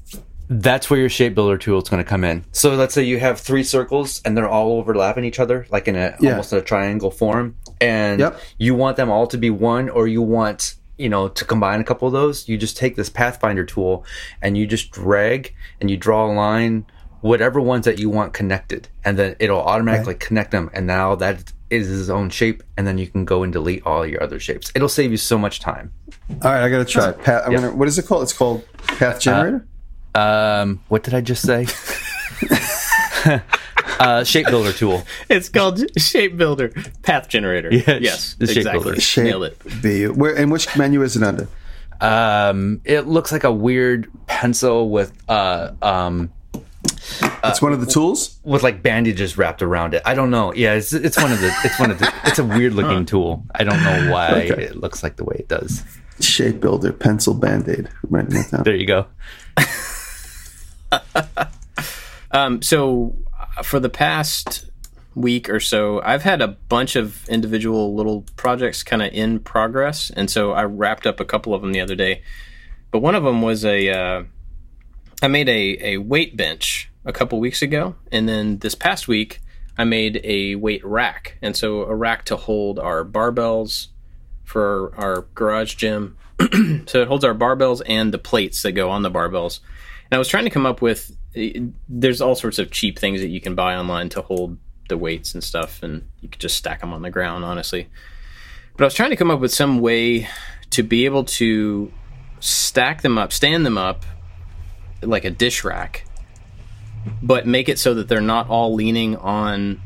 That's 0.48 0.90
where 0.90 0.98
your 1.00 1.08
shape 1.08 1.34
builder 1.34 1.56
tool 1.56 1.80
is 1.82 1.88
going 1.88 2.02
to 2.02 2.08
come 2.08 2.24
in. 2.24 2.44
So 2.52 2.74
let's 2.74 2.94
say 2.94 3.02
you 3.04 3.18
have 3.20 3.40
three 3.40 3.64
circles 3.64 4.20
and 4.24 4.36
they're 4.36 4.48
all 4.48 4.72
overlapping 4.78 5.24
each 5.24 5.38
other, 5.40 5.66
like 5.70 5.88
in 5.88 5.96
a 5.96 6.14
Yeah. 6.20 6.30
almost 6.32 6.52
a 6.52 6.60
triangle 6.60 7.10
form, 7.10 7.56
and 7.80 8.20
Yep. 8.20 8.40
you 8.58 8.74
want 8.74 8.96
them 8.96 9.10
all 9.10 9.26
to 9.28 9.38
be 9.38 9.50
one, 9.50 9.88
or 9.88 10.06
you 10.06 10.20
want 10.22 10.74
you 10.98 11.08
know 11.08 11.26
to 11.28 11.44
combine 11.44 11.80
a 11.80 11.84
couple 11.84 12.06
of 12.06 12.12
those. 12.12 12.48
You 12.48 12.58
just 12.58 12.76
take 12.76 12.96
this 12.96 13.08
Pathfinder 13.08 13.64
tool 13.64 14.04
and 14.42 14.56
you 14.58 14.66
just 14.66 14.90
drag 14.90 15.54
and 15.80 15.90
you 15.90 15.96
draw 15.96 16.26
a 16.26 16.32
line, 16.32 16.84
whatever 17.22 17.60
ones 17.60 17.84
that 17.86 17.98
you 17.98 18.10
want 18.10 18.32
connected, 18.34 18.88
and 19.04 19.18
then 19.18 19.34
it'll 19.38 19.62
automatically 19.62 20.14
connect 20.14 20.50
them. 20.50 20.70
And 20.74 20.86
now 20.86 21.14
that 21.16 21.52
is 21.70 21.90
its 22.00 22.10
own 22.10 22.28
shape, 22.28 22.62
and 22.76 22.86
then 22.86 22.98
you 22.98 23.06
can 23.06 23.24
go 23.24 23.42
and 23.42 23.50
delete 23.52 23.82
all 23.86 24.06
your 24.06 24.22
other 24.22 24.38
shapes. 24.38 24.70
It'll 24.74 24.88
save 24.90 25.10
you 25.10 25.16
so 25.16 25.38
much 25.38 25.58
time. 25.60 25.90
All 26.42 26.52
right, 26.52 26.62
I 26.62 26.68
got 26.68 26.78
to 26.78 26.84
try. 26.84 27.12
Path, 27.12 27.44
I'm 27.46 27.54
gonna, 27.54 27.74
what 27.74 27.88
is 27.88 27.98
it 27.98 28.06
called? 28.06 28.22
It's 28.24 28.32
called 28.34 28.62
Path 28.98 29.16
uh, 29.16 29.18
Generator. 29.18 29.66
Um, 30.14 30.82
what 30.88 31.02
did 31.02 31.14
I 31.14 31.20
just 31.20 31.42
say? 31.46 31.66
uh, 34.00 34.24
shape 34.24 34.46
builder 34.46 34.72
tool. 34.72 35.02
It's 35.28 35.48
called 35.48 35.80
Shape 36.00 36.36
Builder 36.36 36.68
Path 37.02 37.28
Generator. 37.28 37.72
Yes, 37.72 38.00
yes, 38.00 38.34
the 38.34 38.46
Shape 38.46 38.56
exactly. 38.58 38.82
Builder. 38.84 39.00
Shape 39.00 39.24
Nailed 39.24 39.44
it. 39.44 39.58
Bu- 39.82 40.12
Where 40.14 40.36
and 40.36 40.50
which 40.52 40.74
menu 40.76 41.02
is 41.02 41.16
it 41.16 41.22
under? 41.22 41.48
Um, 42.00 42.80
it 42.84 43.06
looks 43.06 43.30
like 43.30 43.44
a 43.44 43.52
weird 43.52 44.10
pencil 44.26 44.90
with 44.90 45.12
uh 45.28 45.70
um 45.82 46.32
It's 47.44 47.62
one 47.62 47.72
of 47.72 47.80
the 47.80 47.86
tools. 47.86 48.38
with 48.42 48.62
like 48.64 48.82
bandages 48.82 49.38
wrapped 49.38 49.62
around 49.62 49.94
it. 49.94 50.02
I 50.04 50.14
don't 50.14 50.30
know. 50.30 50.52
Yeah, 50.52 50.74
it's 50.74 50.92
it's 50.92 51.16
one 51.16 51.30
of 51.32 51.40
the 51.40 51.54
it's 51.64 51.78
one 51.78 51.90
of 51.92 51.98
the 52.00 52.12
it's 52.24 52.38
a 52.40 52.44
weird 52.44 52.74
looking 52.74 53.06
tool. 53.06 53.44
I 53.54 53.62
don't 53.64 53.82
know 53.82 54.10
why 54.12 54.30
Okay. 54.50 54.64
it 54.64 54.76
looks 54.76 55.02
like 55.02 55.16
the 55.16 55.24
way 55.24 55.36
it 55.38 55.48
does. 55.48 55.84
Shape 56.20 56.60
Builder 56.60 56.92
pencil 56.92 57.34
band 57.34 57.68
aid. 57.68 57.88
Writing 58.08 58.30
that 58.34 58.50
down. 58.50 58.62
There 58.64 58.74
you 58.76 58.86
go. 58.86 59.06
Um, 62.32 62.62
so 62.62 63.14
uh, 63.38 63.62
for 63.62 63.78
the 63.78 63.90
past 63.90 64.70
week 65.14 65.50
or 65.50 65.60
so, 65.60 66.00
I've 66.02 66.22
had 66.22 66.40
a 66.40 66.48
bunch 66.48 66.96
of 66.96 67.28
individual 67.28 67.94
little 67.94 68.24
projects 68.36 68.82
kind 68.82 69.02
of 69.02 69.12
in 69.12 69.38
progress, 69.38 70.10
and 70.10 70.30
so 70.30 70.52
I 70.52 70.64
wrapped 70.64 71.06
up 71.06 71.20
a 71.20 71.24
couple 71.24 71.54
of 71.54 71.62
them 71.62 71.72
the 71.72 71.80
other 71.80 71.94
day. 71.94 72.22
But 72.90 73.00
one 73.00 73.14
of 73.14 73.22
them 73.22 73.42
was 73.42 73.64
a 73.64 73.88
uh, 73.90 74.24
I 75.22 75.28
made 75.28 75.48
a 75.48 75.94
a 75.94 75.98
weight 75.98 76.36
bench 76.36 76.90
a 77.04 77.12
couple 77.12 77.38
weeks 77.38 77.62
ago, 77.62 77.94
and 78.10 78.28
then 78.28 78.58
this 78.58 78.74
past 78.74 79.06
week 79.06 79.40
I 79.76 79.84
made 79.84 80.20
a 80.24 80.54
weight 80.54 80.84
rack, 80.84 81.38
and 81.42 81.56
so 81.56 81.82
a 81.82 81.94
rack 81.94 82.24
to 82.26 82.36
hold 82.36 82.78
our 82.78 83.04
barbells 83.04 83.88
for 84.42 84.94
our, 84.96 85.04
our 85.04 85.26
garage 85.34 85.74
gym. 85.74 86.16
so 86.86 87.02
it 87.02 87.08
holds 87.08 87.24
our 87.24 87.34
barbells 87.34 87.82
and 87.86 88.12
the 88.12 88.18
plates 88.18 88.62
that 88.62 88.72
go 88.72 88.90
on 88.90 89.02
the 89.02 89.10
barbells. 89.10 89.60
I 90.12 90.18
was 90.18 90.28
trying 90.28 90.44
to 90.44 90.50
come 90.50 90.66
up 90.66 90.82
with. 90.82 91.16
Eh, 91.34 91.60
there's 91.88 92.20
all 92.20 92.34
sorts 92.34 92.58
of 92.58 92.70
cheap 92.70 92.98
things 92.98 93.20
that 93.20 93.28
you 93.28 93.40
can 93.40 93.54
buy 93.54 93.74
online 93.74 94.08
to 94.10 94.22
hold 94.22 94.58
the 94.88 94.98
weights 94.98 95.34
and 95.34 95.42
stuff, 95.42 95.82
and 95.82 96.06
you 96.20 96.28
could 96.28 96.40
just 96.40 96.56
stack 96.56 96.80
them 96.80 96.92
on 96.92 97.02
the 97.02 97.10
ground, 97.10 97.44
honestly. 97.44 97.88
But 98.76 98.84
I 98.84 98.86
was 98.86 98.94
trying 98.94 99.10
to 99.10 99.16
come 99.16 99.30
up 99.30 99.40
with 99.40 99.52
some 99.52 99.80
way 99.80 100.28
to 100.70 100.82
be 100.82 101.04
able 101.04 101.24
to 101.24 101.92
stack 102.40 103.02
them 103.02 103.18
up, 103.18 103.32
stand 103.32 103.64
them 103.64 103.78
up 103.78 104.04
like 105.02 105.24
a 105.24 105.30
dish 105.30 105.64
rack, 105.64 106.04
but 107.22 107.46
make 107.46 107.68
it 107.68 107.78
so 107.78 107.94
that 107.94 108.08
they're 108.08 108.20
not 108.20 108.48
all 108.48 108.74
leaning 108.74 109.16
on 109.16 109.80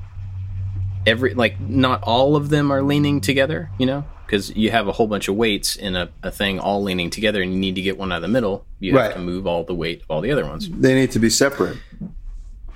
every 1.06 1.34
like 1.34 1.60
not 1.60 2.02
all 2.02 2.36
of 2.36 2.48
them 2.48 2.72
are 2.72 2.82
leaning 2.82 3.20
together, 3.20 3.70
you 3.78 3.86
know? 3.86 4.04
Because 4.26 4.54
you 4.56 4.72
have 4.72 4.88
a 4.88 4.92
whole 4.92 5.06
bunch 5.06 5.28
of 5.28 5.36
weights 5.36 5.76
in 5.76 5.94
a, 5.94 6.10
a 6.22 6.30
thing 6.30 6.58
all 6.58 6.82
leaning 6.82 7.10
together 7.10 7.40
and 7.40 7.52
you 7.52 7.58
need 7.58 7.76
to 7.76 7.82
get 7.82 7.96
one 7.96 8.10
out 8.10 8.16
of 8.16 8.22
the 8.22 8.28
middle. 8.28 8.66
You 8.80 8.96
have 8.98 9.14
to 9.14 9.20
move 9.20 9.46
all 9.46 9.64
the 9.64 9.74
weight 9.74 10.02
of 10.02 10.10
all 10.10 10.20
the 10.20 10.32
other 10.32 10.44
ones. 10.44 10.68
They 10.68 10.94
need 10.94 11.12
to 11.12 11.18
be 11.18 11.30
separate. 11.30 11.78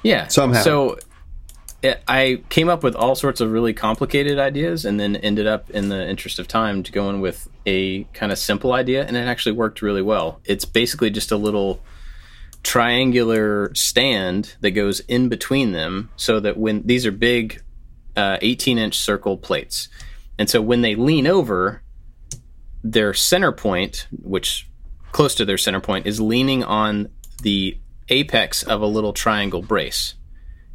Yeah. 0.03 0.29
Somehow. 0.29 0.63
So 0.63 0.99
it, 1.83 2.03
I 2.07 2.43
came 2.49 2.69
up 2.69 2.83
with 2.83 2.95
all 2.95 3.15
sorts 3.15 3.41
of 3.41 3.51
really 3.51 3.73
complicated 3.73 4.39
ideas 4.39 4.85
and 4.85 5.01
then 5.01 5.17
ended 5.17 5.47
up, 5.47 5.71
in 5.71 5.89
the 5.89 6.09
interest 6.09 6.39
of 6.39 6.47
time, 6.47 6.83
to 6.83 6.93
go 6.93 7.09
in 7.09 7.21
with 7.21 7.49
a 7.67 8.05
kind 8.13 8.33
of 8.33 8.39
simple 8.39 8.73
idea, 8.73 9.05
and 9.07 9.17
it 9.17 9.21
actually 9.21 9.53
worked 9.53 9.83
really 9.83 10.03
well. 10.03 10.41
It's 10.45 10.65
basically 10.65 11.11
just 11.11 11.33
a 11.33 11.37
little 11.37 11.81
triangular 12.63 13.75
stand 13.75 14.55
that 14.61 14.73
goes 14.73 15.01
in 15.01 15.29
between 15.31 15.73
them 15.73 16.11
so 16.17 16.41
that 16.41 16.59
when 16.59 16.83
these 16.87 17.07
are 17.07 17.13
big 17.13 17.63
uh, 18.17 18.37
18 18.43 18.79
inch 18.79 18.99
circle 18.99 19.37
plates. 19.37 19.89
And 20.41 20.49
so 20.49 20.63
when 20.63 20.81
they 20.81 20.95
lean 20.95 21.27
over, 21.27 21.83
their 22.83 23.13
center 23.13 23.53
point, 23.53 24.09
which 24.11 24.71
close 25.13 25.35
to 25.35 25.45
their 25.45 25.59
center 25.59 25.81
point, 25.81 26.07
is 26.07 26.19
leaning 26.19 26.65
on 26.65 27.11
the 27.43 27.79
apex 28.09 28.63
of 28.63 28.81
a 28.81 28.87
little 28.87 29.13
triangle 29.13 29.61
brace. 29.61 30.15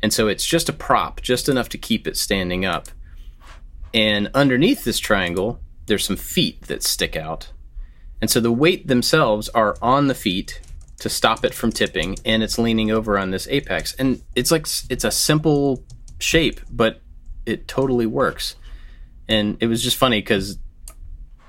And 0.04 0.14
so 0.14 0.28
it's 0.28 0.46
just 0.46 0.70
a 0.70 0.74
prop, 0.74 1.20
just 1.20 1.50
enough 1.50 1.68
to 1.70 1.80
keep 1.80 2.06
it 2.06 2.16
standing 2.16 2.64
up. 2.64 2.90
And 3.92 4.30
underneath 4.36 4.84
this 4.84 5.00
triangle, 5.00 5.60
there's 5.88 6.06
some 6.06 6.16
feet 6.16 6.62
that 6.68 6.84
stick 6.84 7.16
out. 7.16 7.52
And 8.22 8.30
so 8.30 8.40
the 8.40 8.52
weight 8.52 8.88
themselves 8.88 9.50
are 9.50 9.78
on 9.82 10.06
the 10.06 10.14
feet 10.14 10.62
to 11.00 11.10
stop 11.10 11.44
it 11.44 11.56
from 11.56 11.72
tipping, 11.72 12.18
and 12.24 12.44
it's 12.44 12.60
leaning 12.60 12.92
over 12.92 13.18
on 13.18 13.32
this 13.32 13.48
apex. 13.48 13.96
And 13.96 14.22
it's 14.36 14.52
like 14.52 14.68
it's 14.92 15.04
a 15.04 15.10
simple 15.10 15.84
shape, 16.20 16.62
but 16.70 17.02
it 17.48 17.68
totally 17.68 18.06
works. 18.06 18.58
And 19.28 19.58
it 19.60 19.68
was 19.68 19.84
just 19.84 19.98
funny 19.98 20.20
because 20.20 20.58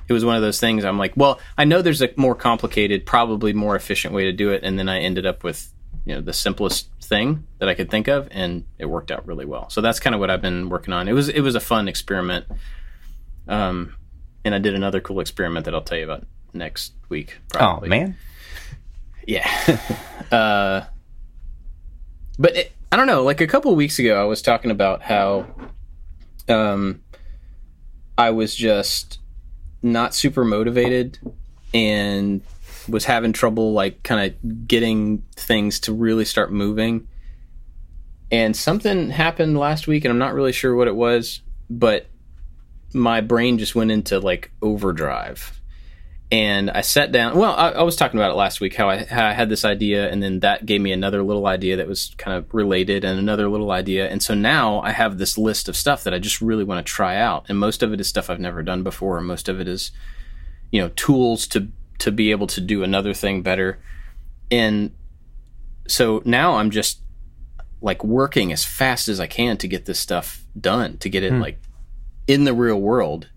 it 0.09 0.13
was 0.13 0.25
one 0.25 0.37
of 0.37 0.43
those 0.43 0.61
things 0.61 0.85
I'm 0.85 0.99
like, 0.99 1.13
well, 1.17 1.41
I 1.59 1.65
know 1.65 1.83
there's 1.83 2.03
a 2.03 2.11
more 2.17 2.35
complicated, 2.35 3.07
probably 3.07 3.53
more 3.53 3.77
efficient 3.77 4.15
way 4.15 4.25
to 4.25 4.33
do 4.33 4.51
it, 4.51 4.63
and 4.63 4.79
then 4.79 4.89
I 4.89 5.01
ended 5.01 5.27
up 5.27 5.45
with 5.45 5.73
you 6.05 6.15
know 6.15 6.21
the 6.21 6.33
simplest 6.33 6.89
thing 7.03 7.47
that 7.59 7.69
I 7.69 7.75
could 7.75 7.91
think 7.91 8.09
of, 8.09 8.29
and 8.31 8.65
it 8.79 8.87
worked 8.87 9.11
out 9.11 9.27
really 9.27 9.45
well. 9.45 9.69
So 9.71 9.81
that's 9.81 10.01
kind 10.01 10.15
of 10.15 10.21
what 10.21 10.31
I've 10.31 10.43
been 10.43 10.69
working 10.69 10.95
on. 10.95 11.09
It 11.09 11.13
was 11.13 11.29
it 11.29 11.41
was 11.41 11.55
a 11.55 11.61
fun 11.61 11.89
experiment, 11.89 12.47
um, 13.49 13.97
and 14.45 14.55
I 14.55 14.59
did 14.59 14.75
another 14.75 15.01
cool 15.01 15.21
experiment 15.21 15.65
that 15.65 15.75
I'll 15.75 15.83
tell 15.83 15.99
you 15.99 16.05
about 16.05 16.25
next 16.53 16.93
week. 17.09 17.39
Oh 17.59 17.81
man. 17.81 18.17
Yeah. 19.27 19.49
uh, 20.33 20.83
but 22.39 22.57
it, 22.57 22.73
I 22.93 22.97
don't 22.97 23.09
know. 23.09 23.25
Like 23.25 23.41
a 23.41 23.47
couple 23.47 23.73
of 23.73 23.77
weeks 23.77 23.99
ago, 23.99 24.21
I 24.21 24.25
was 24.25 24.41
talking 24.41 24.71
about 24.71 25.03
how 25.03 25.47
um, 26.49 27.03
I 28.19 28.31
was 28.31 28.55
just 28.55 29.19
not 29.83 30.15
super 30.15 30.45
motivated 30.45 31.19
and 31.75 32.41
was 32.89 33.05
having 33.05 33.33
trouble, 33.33 33.73
like, 33.73 34.03
kind 34.03 34.31
of 34.31 34.69
getting 34.69 35.23
things 35.37 35.81
to 35.81 35.93
really 35.93 36.25
start 36.25 36.53
moving. 36.53 37.09
And 38.31 38.57
something 38.57 39.11
happened 39.11 39.59
last 39.59 39.87
week, 39.87 40.05
and 40.05 40.13
I'm 40.13 40.19
not 40.19 40.35
really 40.35 40.53
sure 40.53 40.75
what 40.75 40.89
it 40.89 40.97
was, 40.97 41.43
but 41.69 42.07
my 42.93 43.21
brain 43.21 43.59
just 43.59 43.75
went 43.75 43.91
into 43.91 44.19
like 44.19 44.51
overdrive 44.63 45.61
and 46.31 46.71
I 46.71 46.81
sat 46.81 47.13
down. 47.13 47.37
Well, 47.37 47.55
I, 47.55 47.71
I 47.71 47.83
was 47.83 47.95
talking 47.95 48.19
about 48.19 48.33
it 48.33 48.37
last 48.37 48.61
week 48.61 48.75
how 48.75 48.91
I, 48.91 49.05
how 49.05 49.27
I 49.27 49.33
had 49.33 49.49
this 49.49 49.65
idea, 49.65 50.11
and 50.11 50.23
then 50.23 50.41
that 50.41 50.67
gave 50.67 50.81
me 50.81 50.93
another 50.93 51.23
little 51.23 51.47
idea 51.47 51.77
that 51.77 51.87
was 51.87 52.15
kind 52.19 52.37
of 52.37 52.53
related, 52.53 53.05
and 53.05 53.19
another 53.19 53.49
little 53.49 53.71
idea, 53.71 54.09
and 54.09 54.23
so 54.23 54.35
now 54.35 54.81
I 54.81 54.91
have 54.91 55.19
this 55.19 55.39
list 55.39 55.69
of 55.69 55.77
stuff 55.77 56.05
that 56.05 56.15
I 56.15 56.19
just 56.19 56.41
really 56.41 56.65
want 56.65 56.85
to 56.85 56.91
try 56.91 57.17
out, 57.17 57.47
and 57.49 57.59
most 57.59 57.83
of 57.83 57.93
it 57.93 58.01
is 58.01 58.09
stuff 58.09 58.29
I've 58.29 58.41
never 58.41 58.63
done 58.63 58.83
before, 58.83 59.19
and 59.19 59.27
most 59.27 59.49
of 59.49 59.61
it 59.61 59.69
is, 59.69 59.93
you 60.71 60.81
know, 60.81 60.91
tools 60.97 61.47
to 61.49 61.69
to 61.99 62.13
be 62.13 62.31
able 62.31 62.47
to 62.47 62.61
do 62.61 62.83
another 62.83 63.15
thing 63.15 63.43
better, 63.43 63.79
and 64.51 64.93
so 65.89 66.23
now 66.25 66.55
I'm 66.57 66.71
just 66.71 67.01
like 67.81 68.03
working 68.03 68.53
as 68.53 68.65
fast 68.65 69.09
as 69.09 69.21
I 69.21 69.27
can 69.27 69.57
to 69.59 69.69
get 69.69 69.85
this 69.85 70.01
stuff 70.01 70.45
done, 70.59 70.99
to 70.99 71.09
get 71.09 71.23
it 71.23 71.33
hmm. 71.33 71.41
like 71.41 71.59
in 72.27 72.45
the 72.45 72.55
real 72.55 72.81
world. 72.81 73.29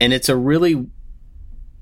And 0.00 0.12
it's 0.12 0.28
a 0.28 0.36
really 0.36 0.86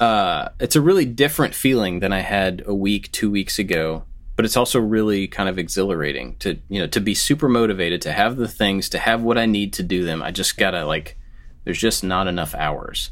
uh 0.01 0.49
it's 0.61 0.77
a 0.77 0.81
really 0.81 1.05
different 1.05 1.55
feeling 1.55 2.01
than 2.01 2.13
I 2.13 2.21
had 2.21 2.63
a 2.67 2.75
week, 2.75 3.11
2 3.13 3.31
weeks 3.31 3.59
ago, 3.59 4.05
but 4.37 4.45
it's 4.45 4.57
also 4.57 4.81
really 4.81 5.29
kind 5.29 5.49
of 5.49 5.59
exhilarating 5.59 6.37
to, 6.39 6.59
you 6.69 6.81
know, 6.81 6.87
to 6.89 7.01
be 7.01 7.15
super 7.15 7.49
motivated 7.49 8.03
to 8.03 8.13
have 8.13 8.37
the 8.37 8.49
things, 8.49 8.89
to 8.91 8.99
have 8.99 9.23
what 9.23 9.39
I 9.39 9.47
need 9.47 9.73
to 9.75 9.83
do 9.83 10.05
them. 10.05 10.23
I 10.23 10.31
just 10.31 10.57
got 10.57 10.73
to 10.73 10.85
like 10.85 11.17
there's 11.65 11.79
just 11.79 12.05
not 12.05 12.27
enough 12.27 12.55
hours. 12.55 13.11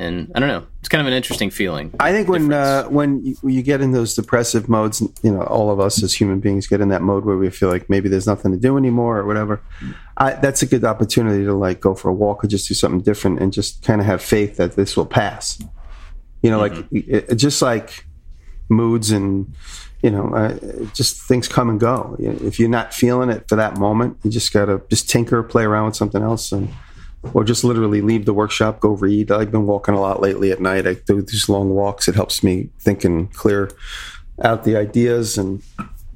And 0.00 0.32
I 0.34 0.40
don't 0.40 0.48
know. 0.48 0.66
It's 0.78 0.88
kind 0.88 1.02
of 1.02 1.06
an 1.06 1.12
interesting 1.12 1.50
feeling. 1.50 1.94
I 2.00 2.10
think 2.10 2.26
when 2.26 2.52
uh, 2.54 2.84
when 2.84 3.22
you, 3.22 3.36
you 3.44 3.62
get 3.62 3.82
in 3.82 3.92
those 3.92 4.14
depressive 4.14 4.66
modes, 4.66 5.02
you 5.22 5.30
know, 5.30 5.42
all 5.42 5.70
of 5.70 5.78
us 5.78 6.02
as 6.02 6.14
human 6.14 6.40
beings 6.40 6.66
get 6.66 6.80
in 6.80 6.88
that 6.88 7.02
mode 7.02 7.26
where 7.26 7.36
we 7.36 7.50
feel 7.50 7.68
like 7.68 7.90
maybe 7.90 8.08
there's 8.08 8.26
nothing 8.26 8.50
to 8.52 8.56
do 8.56 8.78
anymore 8.78 9.18
or 9.18 9.26
whatever. 9.26 9.60
I, 10.16 10.32
that's 10.32 10.62
a 10.62 10.66
good 10.66 10.84
opportunity 10.84 11.44
to 11.44 11.52
like 11.52 11.80
go 11.80 11.94
for 11.94 12.08
a 12.08 12.14
walk 12.14 12.42
or 12.42 12.46
just 12.46 12.66
do 12.66 12.72
something 12.72 13.02
different 13.02 13.40
and 13.40 13.52
just 13.52 13.82
kind 13.82 14.00
of 14.00 14.06
have 14.06 14.22
faith 14.22 14.56
that 14.56 14.74
this 14.74 14.96
will 14.96 15.06
pass. 15.06 15.62
You 16.42 16.50
know, 16.50 16.58
like 16.58 16.86
it, 16.90 17.34
just 17.36 17.60
like 17.60 18.06
moods 18.70 19.10
and 19.10 19.54
you 20.02 20.10
know, 20.10 20.34
uh, 20.34 20.58
just 20.94 21.20
things 21.28 21.46
come 21.46 21.68
and 21.68 21.78
go. 21.78 22.16
If 22.18 22.58
you're 22.58 22.70
not 22.70 22.94
feeling 22.94 23.28
it 23.28 23.46
for 23.50 23.56
that 23.56 23.76
moment, 23.76 24.16
you 24.22 24.30
just 24.30 24.50
gotta 24.50 24.80
just 24.88 25.10
tinker, 25.10 25.42
play 25.42 25.64
around 25.64 25.86
with 25.86 25.96
something 25.96 26.22
else, 26.22 26.52
and 26.52 26.70
or 27.34 27.44
just 27.44 27.64
literally 27.64 28.00
leave 28.00 28.24
the 28.24 28.34
workshop, 28.34 28.80
go 28.80 28.90
read. 28.90 29.30
I've 29.30 29.50
been 29.50 29.66
walking 29.66 29.94
a 29.94 30.00
lot 30.00 30.20
lately 30.20 30.50
at 30.52 30.60
night. 30.60 30.86
I 30.86 30.94
do 30.94 31.20
these 31.20 31.48
long 31.48 31.70
walks. 31.70 32.08
It 32.08 32.14
helps 32.14 32.42
me 32.42 32.70
think 32.78 33.04
and 33.04 33.32
clear 33.32 33.70
out 34.42 34.64
the 34.64 34.76
ideas 34.76 35.36
and 35.36 35.62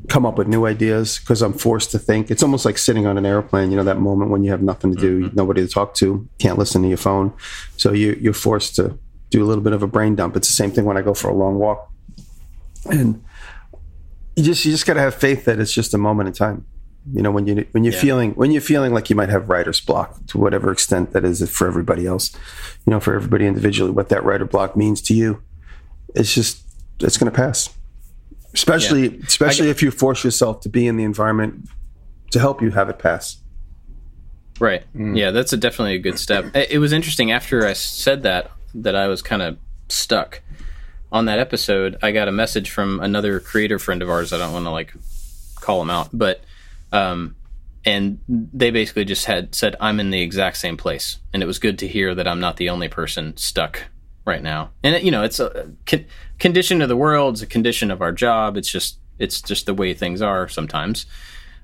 come 0.08 0.26
up 0.26 0.36
with 0.38 0.48
new 0.48 0.66
ideas 0.66 1.18
because 1.18 1.42
I'm 1.42 1.52
forced 1.52 1.90
to 1.92 1.98
think. 1.98 2.30
It's 2.30 2.42
almost 2.42 2.64
like 2.64 2.78
sitting 2.78 3.06
on 3.06 3.18
an 3.18 3.26
airplane, 3.26 3.70
you 3.70 3.76
know, 3.76 3.84
that 3.84 4.00
moment 4.00 4.30
when 4.30 4.44
you 4.44 4.50
have 4.50 4.62
nothing 4.62 4.94
to 4.94 5.00
do, 5.00 5.24
mm-hmm. 5.24 5.36
nobody 5.36 5.62
to 5.62 5.68
talk 5.68 5.94
to, 5.94 6.26
can't 6.38 6.58
listen 6.58 6.82
to 6.82 6.88
your 6.88 6.96
phone. 6.96 7.32
So 7.76 7.92
you, 7.92 8.18
you're 8.20 8.32
forced 8.32 8.76
to 8.76 8.98
do 9.30 9.44
a 9.44 9.46
little 9.46 9.64
bit 9.64 9.72
of 9.72 9.82
a 9.82 9.86
brain 9.86 10.14
dump. 10.14 10.36
It's 10.36 10.48
the 10.48 10.54
same 10.54 10.70
thing 10.70 10.84
when 10.84 10.96
I 10.96 11.02
go 11.02 11.14
for 11.14 11.28
a 11.28 11.34
long 11.34 11.58
walk. 11.58 11.90
And 12.90 13.24
you 14.36 14.44
just, 14.44 14.64
you 14.64 14.72
just 14.72 14.86
got 14.86 14.94
to 14.94 15.00
have 15.00 15.14
faith 15.14 15.44
that 15.46 15.58
it's 15.58 15.72
just 15.72 15.94
a 15.94 15.98
moment 15.98 16.28
in 16.28 16.34
time. 16.34 16.66
You 17.12 17.22
know, 17.22 17.30
when 17.30 17.46
you 17.46 17.66
when 17.72 17.84
you're 17.84 17.92
yeah. 17.92 18.00
feeling 18.00 18.32
when 18.32 18.50
you're 18.50 18.62
feeling 18.62 18.94
like 18.94 19.10
you 19.10 19.16
might 19.16 19.28
have 19.28 19.48
writer's 19.48 19.80
block 19.80 20.26
to 20.28 20.38
whatever 20.38 20.72
extent 20.72 21.12
that 21.12 21.24
is 21.24 21.48
for 21.50 21.66
everybody 21.66 22.06
else, 22.06 22.34
you 22.86 22.90
know, 22.90 23.00
for 23.00 23.14
everybody 23.14 23.46
individually, 23.46 23.90
what 23.90 24.08
that 24.08 24.24
writer 24.24 24.46
block 24.46 24.74
means 24.74 25.02
to 25.02 25.14
you, 25.14 25.42
it's 26.14 26.34
just 26.34 26.62
it's 27.00 27.18
going 27.18 27.30
to 27.30 27.36
pass. 27.36 27.68
Especially 28.54 29.08
yeah. 29.08 29.24
especially 29.26 29.66
get, 29.66 29.76
if 29.76 29.82
you 29.82 29.90
force 29.90 30.24
yourself 30.24 30.60
to 30.60 30.68
be 30.68 30.86
in 30.86 30.96
the 30.96 31.04
environment 31.04 31.68
to 32.30 32.38
help 32.38 32.62
you 32.62 32.70
have 32.70 32.88
it 32.88 32.98
pass. 32.98 33.36
Right. 34.58 34.84
Mm. 34.94 35.18
Yeah, 35.18 35.30
that's 35.30 35.52
a, 35.52 35.56
definitely 35.56 35.96
a 35.96 35.98
good 35.98 36.18
step. 36.18 36.46
It 36.54 36.78
was 36.78 36.92
interesting 36.92 37.32
after 37.32 37.66
I 37.66 37.72
said 37.74 38.22
that 38.22 38.50
that 38.74 38.96
I 38.96 39.08
was 39.08 39.20
kind 39.22 39.42
of 39.42 39.58
stuck 39.88 40.40
on 41.12 41.26
that 41.26 41.38
episode. 41.38 41.98
I 42.02 42.12
got 42.12 42.28
a 42.28 42.32
message 42.32 42.70
from 42.70 43.00
another 43.00 43.40
creator 43.40 43.78
friend 43.78 44.02
of 44.02 44.08
ours. 44.08 44.32
I 44.32 44.38
don't 44.38 44.52
want 44.52 44.64
to 44.64 44.70
like 44.70 44.94
call 45.56 45.82
him 45.82 45.90
out, 45.90 46.08
but 46.12 46.40
um, 46.94 47.36
and 47.84 48.18
they 48.28 48.70
basically 48.70 49.04
just 49.04 49.26
had 49.26 49.54
said, 49.54 49.76
I'm 49.80 50.00
in 50.00 50.10
the 50.10 50.22
exact 50.22 50.56
same 50.56 50.76
place. 50.76 51.18
And 51.32 51.42
it 51.42 51.46
was 51.46 51.58
good 51.58 51.78
to 51.80 51.88
hear 51.88 52.14
that 52.14 52.26
I'm 52.26 52.40
not 52.40 52.56
the 52.56 52.70
only 52.70 52.88
person 52.88 53.36
stuck 53.36 53.82
right 54.24 54.42
now. 54.42 54.70
And, 54.82 54.94
it, 54.94 55.02
you 55.02 55.10
know, 55.10 55.22
it's 55.22 55.40
a 55.40 55.72
con- 55.84 56.06
condition 56.38 56.80
of 56.80 56.88
the 56.88 56.96
world, 56.96 57.34
it's 57.34 57.42
a 57.42 57.46
condition 57.46 57.90
of 57.90 58.00
our 58.00 58.12
job. 58.12 58.56
It's 58.56 58.70
just, 58.70 58.98
it's 59.18 59.42
just 59.42 59.66
the 59.66 59.74
way 59.74 59.92
things 59.92 60.22
are 60.22 60.48
sometimes. 60.48 61.04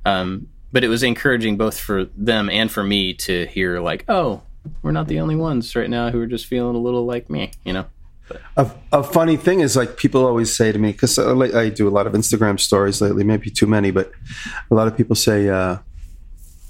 Um, 0.04 0.48
but 0.72 0.84
it 0.84 0.88
was 0.88 1.02
encouraging 1.02 1.56
both 1.56 1.78
for 1.78 2.04
them 2.16 2.50
and 2.50 2.70
for 2.70 2.84
me 2.84 3.14
to 3.14 3.46
hear, 3.46 3.80
like, 3.80 4.04
oh, 4.08 4.42
we're 4.82 4.92
not 4.92 5.08
the 5.08 5.20
only 5.20 5.36
ones 5.36 5.74
right 5.74 5.88
now 5.88 6.10
who 6.10 6.20
are 6.20 6.26
just 6.26 6.46
feeling 6.46 6.76
a 6.76 6.80
little 6.80 7.06
like 7.06 7.30
me, 7.30 7.52
you 7.64 7.72
know? 7.72 7.86
A, 8.56 8.70
a, 8.92 9.02
funny 9.02 9.36
thing 9.36 9.60
is 9.60 9.76
like 9.76 9.96
people 9.96 10.24
always 10.24 10.54
say 10.54 10.72
to 10.72 10.78
me 10.78 10.92
because 10.92 11.18
I, 11.18 11.32
I, 11.32 11.68
do 11.68 11.88
a 11.88 11.90
lot 11.90 12.06
of 12.06 12.12
Instagram 12.12 12.60
stories 12.60 13.00
lately, 13.00 13.24
maybe 13.24 13.50
too 13.50 13.66
many, 13.66 13.90
but 13.90 14.12
a 14.70 14.74
lot 14.74 14.86
of 14.86 14.96
people 14.96 15.16
say, 15.16 15.48
uh, 15.48 15.78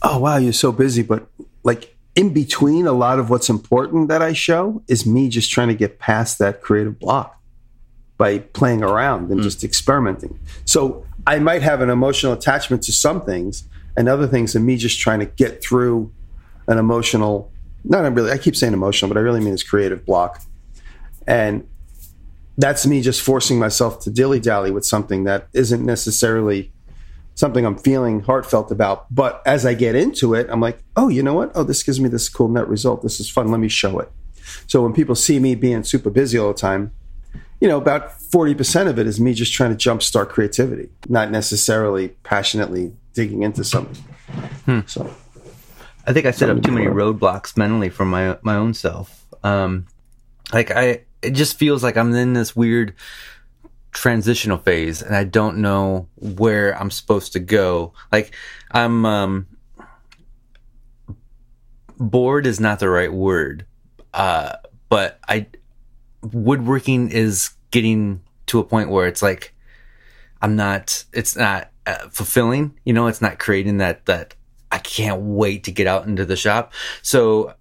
"Oh 0.03 0.19
wow, 0.19 0.37
you're 0.37 0.53
so 0.53 0.73
busy," 0.73 1.03
but 1.03 1.27
like 1.63 1.97
in 2.15 2.33
between 2.33 2.87
a 2.87 2.93
lot 2.93 3.19
of 3.19 3.31
what's 3.31 3.49
important 3.49 4.09
that 4.09 4.23
I 4.23 4.33
show 4.33 4.83
is 4.89 5.07
me 5.07 5.29
just 5.29 5.51
trying 5.51 5.69
to 5.69 5.75
get 5.75 5.99
past 5.99 6.39
that 6.39 6.61
creative 6.61 6.99
block 6.99 7.41
by 8.17 8.39
playing 8.39 8.83
around 8.83 9.31
and 9.31 9.41
mm. 9.41 9.43
just 9.43 9.65
experimenting. 9.65 10.39
So 10.65 11.07
I 11.27 11.39
might 11.39 11.63
have 11.63 11.81
an 11.81 11.91
emotional 11.91 12.33
attachment 12.33 12.83
to 12.85 12.93
some 12.93 13.23
things, 13.23 13.65
and 13.97 14.09
other 14.09 14.27
things 14.27 14.55
and 14.55 14.65
me 14.65 14.77
just 14.77 15.01
trying 15.01 15.21
to 15.21 15.27
get 15.27 15.63
through 15.63 16.13
an 16.69 16.79
emotional. 16.79 17.51
Not 17.85 18.13
really. 18.15 18.31
I 18.31 18.39
keep 18.39 18.57
saying 18.57 18.73
emotional, 18.73 19.09
but 19.09 19.19
I 19.19 19.23
really 19.23 19.41
mean 19.41 19.53
this 19.53 19.63
creative 19.63 20.05
block 20.05 20.43
and 21.31 21.69
that's 22.59 22.87
me 22.87 23.01
just 23.01 23.23
forcing 23.23 23.59
myself 23.59 24.01
to 24.01 24.11
dilly 24.11 24.41
dally 24.41 24.71
with 24.71 24.85
something 24.85 25.25
that 25.25 25.49
isn't 25.55 25.85
necessarily 25.85 26.73
something 27.35 27.65
I'm 27.65 27.79
feeling 27.79 28.21
heartfelt 28.21 28.71
about. 28.71 29.07
But 29.15 29.43
as 29.47 29.65
I 29.65 29.75
get 29.75 29.95
into 29.95 30.35
it, 30.35 30.47
I'm 30.51 30.61
like, 30.61 30.83
oh, 30.97 31.09
you 31.09 31.23
know 31.23 31.35
what? 31.35 31.53
Oh, 31.55 31.63
this 31.63 31.83
gives 31.83 32.01
me 32.01 32.09
this 32.09 32.29
cool 32.29 32.49
net 32.49 32.69
result. 32.69 33.03
This 33.03 33.21
is 33.21 33.31
fun. 33.31 33.49
Let 33.51 33.61
me 33.61 33.69
show 33.69 33.99
it. 34.01 34.11
So 34.67 34.83
when 34.83 34.93
people 34.93 35.15
see 35.15 35.39
me 35.39 35.55
being 35.55 35.85
super 35.85 36.11
busy 36.11 36.37
all 36.37 36.49
the 36.49 36.55
time, 36.55 36.93
you 37.61 37.69
know, 37.69 37.79
about 37.79 38.19
40% 38.19 38.89
of 38.89 38.99
it 38.99 39.07
is 39.07 39.21
me 39.21 39.33
just 39.33 39.53
trying 39.53 39.77
to 39.77 39.89
jumpstart 39.89 40.29
creativity, 40.29 40.91
not 41.09 41.31
necessarily 41.31 42.09
passionately 42.25 42.93
digging 43.15 43.43
into 43.43 43.65
something. 43.65 44.03
Hmm. 44.65 44.81
So 44.87 45.15
I 46.07 46.13
think 46.13 46.27
I 46.27 46.31
set 46.31 46.51
up 46.51 46.63
too 46.63 46.73
many 46.73 46.87
roadblocks 46.87 47.57
mentally 47.57 47.89
for 47.89 48.05
my 48.05 48.39
my 48.43 48.57
own 48.57 48.75
self. 48.75 49.27
Um, 49.45 49.87
like 50.53 50.71
I 50.71 51.05
it 51.23 51.33
just 51.33 51.57
feels 51.57 51.83
like 51.83 51.97
I'm 51.97 52.15
in 52.15 52.33
this 52.33 52.55
weird 52.57 52.95
transitional 53.93 54.59
phase 54.59 55.03
and 55.03 55.17
I 55.17 55.25
don't 55.25 55.59
know 55.59 56.09
where 56.17 56.79
I'm 56.81 56.91
supposed 56.91 57.33
to 57.33 57.41
go. 57.41 57.93
Like 58.13 58.35
I'm 58.71 59.05
um 59.05 59.47
bored 61.99 62.47
is 62.47 62.61
not 62.61 62.79
the 62.79 62.89
right 62.89 63.13
word. 63.13 63.67
Uh 64.15 64.57
but 64.89 65.19
I 65.29 65.47
woodworking 66.23 67.11
is 67.11 67.51
getting 67.71 68.23
to 68.47 68.59
a 68.59 68.65
point 68.65 68.91
where 68.91 69.07
it's 69.07 69.23
like 69.23 69.55
I'm 70.43 70.57
not 70.57 71.05
it's 71.13 71.37
not 71.37 71.71
uh, 71.87 72.09
fulfilling, 72.11 72.79
you 72.85 72.93
know, 72.93 73.09
it's 73.09 73.21
not 73.21 73.39
creating 73.39 73.79
that 73.79 74.07
that 74.07 74.35
I 74.73 74.79
can't 74.79 75.21
wait 75.23 75.65
to 75.65 75.73
get 75.73 75.87
out 75.87 76.07
into 76.07 76.25
the 76.25 76.37
shop. 76.37 76.73
So 77.03 77.55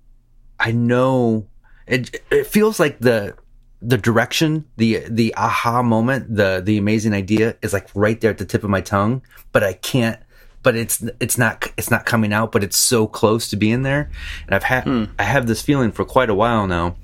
I 0.60 0.72
know 0.72 1.48
it 1.88 2.22
it 2.30 2.48
feels 2.48 2.80
like 2.80 3.00
the 3.00 3.36
the 3.82 3.98
direction, 3.98 4.66
the 4.78 5.04
the 5.10 5.34
aha 5.36 5.82
moment, 5.82 6.36
the 6.36 6.62
the 6.64 6.78
amazing 6.78 7.14
idea 7.14 7.56
is 7.62 7.74
like 7.74 7.88
right 7.96 8.20
there 8.20 8.32
at 8.32 8.38
the 8.38 8.46
tip 8.46 8.64
of 8.64 8.70
my 8.70 8.82
tongue, 8.82 9.22
but 9.52 9.64
I 9.64 9.74
can't. 9.74 10.20
But 10.62 10.76
it's 10.76 11.02
it's 11.22 11.38
not 11.38 11.72
it's 11.78 11.90
not 11.90 12.06
coming 12.06 12.34
out, 12.34 12.52
but 12.52 12.64
it's 12.64 12.78
so 12.78 13.08
close 13.08 13.50
to 13.50 13.56
being 13.56 13.84
there. 13.84 14.12
And 14.46 14.54
I've 14.54 14.64
had 14.64 14.84
hmm. 14.84 15.06
I 15.18 15.24
have 15.24 15.48
this 15.48 15.62
feeling 15.62 15.92
for 15.92 16.04
quite 16.04 16.30
a 16.30 16.36
while 16.36 16.68
now, 16.68 16.98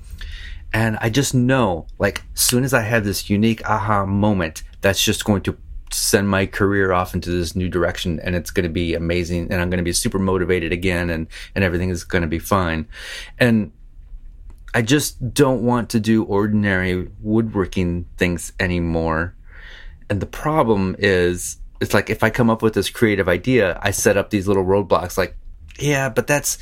and 0.74 0.98
I 1.00 1.08
just 1.08 1.34
know 1.34 1.86
like 1.98 2.22
as 2.34 2.40
soon 2.42 2.64
as 2.64 2.74
I 2.74 2.82
have 2.82 3.04
this 3.04 3.30
unique 3.30 3.66
aha 3.68 4.04
moment, 4.04 4.62
that's 4.82 5.02
just 5.02 5.24
going 5.24 5.40
to 5.42 5.56
send 5.92 6.28
my 6.28 6.44
career 6.44 6.92
off 6.92 7.14
into 7.14 7.30
this 7.30 7.54
new 7.56 7.68
direction 7.68 8.20
and 8.20 8.34
it's 8.34 8.50
going 8.50 8.64
to 8.64 8.72
be 8.72 8.94
amazing 8.94 9.50
and 9.50 9.60
I'm 9.60 9.70
going 9.70 9.78
to 9.78 9.84
be 9.84 9.92
super 9.92 10.18
motivated 10.18 10.72
again 10.72 11.10
and 11.10 11.28
and 11.54 11.64
everything 11.64 11.90
is 11.90 12.04
going 12.04 12.22
to 12.22 12.28
be 12.28 12.38
fine. 12.38 12.86
And 13.38 13.72
I 14.76 14.82
just 14.82 15.32
don't 15.32 15.62
want 15.62 15.88
to 15.90 16.00
do 16.00 16.22
ordinary 16.24 17.08
woodworking 17.22 18.04
things 18.18 18.52
anymore. 18.60 19.34
And 20.10 20.20
the 20.20 20.26
problem 20.26 20.96
is, 20.98 21.56
it's 21.80 21.94
like 21.94 22.10
if 22.10 22.22
I 22.22 22.28
come 22.28 22.50
up 22.50 22.60
with 22.60 22.74
this 22.74 22.90
creative 22.90 23.26
idea, 23.26 23.78
I 23.80 23.90
set 23.92 24.18
up 24.18 24.28
these 24.28 24.46
little 24.46 24.66
roadblocks 24.66 25.16
like, 25.16 25.34
yeah, 25.78 26.10
but 26.10 26.26
that's 26.26 26.58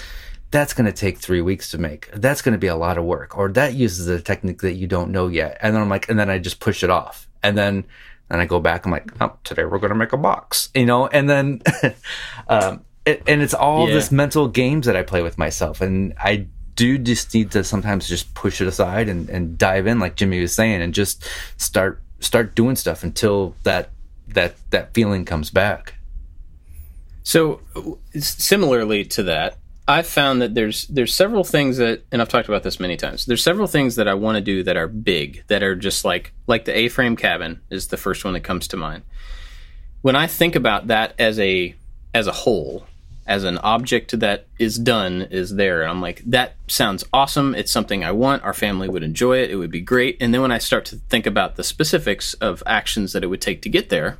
that's 0.53 0.75
going 0.75 0.87
to 0.87 0.93
take 0.93 1.19
three 1.19 1.41
weeks 1.41 1.73
to 1.73 1.79
make. 1.79 2.09
That's 2.13 2.41
going 2.41 2.53
to 2.53 2.59
be 2.59 2.69
a 2.69 2.77
lot 2.77 2.99
of 2.99 3.05
work, 3.05 3.37
or 3.37 3.51
that 3.51 3.75
uses 3.75 4.07
a 4.07 4.23
technique 4.23 4.63
that 4.63 4.75
you 4.75 4.87
don't 4.87 5.11
know 5.11 5.27
yet. 5.27 5.59
And 5.61 5.75
then 5.75 5.83
I'm 5.83 5.89
like, 5.89 6.09
and 6.09 6.17
then 6.17 6.31
I 6.31 6.39
just 6.39 6.61
push 6.61 6.85
it 6.85 6.91
off, 6.91 7.29
and 7.43 7.59
then 7.59 7.85
and 8.31 8.41
I 8.41 8.47
go 8.47 8.61
back. 8.61 8.87
I'm 8.87 8.93
like, 8.93 9.11
oh, 9.21 9.37
today 9.43 9.65
we're 9.65 9.81
going 9.81 9.91
to 9.91 9.97
make 9.97 10.13
a 10.13 10.17
box, 10.17 10.71
you 10.73 10.87
know, 10.87 11.09
and 11.09 11.29
then, 11.29 11.63
um, 12.49 12.85
it, 13.05 13.25
and 13.27 13.43
it's 13.43 13.55
all 13.55 13.89
yeah. 13.89 13.95
this 13.95 14.13
mental 14.13 14.47
games 14.47 14.87
that 14.87 14.95
I 14.95 15.03
play 15.03 15.21
with 15.23 15.37
myself, 15.37 15.81
and 15.81 16.15
I 16.17 16.47
do 16.77 16.99
just 16.99 17.35
need 17.35 17.51
to 17.53 17.65
sometimes 17.65 18.09
just 18.09 18.35
push 18.35 18.61
it 18.61 18.67
aside 18.67 19.09
and, 19.09 19.29
and 19.29 19.57
dive 19.59 19.87
in 19.87 19.99
like 19.99 20.17
Jimmy 20.17 20.41
was 20.41 20.55
saying 20.55 20.83
and 20.83 20.95
just 20.95 21.27
start 21.57 22.01
start 22.21 22.55
doing 22.55 22.77
stuff 22.77 23.03
until 23.03 23.55
that 23.63 23.91
that 24.29 24.55
that 24.71 24.95
feeling 24.95 25.25
comes 25.25 25.51
back. 25.51 25.95
So 27.23 27.61
similarly 28.19 29.05
to 29.07 29.23
that, 29.25 29.57
I've 29.87 30.07
found 30.07 30.43
that 30.43 30.55
there's 30.55 30.87
there's 30.89 31.15
several 31.15 31.45
things 31.45 31.77
that 31.77 32.03
and 32.11 32.23
I've 32.23 32.29
talked 32.29 32.49
about 32.49 32.63
this 32.63 32.81
many 32.81 32.97
times. 32.97 33.27
There's 33.27 33.43
several 33.43 33.67
things 33.67 33.97
that 33.97 34.09
I 34.09 34.15
want 34.15 34.37
to 34.37 34.41
do 34.41 34.63
that 34.63 34.77
are 34.77 34.89
big, 34.89 35.45
that 35.49 35.63
are 35.63 35.77
just 35.77 36.05
like 36.05 36.33
like 36.47 36.65
the 36.65 36.77
A-frame 36.77 37.17
cabin 37.17 37.61
is 37.71 37.89
the 37.89 37.97
first 37.97 38.25
one 38.25 38.35
that 38.35 38.41
comes 38.41 38.69
to 38.69 38.77
mind. 38.77 39.03
When 40.03 40.17
I 40.17 40.27
think 40.27 40.57
about 40.57 40.89
that 40.89 41.15
as 41.19 41.39
a 41.39 41.75
as 42.15 42.27
a 42.27 42.33
whole, 42.33 42.87
as 43.27 43.45
an 43.45 43.59
object 43.59 44.19
that 44.21 44.47
is 44.59 44.79
done, 44.79 45.23
is 45.31 45.55
there. 45.55 45.83
And 45.83 45.91
I'm 45.91 46.01
like, 46.03 46.23
that 46.27 46.57
sounds 46.67 47.05
awesome. 47.13 47.55
It's 47.55 47.73
something 47.73 48.05
I 48.05 48.13
want. 48.13 48.43
Our 48.43 48.53
family 48.53 48.89
would 48.89 49.03
enjoy 49.03 49.39
it. 49.39 49.51
It 49.51 49.57
would 49.57 49.71
be 49.71 49.81
great. 49.81 50.19
And 50.21 50.33
then 50.35 50.43
when 50.43 50.53
I 50.53 50.59
start 50.59 50.85
to 50.87 50.97
think 50.97 51.27
about 51.27 51.57
the 51.57 51.65
specifics 51.65 52.35
of 52.35 52.63
actions 52.67 53.13
that 53.13 53.25
it 53.25 53.29
would 53.29 53.41
take 53.41 53.63
to 53.63 53.69
get 53.69 53.89
there, 53.89 54.19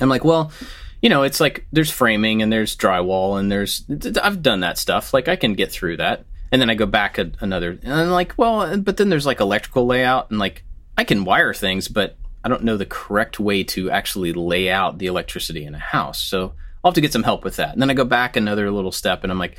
I'm 0.00 0.08
like, 0.08 0.24
well, 0.24 0.52
you 1.00 1.08
know, 1.08 1.22
it's 1.22 1.40
like 1.40 1.66
there's 1.72 1.90
framing 1.90 2.42
and 2.42 2.52
there's 2.52 2.76
drywall 2.76 3.38
and 3.38 3.50
there's 3.50 3.84
I've 4.22 4.42
done 4.42 4.60
that 4.60 4.78
stuff. 4.78 5.14
Like 5.14 5.28
I 5.28 5.36
can 5.36 5.54
get 5.54 5.70
through 5.70 5.98
that. 5.98 6.24
And 6.50 6.60
then 6.60 6.70
I 6.70 6.74
go 6.74 6.86
back 6.86 7.18
a, 7.18 7.30
another 7.40 7.78
and 7.82 7.92
I'm 7.92 8.10
like, 8.10 8.34
well, 8.36 8.76
but 8.78 8.96
then 8.96 9.08
there's 9.08 9.26
like 9.26 9.40
electrical 9.40 9.86
layout 9.86 10.30
and 10.30 10.38
like 10.38 10.64
I 10.96 11.04
can 11.04 11.24
wire 11.24 11.54
things, 11.54 11.88
but 11.88 12.16
I 12.42 12.48
don't 12.48 12.64
know 12.64 12.76
the 12.76 12.86
correct 12.86 13.38
way 13.38 13.64
to 13.64 13.90
actually 13.90 14.32
lay 14.32 14.70
out 14.70 14.98
the 14.98 15.06
electricity 15.06 15.64
in 15.64 15.74
a 15.74 15.78
house. 15.78 16.20
So 16.20 16.54
I'll 16.82 16.90
have 16.90 16.94
to 16.94 17.00
get 17.00 17.12
some 17.12 17.22
help 17.22 17.44
with 17.44 17.56
that. 17.56 17.72
And 17.72 17.82
then 17.82 17.90
I 17.90 17.94
go 17.94 18.04
back 18.04 18.36
another 18.36 18.70
little 18.70 18.92
step 18.92 19.22
and 19.22 19.32
I'm 19.32 19.38
like, 19.38 19.56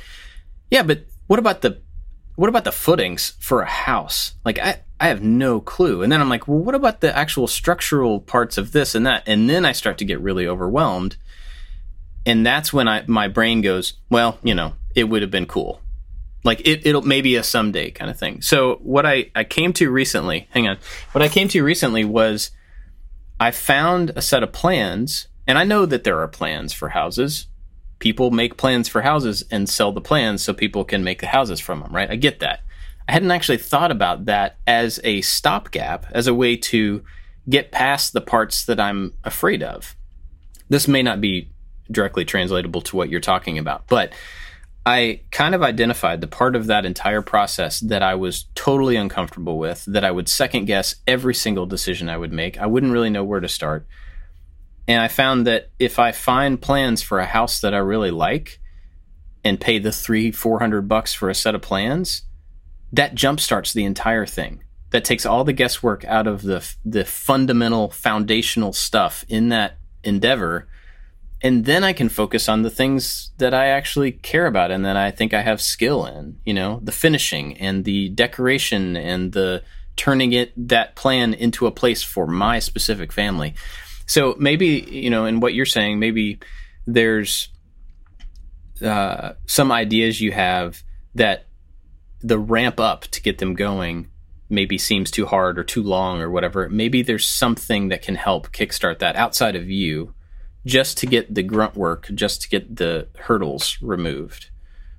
yeah, 0.70 0.82
but 0.82 1.04
what 1.26 1.38
about 1.38 1.60
the 1.62 1.80
what 2.36 2.48
about 2.48 2.64
the 2.64 2.72
footings 2.72 3.34
for 3.38 3.60
a 3.60 3.66
house? 3.66 4.34
Like 4.44 4.58
I 4.58 4.80
I 4.98 5.08
have 5.08 5.22
no 5.22 5.60
clue. 5.60 6.02
And 6.02 6.10
then 6.10 6.20
I'm 6.20 6.28
like, 6.28 6.48
well, 6.48 6.58
what 6.58 6.74
about 6.74 7.00
the 7.00 7.16
actual 7.16 7.46
structural 7.46 8.20
parts 8.20 8.58
of 8.58 8.72
this 8.72 8.94
and 8.94 9.06
that? 9.06 9.24
And 9.26 9.48
then 9.48 9.64
I 9.64 9.72
start 9.72 9.98
to 9.98 10.04
get 10.04 10.20
really 10.20 10.46
overwhelmed. 10.46 11.16
And 12.24 12.44
that's 12.44 12.72
when 12.72 12.88
I 12.88 13.04
my 13.06 13.28
brain 13.28 13.60
goes, 13.60 13.94
well, 14.10 14.38
you 14.42 14.54
know, 14.54 14.74
it 14.94 15.04
would 15.04 15.22
have 15.22 15.30
been 15.30 15.46
cool. 15.46 15.80
Like 16.42 16.60
it, 16.60 16.86
it'll 16.86 17.02
maybe 17.02 17.36
a 17.36 17.42
someday 17.42 17.90
kind 17.90 18.10
of 18.10 18.18
thing. 18.18 18.40
So 18.40 18.76
what 18.76 19.04
I, 19.04 19.30
I 19.34 19.44
came 19.44 19.72
to 19.74 19.90
recently, 19.90 20.48
hang 20.50 20.66
on, 20.66 20.78
what 21.12 21.22
I 21.22 21.28
came 21.28 21.48
to 21.48 21.62
recently 21.62 22.04
was 22.04 22.50
I 23.38 23.50
found 23.50 24.10
a 24.16 24.22
set 24.22 24.42
of 24.42 24.52
plans, 24.52 25.28
and 25.50 25.58
I 25.58 25.64
know 25.64 25.84
that 25.84 26.04
there 26.04 26.20
are 26.20 26.28
plans 26.28 26.72
for 26.72 26.90
houses. 26.90 27.48
People 27.98 28.30
make 28.30 28.56
plans 28.56 28.86
for 28.86 29.02
houses 29.02 29.42
and 29.50 29.68
sell 29.68 29.90
the 29.90 30.00
plans 30.00 30.44
so 30.44 30.54
people 30.54 30.84
can 30.84 31.02
make 31.02 31.18
the 31.18 31.26
houses 31.26 31.58
from 31.58 31.80
them, 31.80 31.92
right? 31.92 32.08
I 32.08 32.14
get 32.14 32.38
that. 32.38 32.60
I 33.08 33.12
hadn't 33.14 33.32
actually 33.32 33.58
thought 33.58 33.90
about 33.90 34.26
that 34.26 34.58
as 34.68 35.00
a 35.02 35.22
stopgap, 35.22 36.06
as 36.12 36.28
a 36.28 36.34
way 36.34 36.56
to 36.56 37.02
get 37.48 37.72
past 37.72 38.12
the 38.12 38.20
parts 38.20 38.64
that 38.66 38.78
I'm 38.78 39.14
afraid 39.24 39.64
of. 39.64 39.96
This 40.68 40.86
may 40.86 41.02
not 41.02 41.20
be 41.20 41.50
directly 41.90 42.24
translatable 42.24 42.82
to 42.82 42.94
what 42.94 43.08
you're 43.08 43.18
talking 43.18 43.58
about, 43.58 43.88
but 43.88 44.12
I 44.86 45.22
kind 45.32 45.56
of 45.56 45.64
identified 45.64 46.20
the 46.20 46.28
part 46.28 46.54
of 46.54 46.68
that 46.68 46.86
entire 46.86 47.22
process 47.22 47.80
that 47.80 48.04
I 48.04 48.14
was 48.14 48.44
totally 48.54 48.94
uncomfortable 48.94 49.58
with, 49.58 49.84
that 49.86 50.04
I 50.04 50.12
would 50.12 50.28
second 50.28 50.66
guess 50.66 50.94
every 51.08 51.34
single 51.34 51.66
decision 51.66 52.08
I 52.08 52.18
would 52.18 52.32
make. 52.32 52.56
I 52.56 52.66
wouldn't 52.66 52.92
really 52.92 53.10
know 53.10 53.24
where 53.24 53.40
to 53.40 53.48
start. 53.48 53.88
And 54.90 55.00
I 55.00 55.06
found 55.06 55.46
that 55.46 55.70
if 55.78 56.00
I 56.00 56.10
find 56.10 56.60
plans 56.60 57.00
for 57.00 57.20
a 57.20 57.24
house 57.24 57.60
that 57.60 57.74
I 57.74 57.78
really 57.78 58.10
like 58.10 58.58
and 59.44 59.60
pay 59.60 59.78
the 59.78 59.92
three, 59.92 60.32
four 60.32 60.58
hundred 60.58 60.88
bucks 60.88 61.14
for 61.14 61.30
a 61.30 61.34
set 61.34 61.54
of 61.54 61.62
plans, 61.62 62.22
that 62.92 63.14
jumpstarts 63.14 63.72
the 63.72 63.84
entire 63.84 64.26
thing. 64.26 64.64
That 64.90 65.04
takes 65.04 65.24
all 65.24 65.44
the 65.44 65.52
guesswork 65.52 66.04
out 66.06 66.26
of 66.26 66.42
the 66.42 66.68
the 66.84 67.04
fundamental 67.04 67.90
foundational 67.90 68.72
stuff 68.72 69.24
in 69.28 69.50
that 69.50 69.78
endeavor 70.02 70.66
and 71.40 71.66
then 71.66 71.84
I 71.84 71.92
can 71.92 72.08
focus 72.08 72.48
on 72.48 72.62
the 72.62 72.68
things 72.70 73.30
that 73.38 73.54
I 73.54 73.68
actually 73.68 74.10
care 74.10 74.46
about 74.46 74.72
and 74.72 74.84
that 74.84 74.96
I 74.96 75.12
think 75.12 75.32
I 75.32 75.42
have 75.42 75.62
skill 75.62 76.04
in, 76.04 76.38
you 76.44 76.52
know, 76.52 76.80
the 76.82 76.92
finishing 76.92 77.56
and 77.58 77.84
the 77.84 78.08
decoration 78.08 78.96
and 78.96 79.32
the 79.32 79.62
turning 79.94 80.32
it 80.32 80.52
that 80.68 80.96
plan 80.96 81.32
into 81.32 81.68
a 81.68 81.70
place 81.70 82.02
for 82.02 82.26
my 82.26 82.58
specific 82.58 83.12
family. 83.12 83.54
So 84.10 84.34
maybe, 84.40 84.66
you 84.66 85.08
know, 85.08 85.24
in 85.24 85.38
what 85.38 85.54
you're 85.54 85.64
saying, 85.64 86.00
maybe 86.00 86.40
there's 86.84 87.48
uh, 88.82 89.34
some 89.46 89.70
ideas 89.70 90.20
you 90.20 90.32
have 90.32 90.82
that 91.14 91.46
the 92.20 92.36
ramp 92.36 92.80
up 92.80 93.02
to 93.02 93.22
get 93.22 93.38
them 93.38 93.54
going 93.54 94.10
maybe 94.48 94.78
seems 94.78 95.12
too 95.12 95.26
hard 95.26 95.60
or 95.60 95.62
too 95.62 95.84
long 95.84 96.20
or 96.20 96.28
whatever. 96.28 96.68
Maybe 96.68 97.02
there's 97.02 97.24
something 97.24 97.90
that 97.90 98.02
can 98.02 98.16
help 98.16 98.50
kickstart 98.50 98.98
that 98.98 99.14
outside 99.14 99.54
of 99.54 99.70
you 99.70 100.12
just 100.66 100.98
to 100.98 101.06
get 101.06 101.32
the 101.32 101.44
grunt 101.44 101.76
work, 101.76 102.08
just 102.12 102.42
to 102.42 102.48
get 102.48 102.74
the 102.74 103.06
hurdles 103.16 103.78
removed. 103.80 104.50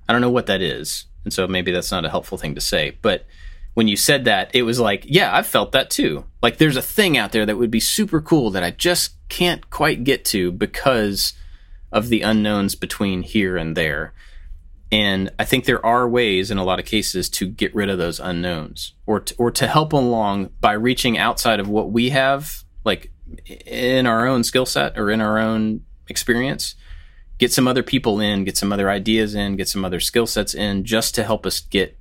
I 0.08 0.14
don't 0.14 0.22
know 0.22 0.30
what 0.30 0.46
that 0.46 0.62
is. 0.62 1.04
And 1.24 1.34
so 1.34 1.46
maybe 1.46 1.70
that's 1.70 1.92
not 1.92 2.06
a 2.06 2.10
helpful 2.10 2.38
thing 2.38 2.54
to 2.54 2.62
say. 2.62 2.96
But 3.02 3.26
when 3.74 3.88
you 3.88 3.96
said 3.96 4.24
that, 4.26 4.54
it 4.54 4.62
was 4.62 4.78
like, 4.78 5.04
yeah, 5.06 5.34
I've 5.34 5.46
felt 5.46 5.72
that 5.72 5.90
too. 5.90 6.24
Like 6.42 6.58
there's 6.58 6.76
a 6.76 6.82
thing 6.82 7.16
out 7.16 7.32
there 7.32 7.46
that 7.46 7.56
would 7.56 7.70
be 7.70 7.80
super 7.80 8.20
cool 8.20 8.50
that 8.50 8.62
I 8.62 8.70
just 8.70 9.16
can't 9.28 9.68
quite 9.70 10.04
get 10.04 10.24
to 10.26 10.52
because 10.52 11.32
of 11.90 12.08
the 12.08 12.22
unknowns 12.22 12.74
between 12.74 13.22
here 13.22 13.56
and 13.56 13.76
there. 13.76 14.12
And 14.90 15.30
I 15.38 15.44
think 15.44 15.64
there 15.64 15.84
are 15.84 16.06
ways 16.06 16.50
in 16.50 16.58
a 16.58 16.64
lot 16.64 16.78
of 16.78 16.84
cases 16.84 17.30
to 17.30 17.46
get 17.46 17.74
rid 17.74 17.88
of 17.88 17.96
those 17.96 18.20
unknowns 18.20 18.92
or 19.06 19.20
to, 19.20 19.34
or 19.38 19.50
to 19.52 19.66
help 19.66 19.94
along 19.94 20.50
by 20.60 20.72
reaching 20.72 21.16
outside 21.16 21.60
of 21.60 21.68
what 21.68 21.90
we 21.90 22.10
have, 22.10 22.64
like 22.84 23.10
in 23.46 24.06
our 24.06 24.26
own 24.26 24.44
skill 24.44 24.66
set 24.66 24.98
or 24.98 25.10
in 25.10 25.22
our 25.22 25.38
own 25.38 25.82
experience 26.08 26.74
get 27.38 27.52
some 27.52 27.66
other 27.66 27.82
people 27.82 28.20
in 28.20 28.44
get 28.44 28.56
some 28.56 28.72
other 28.72 28.90
ideas 28.90 29.34
in 29.34 29.56
get 29.56 29.68
some 29.68 29.84
other 29.84 30.00
skill 30.00 30.26
sets 30.26 30.54
in 30.54 30.84
just 30.84 31.14
to 31.14 31.24
help 31.24 31.46
us 31.46 31.60
get 31.60 31.98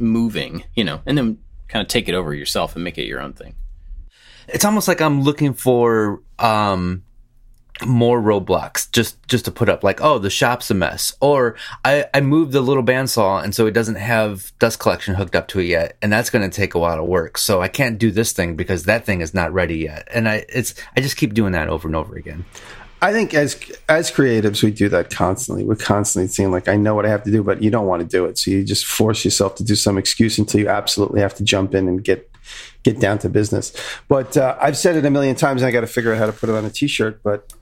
moving 0.00 0.64
you 0.74 0.84
know 0.84 1.00
and 1.06 1.16
then 1.16 1.38
kind 1.68 1.82
of 1.82 1.88
take 1.88 2.08
it 2.08 2.14
over 2.14 2.34
yourself 2.34 2.74
and 2.74 2.82
make 2.84 2.98
it 2.98 3.06
your 3.06 3.20
own 3.20 3.32
thing. 3.32 3.54
It's 4.48 4.64
almost 4.64 4.88
like 4.88 5.00
i'm 5.00 5.22
looking 5.22 5.52
for 5.52 6.22
um 6.38 7.04
more 7.86 8.20
roadblocks 8.20 8.90
just 8.90 9.22
just 9.28 9.44
to 9.44 9.52
put 9.52 9.68
up 9.68 9.84
like 9.84 10.00
oh 10.00 10.18
the 10.18 10.30
shop's 10.30 10.70
a 10.70 10.74
mess. 10.74 11.14
Or 11.20 11.56
i 11.84 12.06
i 12.14 12.20
moved 12.20 12.52
the 12.52 12.62
little 12.62 12.82
bandsaw 12.82 13.44
and 13.44 13.54
so 13.54 13.66
it 13.66 13.72
doesn't 13.72 13.96
have 13.96 14.52
dust 14.58 14.80
collection 14.80 15.14
hooked 15.14 15.36
up 15.36 15.48
to 15.48 15.60
it 15.60 15.66
yet 15.66 15.96
and 16.02 16.12
that's 16.12 16.30
going 16.30 16.48
to 16.48 16.54
take 16.54 16.74
a 16.74 16.78
lot 16.78 16.98
of 16.98 17.06
work. 17.06 17.36
So 17.38 17.60
i 17.60 17.68
can't 17.68 17.98
do 17.98 18.10
this 18.10 18.32
thing 18.32 18.56
because 18.56 18.84
that 18.84 19.04
thing 19.04 19.20
is 19.20 19.34
not 19.34 19.52
ready 19.52 19.78
yet. 19.78 20.08
And 20.10 20.28
i 20.28 20.46
it's 20.48 20.74
i 20.96 21.00
just 21.00 21.18
keep 21.18 21.34
doing 21.34 21.52
that 21.52 21.68
over 21.68 21.86
and 21.86 21.96
over 21.96 22.16
again 22.16 22.46
I 23.00 23.12
think 23.12 23.32
as 23.32 23.60
as 23.88 24.10
creatives, 24.10 24.62
we 24.62 24.70
do 24.70 24.88
that 24.88 25.10
constantly. 25.10 25.64
We're 25.64 25.76
constantly 25.76 26.28
seeing 26.28 26.50
like, 26.50 26.68
I 26.68 26.76
know 26.76 26.94
what 26.94 27.06
I 27.06 27.10
have 27.10 27.22
to 27.24 27.30
do, 27.30 27.44
but 27.44 27.62
you 27.62 27.70
don't 27.70 27.86
want 27.86 28.02
to 28.02 28.08
do 28.08 28.24
it, 28.24 28.38
so 28.38 28.50
you 28.50 28.64
just 28.64 28.86
force 28.86 29.24
yourself 29.24 29.54
to 29.56 29.64
do 29.64 29.76
some 29.76 29.98
excuse 29.98 30.38
until 30.38 30.60
you 30.60 30.68
absolutely 30.68 31.20
have 31.20 31.34
to 31.36 31.44
jump 31.44 31.74
in 31.74 31.86
and 31.86 32.02
get 32.02 32.30
get 32.82 32.98
down 32.98 33.18
to 33.20 33.28
business. 33.28 33.72
But 34.08 34.36
uh, 34.36 34.56
I've 34.60 34.76
said 34.76 34.96
it 34.96 35.04
a 35.04 35.10
million 35.10 35.36
times, 35.36 35.62
and 35.62 35.68
I 35.68 35.72
got 35.72 35.82
to 35.82 35.86
figure 35.86 36.12
out 36.12 36.18
how 36.18 36.26
to 36.26 36.32
put 36.32 36.48
it 36.48 36.54
on 36.54 36.64
a 36.64 36.70
T-shirt. 36.70 37.22
But 37.22 37.52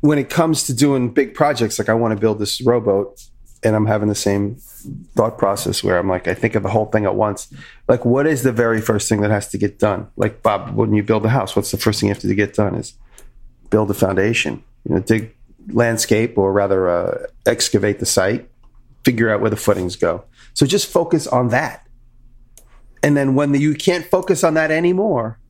when 0.00 0.18
it 0.18 0.28
comes 0.28 0.64
to 0.64 0.74
doing 0.74 1.10
big 1.14 1.34
projects, 1.34 1.78
like 1.78 1.88
I 1.88 1.94
want 1.94 2.12
to 2.12 2.20
build 2.20 2.38
this 2.38 2.60
rowboat, 2.60 3.22
and 3.62 3.74
I'm 3.74 3.86
having 3.86 4.08
the 4.08 4.14
same 4.14 4.56
thought 5.14 5.38
process 5.38 5.82
where 5.84 5.98
I'm 5.98 6.08
like, 6.08 6.26
I 6.28 6.34
think 6.34 6.54
of 6.54 6.62
the 6.62 6.68
whole 6.68 6.86
thing 6.86 7.04
at 7.04 7.14
once. 7.14 7.52
Like, 7.88 8.04
what 8.04 8.26
is 8.26 8.42
the 8.42 8.52
very 8.52 8.80
first 8.80 9.08
thing 9.08 9.20
that 9.20 9.30
has 9.30 9.48
to 9.50 9.58
get 9.58 9.78
done? 9.78 10.08
Like, 10.16 10.42
Bob, 10.42 10.74
when 10.74 10.92
you 10.92 11.02
build 11.02 11.24
a 11.24 11.28
house, 11.28 11.54
what's 11.54 11.70
the 11.70 11.78
first 11.78 12.00
thing 12.00 12.08
you 12.08 12.14
have 12.14 12.22
to 12.22 12.34
get 12.34 12.54
done? 12.54 12.74
Is 12.74 12.94
build 13.72 13.90
a 13.90 13.94
foundation. 13.94 14.62
You 14.84 14.94
know, 14.94 15.00
dig 15.00 15.34
landscape, 15.68 16.38
or 16.38 16.52
rather, 16.52 16.88
uh, 16.88 17.26
excavate 17.46 17.98
the 17.98 18.06
site, 18.06 18.48
figure 19.04 19.30
out 19.30 19.40
where 19.40 19.50
the 19.50 19.56
footings 19.56 19.96
go. 19.96 20.24
So 20.54 20.66
just 20.66 20.86
focus 20.86 21.26
on 21.26 21.48
that. 21.48 21.86
And 23.02 23.16
then 23.16 23.34
when 23.34 23.50
the, 23.50 23.58
you 23.58 23.74
can't 23.74 24.06
focus 24.06 24.44
on 24.44 24.54
that 24.54 24.70
anymore, 24.70 25.40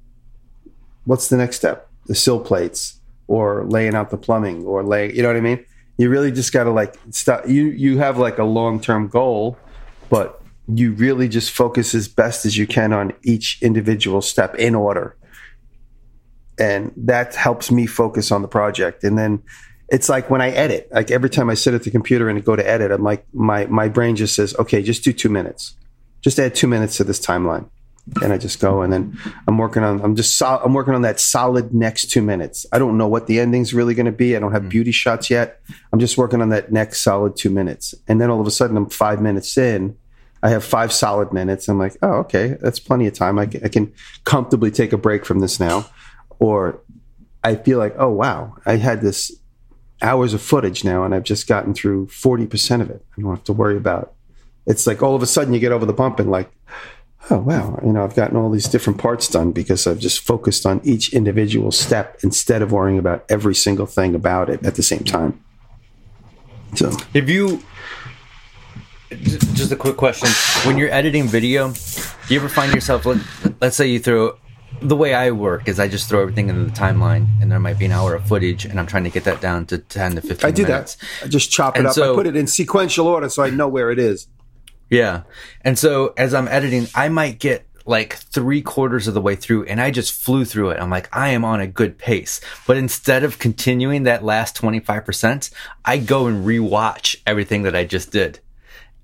what's 1.04 1.28
the 1.28 1.36
next 1.36 1.56
step? 1.56 1.90
The 2.06 2.14
sill 2.14 2.40
plates 2.40 3.00
or 3.28 3.64
laying 3.64 3.94
out 3.94 4.10
the 4.10 4.16
plumbing 4.16 4.64
or 4.64 4.82
lay 4.82 5.12
you 5.12 5.22
know 5.22 5.28
what 5.28 5.36
I 5.36 5.40
mean? 5.40 5.64
You 5.98 6.08
really 6.08 6.32
just 6.32 6.52
got 6.52 6.64
to 6.64 6.70
like 6.70 6.94
stop 7.10 7.46
you 7.48 7.66
you 7.66 7.98
have 7.98 8.18
like 8.18 8.38
a 8.38 8.44
long-term 8.44 9.08
goal, 9.08 9.56
but 10.10 10.42
you 10.68 10.92
really 10.92 11.28
just 11.28 11.50
focus 11.50 11.94
as 11.94 12.08
best 12.08 12.46
as 12.46 12.56
you 12.56 12.66
can 12.66 12.92
on 12.92 13.12
each 13.22 13.58
individual 13.62 14.22
step 14.22 14.54
in 14.56 14.74
order. 14.74 15.16
And 16.58 16.92
that 16.96 17.34
helps 17.34 17.70
me 17.70 17.86
focus 17.86 18.30
on 18.30 18.42
the 18.42 18.48
project. 18.48 19.04
And 19.04 19.18
then 19.18 19.42
it's 19.88 20.08
like 20.08 20.30
when 20.30 20.40
I 20.40 20.50
edit, 20.50 20.88
like 20.92 21.10
every 21.10 21.30
time 21.30 21.50
I 21.50 21.54
sit 21.54 21.74
at 21.74 21.82
the 21.82 21.90
computer 21.90 22.28
and 22.28 22.42
go 22.44 22.56
to 22.56 22.66
edit, 22.66 22.90
I'm 22.90 23.02
like 23.02 23.26
my 23.32 23.66
my 23.66 23.88
brain 23.88 24.16
just 24.16 24.34
says, 24.34 24.54
"Okay, 24.58 24.82
just 24.82 25.04
do 25.04 25.12
2 25.12 25.28
minutes. 25.28 25.74
Just 26.20 26.38
add 26.38 26.54
2 26.54 26.66
minutes 26.66 26.96
to 26.98 27.04
this 27.04 27.20
timeline." 27.20 27.68
and 28.20 28.32
I 28.32 28.38
just 28.38 28.58
go 28.58 28.82
and 28.82 28.92
then 28.92 29.16
I'm 29.46 29.58
working 29.58 29.84
on 29.84 30.00
I'm 30.00 30.16
just 30.16 30.36
sol- 30.36 30.60
I'm 30.64 30.74
working 30.74 30.94
on 30.94 31.02
that 31.02 31.20
solid 31.20 31.72
next 31.72 32.10
2 32.10 32.20
minutes. 32.20 32.66
I 32.72 32.78
don't 32.78 32.98
know 32.98 33.06
what 33.06 33.26
the 33.26 33.38
ending's 33.38 33.72
really 33.72 33.94
going 33.94 34.06
to 34.06 34.12
be. 34.12 34.36
I 34.36 34.40
don't 34.40 34.52
have 34.52 34.64
mm. 34.64 34.70
beauty 34.70 34.92
shots 34.92 35.30
yet. 35.30 35.60
I'm 35.92 36.00
just 36.00 36.18
working 36.18 36.42
on 36.42 36.48
that 36.48 36.72
next 36.72 37.00
solid 37.00 37.36
2 37.36 37.48
minutes. 37.50 37.94
And 38.08 38.20
then 38.20 38.28
all 38.28 38.40
of 38.40 38.46
a 38.46 38.50
sudden 38.50 38.76
I'm 38.76 38.90
5 38.90 39.22
minutes 39.22 39.56
in. 39.56 39.96
I 40.42 40.50
have 40.50 40.64
5 40.64 40.92
solid 40.92 41.32
minutes. 41.32 41.68
I'm 41.68 41.78
like, 41.78 41.96
"Oh, 42.02 42.14
okay. 42.24 42.56
That's 42.60 42.80
plenty 42.80 43.06
of 43.06 43.14
time. 43.14 43.38
I 43.38 43.46
can, 43.46 43.64
I 43.64 43.68
can 43.68 43.92
comfortably 44.24 44.72
take 44.72 44.92
a 44.92 44.98
break 44.98 45.24
from 45.24 45.38
this 45.38 45.60
now." 45.60 45.86
Or 46.42 46.80
I 47.44 47.54
feel 47.54 47.78
like, 47.78 47.94
"Oh, 47.98 48.10
wow. 48.10 48.56
I 48.66 48.76
had 48.76 49.00
this 49.00 49.30
hours 50.00 50.34
of 50.34 50.42
footage 50.42 50.82
now 50.84 51.04
and 51.04 51.14
I've 51.14 51.22
just 51.22 51.46
gotten 51.46 51.72
through 51.74 52.06
40% 52.08 52.82
of 52.82 52.90
it. 52.90 53.04
I 53.16 53.20
don't 53.20 53.30
have 53.30 53.44
to 53.44 53.52
worry 53.52 53.76
about." 53.76 54.12
It's 54.66 54.86
like 54.86 55.02
all 55.02 55.14
of 55.14 55.22
a 55.22 55.26
sudden 55.26 55.54
you 55.54 55.60
get 55.60 55.72
over 55.72 55.86
the 55.86 55.92
bump 55.92 56.20
and 56.20 56.30
like 56.30 56.50
oh 57.30 57.38
wow 57.38 57.78
you 57.84 57.92
know 57.92 58.02
i've 58.02 58.16
gotten 58.16 58.36
all 58.36 58.50
these 58.50 58.68
different 58.68 58.98
parts 58.98 59.28
done 59.28 59.52
because 59.52 59.86
i've 59.86 60.00
just 60.00 60.20
focused 60.20 60.66
on 60.66 60.80
each 60.82 61.12
individual 61.12 61.70
step 61.70 62.18
instead 62.22 62.62
of 62.62 62.72
worrying 62.72 62.98
about 62.98 63.24
every 63.28 63.54
single 63.54 63.86
thing 63.86 64.14
about 64.14 64.50
it 64.50 64.64
at 64.66 64.74
the 64.74 64.82
same 64.82 65.04
time 65.04 65.38
So 66.74 66.90
If 67.14 67.28
you 67.28 67.62
just 69.10 69.70
a 69.70 69.76
quick 69.76 69.96
question, 69.96 70.28
when 70.66 70.78
you're 70.78 70.90
editing 70.90 71.28
video, 71.28 71.72
do 71.72 72.34
you 72.34 72.40
ever 72.40 72.48
find 72.48 72.72
yourself? 72.72 73.06
Let's 73.60 73.76
say 73.76 73.86
you 73.86 74.00
throw. 74.00 74.38
The 74.80 74.96
way 74.96 75.14
I 75.14 75.30
work 75.30 75.68
is 75.68 75.78
I 75.78 75.86
just 75.88 76.08
throw 76.08 76.20
everything 76.22 76.48
into 76.48 76.64
the 76.64 76.70
timeline, 76.72 77.26
and 77.40 77.50
there 77.52 77.60
might 77.60 77.78
be 77.78 77.84
an 77.84 77.92
hour 77.92 78.14
of 78.14 78.24
footage, 78.26 78.64
and 78.64 78.80
I'm 78.80 78.86
trying 78.86 79.04
to 79.04 79.10
get 79.10 79.24
that 79.24 79.40
down 79.40 79.66
to 79.66 79.78
ten 79.78 80.16
to 80.16 80.20
fifteen. 80.20 80.48
I 80.48 80.50
do 80.50 80.62
minutes. 80.64 80.96
that. 80.96 81.26
I 81.26 81.28
just 81.28 81.50
chop 81.50 81.78
it 81.78 81.86
up. 81.86 81.94
so- 81.94 82.12
I 82.12 82.16
put 82.16 82.26
it 82.26 82.34
in 82.36 82.46
sequential 82.46 83.06
order 83.06 83.28
so 83.28 83.42
I 83.42 83.50
know 83.50 83.68
where 83.68 83.90
it 83.90 83.98
is. 83.98 84.26
Yeah. 84.90 85.22
And 85.62 85.78
so 85.78 86.12
as 86.18 86.34
I'm 86.34 86.48
editing, 86.48 86.86
I 86.94 87.08
might 87.08 87.38
get 87.38 87.66
like 87.86 88.14
three 88.14 88.60
quarters 88.62 89.08
of 89.08 89.14
the 89.14 89.20
way 89.20 89.34
through 89.34 89.64
and 89.64 89.80
I 89.80 89.90
just 89.90 90.12
flew 90.12 90.44
through 90.44 90.70
it. 90.70 90.78
I'm 90.78 90.90
like, 90.90 91.08
I 91.16 91.30
am 91.30 91.44
on 91.44 91.60
a 91.60 91.66
good 91.66 91.96
pace. 91.98 92.40
But 92.66 92.76
instead 92.76 93.24
of 93.24 93.38
continuing 93.38 94.02
that 94.04 94.22
last 94.22 94.54
25%, 94.56 95.50
I 95.84 95.96
go 95.98 96.26
and 96.26 96.46
rewatch 96.46 97.16
everything 97.26 97.62
that 97.62 97.74
I 97.74 97.84
just 97.84 98.12
did. 98.12 98.38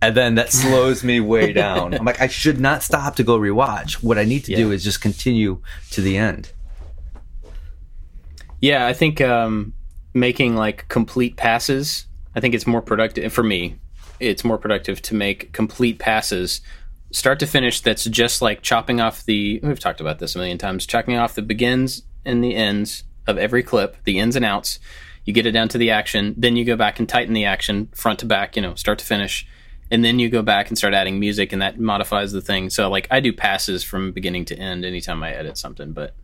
And 0.01 0.17
then 0.17 0.37
that 0.37 0.53
slows 0.53 1.03
me 1.03 1.21
way 1.21 1.53
down. 1.65 1.95
I'm 1.95 2.05
like, 2.05 2.21
I 2.21 2.29
should 2.29 2.61
not 2.61 2.83
stop 2.83 3.17
to 3.17 3.25
go 3.25 3.39
rewatch. 3.39 3.95
What 4.03 4.19
I 4.19 4.25
need 4.25 4.45
to 4.45 4.55
do 4.55 4.71
is 4.71 4.85
just 4.85 5.01
continue 5.01 5.61
to 5.91 6.01
the 6.01 6.17
end. 6.17 6.53
Yeah, 8.61 8.87
I 8.87 8.93
think 8.93 9.21
um, 9.21 9.73
making 10.15 10.57
like 10.57 10.89
complete 10.89 11.37
passes. 11.37 12.07
I 12.35 12.41
think 12.41 12.55
it's 12.55 12.67
more 12.67 12.83
productive 12.83 13.33
for 13.33 13.43
me. 13.43 13.79
It's 14.21 14.45
more 14.45 14.59
productive 14.59 15.01
to 15.03 15.15
make 15.15 15.53
complete 15.53 15.99
passes, 15.99 16.61
start 17.13 17.39
to 17.41 17.47
finish. 17.47 17.81
That's 17.81 18.05
just 18.05 18.43
like 18.43 18.63
chopping 18.63 19.01
off 19.01 19.25
the. 19.25 19.61
We've 19.63 19.79
talked 19.79 20.01
about 20.01 20.19
this 20.19 20.35
a 20.35 20.39
million 20.39 20.59
times. 20.59 20.87
Chopping 20.87 21.17
off 21.17 21.35
the 21.35 21.43
begins 21.43 22.03
and 22.25 22.43
the 22.43 22.55
ends 22.55 23.05
of 23.27 23.39
every 23.39 23.63
clip, 23.63 23.97
the 24.05 24.19
ins 24.19 24.37
and 24.37 24.45
outs. 24.45 24.79
You 25.25 25.35
get 25.35 25.47
it 25.47 25.53
down 25.53 25.69
to 25.69 25.79
the 25.79 25.91
action, 25.91 26.35
then 26.39 26.57
you 26.57 26.65
go 26.65 26.75
back 26.75 26.99
and 26.99 27.09
tighten 27.09 27.35
the 27.35 27.45
action 27.45 27.89
front 27.95 28.21
to 28.21 28.27
back. 28.27 28.57
You 28.57 28.63
know, 28.63 28.75
start 28.75 28.99
to 28.99 29.05
finish, 29.05 29.47
and 29.91 30.05
then 30.05 30.19
you 30.19 30.29
go 30.29 30.43
back 30.43 30.69
and 30.69 30.77
start 30.77 30.95
adding 30.95 31.19
music, 31.19 31.53
and 31.53 31.63
that 31.63 31.79
modifies 31.79 32.33
the 32.33 32.41
thing. 32.41 32.71
So 32.71 32.89
like 32.91 33.07
I 33.11 33.21
do 33.21 33.33
passes 33.33 33.83
from 33.83 34.13
beginning 34.13 34.45
to 34.47 34.59
end 34.59 34.85
anytime 34.85 35.23
I 35.23 35.33
edit 35.33 35.57
something, 35.59 35.93
but 35.93 36.15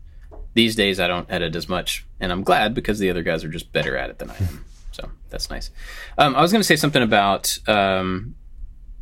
these 0.54 0.76
days 0.76 1.00
I 1.00 1.08
don't 1.08 1.30
edit 1.30 1.56
as 1.56 1.68
much, 1.68 2.06
and 2.20 2.32
I'm 2.32 2.42
glad 2.42 2.74
because 2.74 2.98
the 2.98 3.10
other 3.10 3.22
guys 3.22 3.44
are 3.44 3.48
just 3.48 3.72
better 3.72 3.96
at 3.96 4.10
it 4.10 4.18
than 4.18 4.30
I 4.30 4.36
am. 4.36 4.64
So 4.92 5.10
that's 5.28 5.50
nice. 5.50 5.70
Um, 6.18 6.36
I 6.36 6.42
was 6.42 6.52
going 6.52 6.60
to 6.60 6.66
say 6.66 6.76
something 6.76 7.02
about 7.02 7.58
um, 7.68 8.36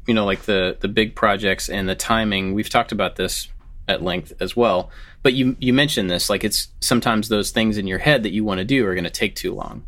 you 0.06 0.14
know 0.14 0.24
like 0.24 0.42
the 0.42 0.76
the 0.80 0.88
big 0.88 1.14
projects 1.14 1.68
and 1.68 1.88
the 1.88 1.94
timing. 1.94 2.54
We've 2.54 2.70
talked 2.70 2.92
about 2.92 3.16
this 3.16 3.48
at 3.88 4.02
length 4.02 4.32
as 4.40 4.56
well, 4.56 4.90
but 5.22 5.34
you 5.34 5.56
you 5.60 5.72
mentioned 5.72 6.10
this 6.10 6.30
like 6.30 6.44
it's 6.44 6.68
sometimes 6.80 7.28
those 7.28 7.50
things 7.50 7.76
in 7.76 7.86
your 7.86 7.98
head 7.98 8.22
that 8.22 8.32
you 8.32 8.44
want 8.44 8.58
to 8.58 8.64
do 8.64 8.86
are 8.86 8.94
going 8.94 9.04
to 9.04 9.10
take 9.10 9.34
too 9.34 9.54
long, 9.54 9.84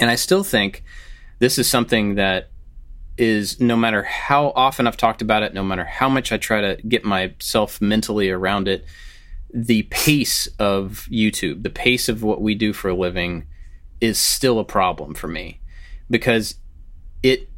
and 0.00 0.10
I 0.10 0.16
still 0.16 0.42
think 0.42 0.82
this 1.38 1.58
is 1.58 1.68
something 1.68 2.16
that 2.16 2.50
is 3.18 3.60
no 3.60 3.76
matter 3.76 4.02
how 4.02 4.52
often 4.56 4.86
I've 4.86 4.96
talked 4.96 5.22
about 5.22 5.42
it, 5.42 5.54
no 5.54 5.62
matter 5.62 5.84
how 5.84 6.08
much 6.08 6.32
I 6.32 6.38
try 6.38 6.60
to 6.60 6.82
get 6.88 7.04
myself 7.04 7.80
mentally 7.80 8.30
around 8.30 8.68
it, 8.68 8.84
the 9.52 9.82
pace 9.84 10.46
of 10.58 11.06
YouTube, 11.10 11.62
the 11.62 11.70
pace 11.70 12.08
of 12.08 12.22
what 12.22 12.40
we 12.40 12.54
do 12.54 12.72
for 12.72 12.88
a 12.88 12.94
living 12.94 13.46
is 14.00 14.18
still 14.18 14.58
a 14.58 14.64
problem 14.64 15.14
for 15.14 15.28
me 15.28 15.60
because 16.10 16.56
it 17.22 17.48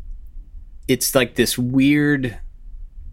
it's 0.86 1.14
like 1.14 1.36
this 1.36 1.56
weird 1.56 2.38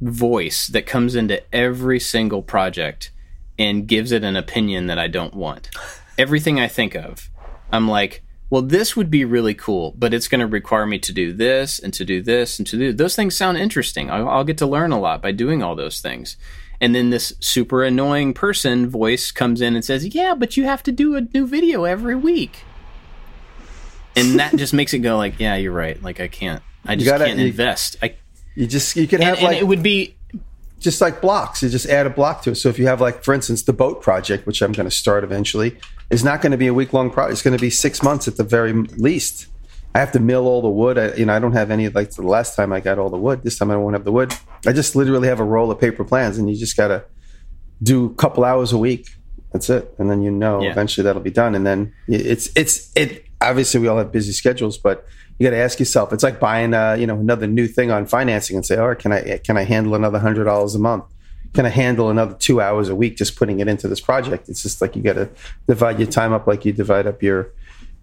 voice 0.01 0.67
that 0.67 0.85
comes 0.85 1.15
into 1.15 1.41
every 1.55 1.99
single 1.99 2.41
project 2.41 3.11
and 3.57 3.87
gives 3.87 4.11
it 4.11 4.23
an 4.23 4.35
opinion 4.35 4.87
that 4.87 4.99
I 4.99 5.07
don't 5.07 5.33
want. 5.33 5.69
Everything 6.17 6.59
I 6.59 6.67
think 6.67 6.95
of, 6.95 7.29
I'm 7.71 7.87
like, 7.87 8.23
well, 8.51 8.61
this 8.61 8.95
would 8.95 9.09
be 9.09 9.25
really 9.25 9.53
cool, 9.55 9.95
but 9.97 10.13
it's 10.13 10.27
going 10.27 10.41
to 10.41 10.45
require 10.45 10.85
me 10.85 10.99
to 10.99 11.11
do 11.13 11.31
this 11.33 11.79
and 11.79 11.91
to 11.95 12.05
do 12.05 12.21
this 12.21 12.59
and 12.59 12.67
to 12.67 12.77
do 12.77 12.91
those 12.93 13.15
things. 13.15 13.35
Sound 13.35 13.57
interesting. 13.57 14.11
I'll, 14.11 14.27
I'll 14.29 14.43
get 14.43 14.57
to 14.59 14.67
learn 14.67 14.91
a 14.91 14.99
lot 14.99 15.21
by 15.21 15.31
doing 15.31 15.63
all 15.63 15.75
those 15.75 16.01
things. 16.01 16.35
And 16.81 16.93
then 16.93 17.11
this 17.11 17.33
super 17.39 17.83
annoying 17.83 18.33
person 18.33 18.89
voice 18.89 19.31
comes 19.31 19.61
in 19.61 19.75
and 19.75 19.85
says, 19.85 20.13
"Yeah, 20.13 20.33
but 20.35 20.57
you 20.57 20.65
have 20.65 20.83
to 20.83 20.91
do 20.91 21.15
a 21.15 21.21
new 21.21 21.47
video 21.47 21.85
every 21.85 22.15
week." 22.15 22.63
And 24.15 24.39
that 24.39 24.55
just 24.55 24.73
makes 24.73 24.93
it 24.93 24.99
go 24.99 25.15
like, 25.17 25.39
"Yeah, 25.39 25.55
you're 25.55 25.71
right. 25.71 26.01
Like 26.01 26.19
I 26.19 26.27
can't. 26.27 26.61
I 26.85 26.95
just 26.95 27.05
gotta- 27.09 27.25
can't 27.25 27.39
you- 27.39 27.47
invest." 27.47 27.95
I 28.01 28.15
You 28.55 28.67
just 28.67 28.95
you 28.95 29.07
can 29.07 29.21
and, 29.21 29.29
have 29.29 29.37
and 29.37 29.45
like 29.47 29.57
it 29.59 29.67
would 29.67 29.81
be 29.83 30.15
just 30.79 30.99
like 30.99 31.21
blocks. 31.21 31.61
You 31.63 31.69
just 31.69 31.85
add 31.85 32.05
a 32.07 32.09
block 32.09 32.41
to 32.43 32.51
it. 32.51 32.55
So 32.55 32.67
if 32.67 32.77
you 32.79 32.87
have 32.87 32.99
like, 32.99 33.23
for 33.23 33.33
instance, 33.33 33.61
the 33.63 33.73
boat 33.73 34.01
project, 34.01 34.45
which 34.45 34.61
I'm 34.61 34.71
going 34.73 34.89
to 34.89 34.95
start 34.95 35.23
eventually, 35.23 35.77
is 36.11 36.23
not 36.23 36.41
going 36.41 36.51
to 36.51 36.57
be 36.57 36.67
a 36.67 36.73
week 36.73 36.93
long 36.93 37.09
project. 37.09 37.33
It's 37.33 37.41
going 37.41 37.57
to 37.57 37.61
be 37.61 37.69
six 37.69 38.03
months 38.03 38.27
at 38.27 38.37
the 38.37 38.43
very 38.43 38.73
least. 38.73 39.47
I 39.95 39.99
have 39.99 40.11
to 40.13 40.19
mill 40.19 40.45
all 40.47 40.61
the 40.61 40.69
wood. 40.69 40.97
I, 40.97 41.13
you 41.15 41.25
know, 41.25 41.33
I 41.35 41.39
don't 41.39 41.53
have 41.53 41.71
any 41.71 41.89
like 41.89 42.11
the 42.11 42.21
last 42.21 42.55
time 42.55 42.71
I 42.71 42.79
got 42.79 42.99
all 42.99 43.09
the 43.09 43.17
wood. 43.17 43.43
This 43.43 43.57
time 43.57 43.71
I 43.71 43.75
won't 43.77 43.95
have 43.95 44.05
the 44.05 44.11
wood. 44.11 44.33
I 44.65 44.71
just 44.73 44.95
literally 44.95 45.27
have 45.27 45.39
a 45.39 45.43
roll 45.43 45.71
of 45.71 45.79
paper 45.79 46.03
plans, 46.03 46.37
and 46.37 46.49
you 46.49 46.55
just 46.57 46.77
got 46.77 46.89
to 46.89 47.03
do 47.81 48.05
a 48.05 48.13
couple 48.13 48.45
hours 48.45 48.71
a 48.71 48.77
week. 48.77 49.09
That's 49.51 49.69
it, 49.69 49.93
and 49.97 50.09
then 50.09 50.21
you 50.21 50.31
know 50.31 50.61
Yeah. 50.61 50.71
eventually 50.71 51.03
that'll 51.03 51.21
be 51.21 51.31
done. 51.31 51.55
And 51.55 51.65
then 51.67 51.93
it's 52.07 52.49
it's 52.55 52.89
it. 52.95 53.25
Obviously, 53.41 53.81
we 53.81 53.87
all 53.87 53.97
have 53.97 54.11
busy 54.11 54.31
schedules, 54.31 54.77
but 54.77 55.05
you 55.39 55.45
got 55.45 55.51
to 55.51 55.57
ask 55.61 55.77
yourself. 55.79 56.13
It's 56.13 56.23
like 56.23 56.39
buying 56.39 56.73
uh, 56.73 56.93
you 56.93 57.05
know 57.05 57.15
another 57.19 57.47
new 57.47 57.67
thing 57.67 57.91
on 57.91 58.05
financing 58.05 58.55
and 58.55 58.65
say, 58.65 58.77
"All 58.77 58.87
right, 58.89 58.97
can 58.99 59.11
I 59.11 59.39
can 59.43 59.57
I 59.57 59.63
handle 59.63 59.93
another 59.95 60.19
hundred 60.19 60.45
dollars 60.45 60.73
a 60.75 60.79
month? 60.79 61.03
Can 61.53 61.65
I 61.65 61.69
handle 61.69 62.09
another 62.09 62.35
two 62.35 62.61
hours 62.61 62.89
a 62.89 62.95
week 62.95 63.17
just 63.17 63.35
putting 63.35 63.59
it 63.59 63.67
into 63.67 63.87
this 63.87 63.99
project?" 63.99 64.49
It's 64.49 64.63
just 64.63 64.81
like 64.81 64.95
you 64.95 65.01
got 65.01 65.13
to 65.13 65.29
divide 65.67 65.99
your 65.99 66.09
time 66.09 66.33
up 66.33 66.47
like 66.47 66.65
you 66.65 66.71
divide 66.71 67.07
up 67.07 67.21
your 67.21 67.51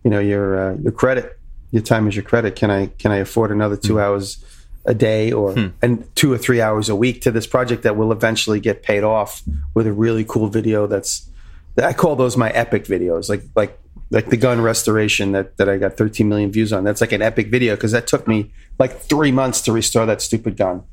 you 0.05 0.11
know 0.11 0.21
your 0.21 0.73
uh, 0.73 0.75
your 0.77 0.93
credit. 0.93 1.39
Your 1.71 1.83
time 1.83 2.09
is 2.09 2.17
your 2.17 2.25
credit. 2.25 2.57
Can 2.57 2.71
I 2.71 2.87
can 2.99 3.11
I 3.11 3.17
afford 3.17 3.51
another 3.51 3.77
two 3.77 4.01
hours 4.01 4.45
a 4.89 4.95
day 4.95 5.31
or 5.31 5.55
and 5.83 6.09
two 6.17 6.33
or 6.33 6.39
three 6.39 6.63
hours 6.63 6.89
a 6.89 6.97
week 6.97 7.21
to 7.21 7.31
this 7.31 7.47
project 7.47 7.83
that 7.83 7.97
will 7.97 8.11
eventually 8.11 8.59
get 8.59 8.83
paid 8.83 9.05
off 9.05 9.43
with 9.75 9.87
a 9.87 9.93
really 9.93 10.25
cool 10.25 10.49
video 10.49 10.87
that's 10.87 11.29
I 11.77 11.93
call 11.93 12.17
those 12.17 12.39
my 12.39 12.51
epic 12.51 12.87
videos 12.87 13.29
like 13.29 13.43
like 13.55 13.79
like 14.11 14.31
the 14.31 14.39
gun 14.39 14.63
restoration 14.63 15.33
that 15.33 15.59
that 15.59 15.69
I 15.69 15.77
got 15.77 15.99
13 15.99 16.27
million 16.27 16.51
views 16.51 16.73
on 16.73 16.85
that's 16.85 17.03
like 17.03 17.13
an 17.13 17.21
epic 17.21 17.49
video 17.49 17.75
because 17.75 17.93
that 17.93 18.07
took 18.07 18.27
me 18.27 18.51
like 18.79 18.99
3 18.99 19.31
months 19.31 19.61
to 19.63 19.73
restore 19.73 20.07
that 20.07 20.23
stupid 20.23 20.57
gun 20.57 20.85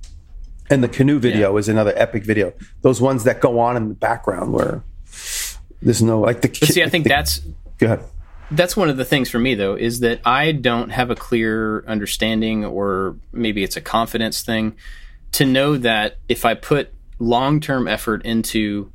and 0.69 0.83
the 0.83 0.87
canoe 0.87 1.19
video 1.19 1.55
is 1.57 1.69
another 1.69 1.93
epic 1.95 2.23
video 2.23 2.53
those 2.81 3.01
ones 3.01 3.23
that 3.23 3.39
go 3.39 3.59
on 3.59 3.77
in 3.77 3.89
the 3.89 3.95
background 3.95 4.53
where 4.53 4.83
there's 5.81 6.01
no 6.01 6.19
like 6.19 6.41
the 6.41 6.47
But 6.47 6.69
see, 6.69 6.83
I 6.83 6.89
think 6.89 7.07
that's 7.07 7.39
go 7.77 7.87
ahead 7.87 8.03
that's 8.51 8.77
one 8.77 8.89
of 8.89 8.97
the 8.97 9.05
things 9.05 9.29
for 9.29 9.39
me 9.39 9.55
though 9.55 9.75
is 9.75 10.01
that 10.01 10.19
I 10.25 10.51
don't 10.51 10.89
have 10.89 11.09
a 11.09 11.15
clear 11.15 11.83
understanding 11.87 12.63
or 12.63 13.17
maybe 13.31 13.63
it's 13.63 13.75
a 13.75 13.81
confidence 13.81 14.43
thing 14.43 14.75
to 15.33 15.45
know 15.45 15.77
that 15.77 16.17
if 16.29 16.45
I 16.45 16.53
put 16.53 16.93
long-term 17.19 17.87
effort 17.87 18.25
into 18.25 18.91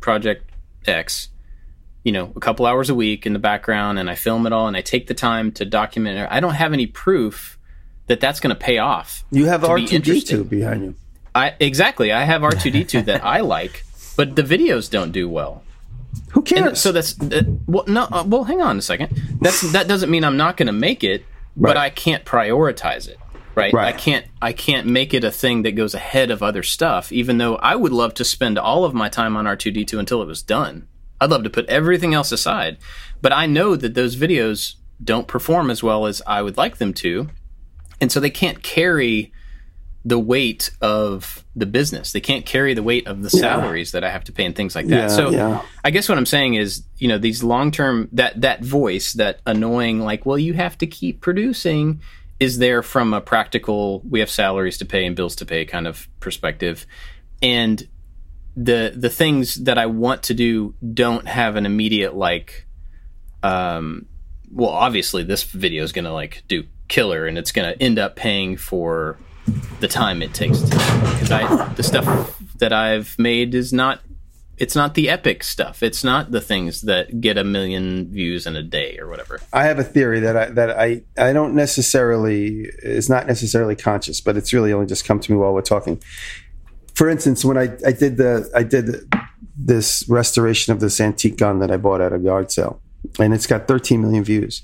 project 0.00 0.50
X, 0.86 1.28
you 2.04 2.12
know, 2.12 2.32
a 2.36 2.40
couple 2.40 2.66
hours 2.66 2.90
a 2.90 2.94
week 2.94 3.24
in 3.24 3.32
the 3.32 3.38
background 3.38 3.98
and 3.98 4.10
I 4.10 4.14
film 4.14 4.46
it 4.46 4.52
all 4.52 4.68
and 4.68 4.76
I 4.76 4.82
take 4.82 5.06
the 5.06 5.14
time 5.14 5.52
to 5.52 5.64
document 5.64 6.18
it, 6.18 6.28
I 6.30 6.40
don't 6.40 6.54
have 6.54 6.72
any 6.72 6.86
proof 6.86 7.58
that 8.08 8.20
that's 8.20 8.40
going 8.40 8.54
to 8.54 8.60
pay 8.60 8.78
off. 8.78 9.24
you 9.30 9.46
have 9.46 9.62
to 9.62 9.74
be 9.74 9.86
interesting. 9.86 10.44
R2D2 10.44 10.48
behind 10.48 10.82
you 10.82 10.94
I 11.34 11.54
exactly, 11.60 12.12
I 12.12 12.24
have 12.24 12.42
R2D2 12.42 13.04
that 13.06 13.24
I 13.24 13.40
like, 13.40 13.84
but 14.16 14.36
the 14.36 14.42
videos 14.42 14.90
don't 14.90 15.12
do 15.12 15.28
well. 15.28 15.62
who 16.32 16.40
And 16.40 16.46
cares 16.46 16.80
so 16.80 16.92
that's 16.92 17.20
uh, 17.20 17.42
well, 17.66 17.84
no. 17.86 18.04
Uh, 18.10 18.24
well, 18.26 18.44
hang 18.44 18.60
on 18.60 18.78
a 18.78 18.82
second. 18.82 19.20
That's 19.40 19.72
that 19.72 19.88
doesn't 19.88 20.10
mean 20.10 20.24
I'm 20.24 20.36
not 20.36 20.56
going 20.56 20.66
to 20.66 20.72
make 20.72 21.02
it, 21.04 21.24
but 21.56 21.76
I 21.76 21.90
can't 21.90 22.24
prioritize 22.24 23.08
it. 23.08 23.18
Right? 23.54 23.72
Right. 23.72 23.94
I 23.94 23.96
can't. 23.96 24.26
I 24.40 24.52
can't 24.52 24.86
make 24.86 25.12
it 25.12 25.24
a 25.24 25.30
thing 25.30 25.62
that 25.62 25.72
goes 25.72 25.94
ahead 25.94 26.30
of 26.30 26.42
other 26.42 26.62
stuff. 26.62 27.12
Even 27.12 27.38
though 27.38 27.56
I 27.56 27.76
would 27.76 27.92
love 27.92 28.14
to 28.14 28.24
spend 28.24 28.58
all 28.58 28.84
of 28.84 28.94
my 28.94 29.08
time 29.08 29.36
on 29.36 29.44
R2D2 29.44 29.98
until 29.98 30.22
it 30.22 30.26
was 30.26 30.42
done. 30.42 30.88
I'd 31.20 31.30
love 31.30 31.44
to 31.44 31.50
put 31.50 31.66
everything 31.66 32.14
else 32.14 32.32
aside, 32.32 32.78
but 33.20 33.32
I 33.32 33.46
know 33.46 33.76
that 33.76 33.94
those 33.94 34.16
videos 34.16 34.74
don't 35.02 35.28
perform 35.28 35.70
as 35.70 35.80
well 35.80 36.06
as 36.06 36.20
I 36.26 36.42
would 36.42 36.56
like 36.56 36.78
them 36.78 36.92
to, 36.94 37.28
and 38.00 38.10
so 38.10 38.18
they 38.18 38.30
can't 38.30 38.62
carry 38.64 39.32
the 40.04 40.18
weight 40.18 40.70
of 40.80 41.44
the 41.54 41.66
business. 41.66 42.12
They 42.12 42.20
can't 42.20 42.44
carry 42.44 42.74
the 42.74 42.82
weight 42.82 43.06
of 43.06 43.22
the 43.22 43.30
salaries 43.30 43.92
that 43.92 44.02
I 44.02 44.10
have 44.10 44.24
to 44.24 44.32
pay 44.32 44.44
and 44.44 44.54
things 44.54 44.74
like 44.74 44.86
that. 44.88 44.96
Yeah, 44.96 45.08
so 45.08 45.30
yeah. 45.30 45.62
I 45.84 45.90
guess 45.90 46.08
what 46.08 46.18
I'm 46.18 46.26
saying 46.26 46.54
is, 46.54 46.82
you 46.98 47.08
know, 47.08 47.18
these 47.18 47.42
long 47.42 47.70
term 47.70 48.08
that 48.12 48.40
that 48.40 48.64
voice, 48.64 49.12
that 49.14 49.40
annoying 49.46 50.00
like, 50.00 50.26
well, 50.26 50.38
you 50.38 50.54
have 50.54 50.76
to 50.78 50.86
keep 50.86 51.20
producing 51.20 52.00
is 52.40 52.58
there 52.58 52.82
from 52.82 53.14
a 53.14 53.20
practical 53.20 54.00
we 54.00 54.18
have 54.18 54.28
salaries 54.28 54.76
to 54.78 54.84
pay 54.84 55.06
and 55.06 55.14
bills 55.14 55.36
to 55.36 55.46
pay 55.46 55.64
kind 55.64 55.86
of 55.86 56.08
perspective. 56.18 56.86
And 57.40 57.86
the 58.56 58.92
the 58.96 59.10
things 59.10 59.54
that 59.64 59.78
I 59.78 59.86
want 59.86 60.24
to 60.24 60.34
do 60.34 60.74
don't 60.92 61.26
have 61.26 61.56
an 61.56 61.64
immediate 61.64 62.14
like 62.14 62.66
um 63.42 64.06
well 64.50 64.68
obviously 64.68 65.22
this 65.22 65.42
video 65.42 65.82
is 65.82 65.92
going 65.92 66.04
to 66.04 66.12
like 66.12 66.42
do 66.48 66.64
killer 66.88 67.26
and 67.26 67.38
it's 67.38 67.52
going 67.52 67.72
to 67.72 67.82
end 67.82 67.98
up 67.98 68.14
paying 68.14 68.56
for 68.56 69.18
the 69.80 69.88
time 69.88 70.22
it 70.22 70.32
takes 70.32 70.60
to 70.60 70.70
because 70.70 71.30
I 71.30 71.72
the 71.74 71.82
stuff 71.82 72.40
that 72.58 72.72
I've 72.72 73.18
made 73.18 73.54
is 73.54 73.72
not 73.72 74.00
it's 74.58 74.76
not 74.76 74.94
the 74.94 75.08
epic 75.08 75.42
stuff. 75.42 75.82
It's 75.82 76.04
not 76.04 76.30
the 76.30 76.40
things 76.40 76.82
that 76.82 77.20
get 77.20 77.36
a 77.36 77.42
million 77.42 78.08
views 78.12 78.46
in 78.46 78.54
a 78.54 78.62
day 78.62 78.96
or 78.98 79.08
whatever. 79.08 79.40
I 79.52 79.64
have 79.64 79.80
a 79.80 79.84
theory 79.84 80.20
that 80.20 80.36
I 80.36 80.46
that 80.50 80.70
I 80.70 81.02
I 81.18 81.32
don't 81.32 81.54
necessarily 81.54 82.68
is 82.82 83.08
not 83.08 83.26
necessarily 83.26 83.74
conscious, 83.74 84.20
but 84.20 84.36
it's 84.36 84.52
really 84.52 84.72
only 84.72 84.86
just 84.86 85.04
come 85.04 85.18
to 85.18 85.32
me 85.32 85.36
while 85.36 85.52
we're 85.52 85.62
talking. 85.62 86.00
For 86.94 87.08
instance, 87.08 87.44
when 87.44 87.58
I 87.58 87.76
I 87.84 87.92
did 87.92 88.18
the 88.18 88.50
I 88.54 88.62
did 88.62 89.12
this 89.56 90.08
restoration 90.08 90.72
of 90.72 90.80
this 90.80 91.00
antique 91.00 91.38
gun 91.38 91.58
that 91.58 91.70
I 91.70 91.76
bought 91.76 92.00
at 92.00 92.12
a 92.12 92.18
yard 92.18 92.52
sale, 92.52 92.80
and 93.18 93.34
it's 93.34 93.46
got 93.46 93.66
13 93.66 94.00
million 94.00 94.22
views. 94.22 94.62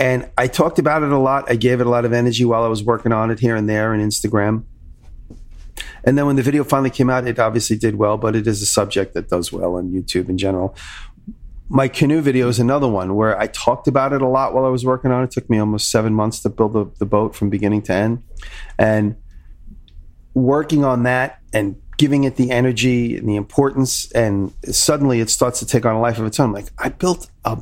And 0.00 0.30
I 0.38 0.46
talked 0.46 0.78
about 0.78 1.02
it 1.02 1.12
a 1.12 1.18
lot. 1.18 1.50
I 1.50 1.56
gave 1.56 1.80
it 1.80 1.86
a 1.86 1.90
lot 1.90 2.06
of 2.06 2.12
energy 2.14 2.46
while 2.46 2.64
I 2.64 2.68
was 2.68 2.82
working 2.82 3.12
on 3.12 3.30
it 3.30 3.38
here 3.38 3.54
and 3.54 3.68
there 3.68 3.92
on 3.92 4.00
Instagram. 4.00 4.64
And 6.02 6.16
then 6.16 6.24
when 6.24 6.36
the 6.36 6.42
video 6.42 6.64
finally 6.64 6.88
came 6.88 7.10
out, 7.10 7.28
it 7.28 7.38
obviously 7.38 7.76
did 7.76 7.96
well, 7.96 8.16
but 8.16 8.34
it 8.34 8.46
is 8.46 8.62
a 8.62 8.66
subject 8.66 9.12
that 9.12 9.28
does 9.28 9.52
well 9.52 9.76
on 9.76 9.90
YouTube 9.90 10.30
in 10.30 10.38
general. 10.38 10.74
My 11.68 11.86
canoe 11.86 12.22
video 12.22 12.48
is 12.48 12.58
another 12.58 12.88
one 12.88 13.14
where 13.14 13.38
I 13.38 13.46
talked 13.46 13.86
about 13.86 14.14
it 14.14 14.22
a 14.22 14.26
lot 14.26 14.54
while 14.54 14.64
I 14.64 14.70
was 14.70 14.86
working 14.86 15.12
on 15.12 15.22
it. 15.22 15.26
It 15.26 15.30
took 15.32 15.50
me 15.50 15.58
almost 15.58 15.90
seven 15.90 16.14
months 16.14 16.40
to 16.40 16.48
build 16.48 16.72
the, 16.72 16.86
the 16.98 17.06
boat 17.06 17.36
from 17.36 17.50
beginning 17.50 17.82
to 17.82 17.92
end. 17.92 18.22
And 18.78 19.16
working 20.32 20.82
on 20.82 21.02
that 21.02 21.40
and 21.52 21.80
giving 21.98 22.24
it 22.24 22.36
the 22.36 22.50
energy 22.50 23.18
and 23.18 23.28
the 23.28 23.36
importance, 23.36 24.10
and 24.12 24.54
suddenly 24.64 25.20
it 25.20 25.28
starts 25.28 25.58
to 25.58 25.66
take 25.66 25.84
on 25.84 25.94
a 25.94 26.00
life 26.00 26.18
of 26.18 26.24
its 26.24 26.40
own. 26.40 26.52
Like, 26.52 26.72
I 26.78 26.88
built 26.88 27.30
a 27.44 27.58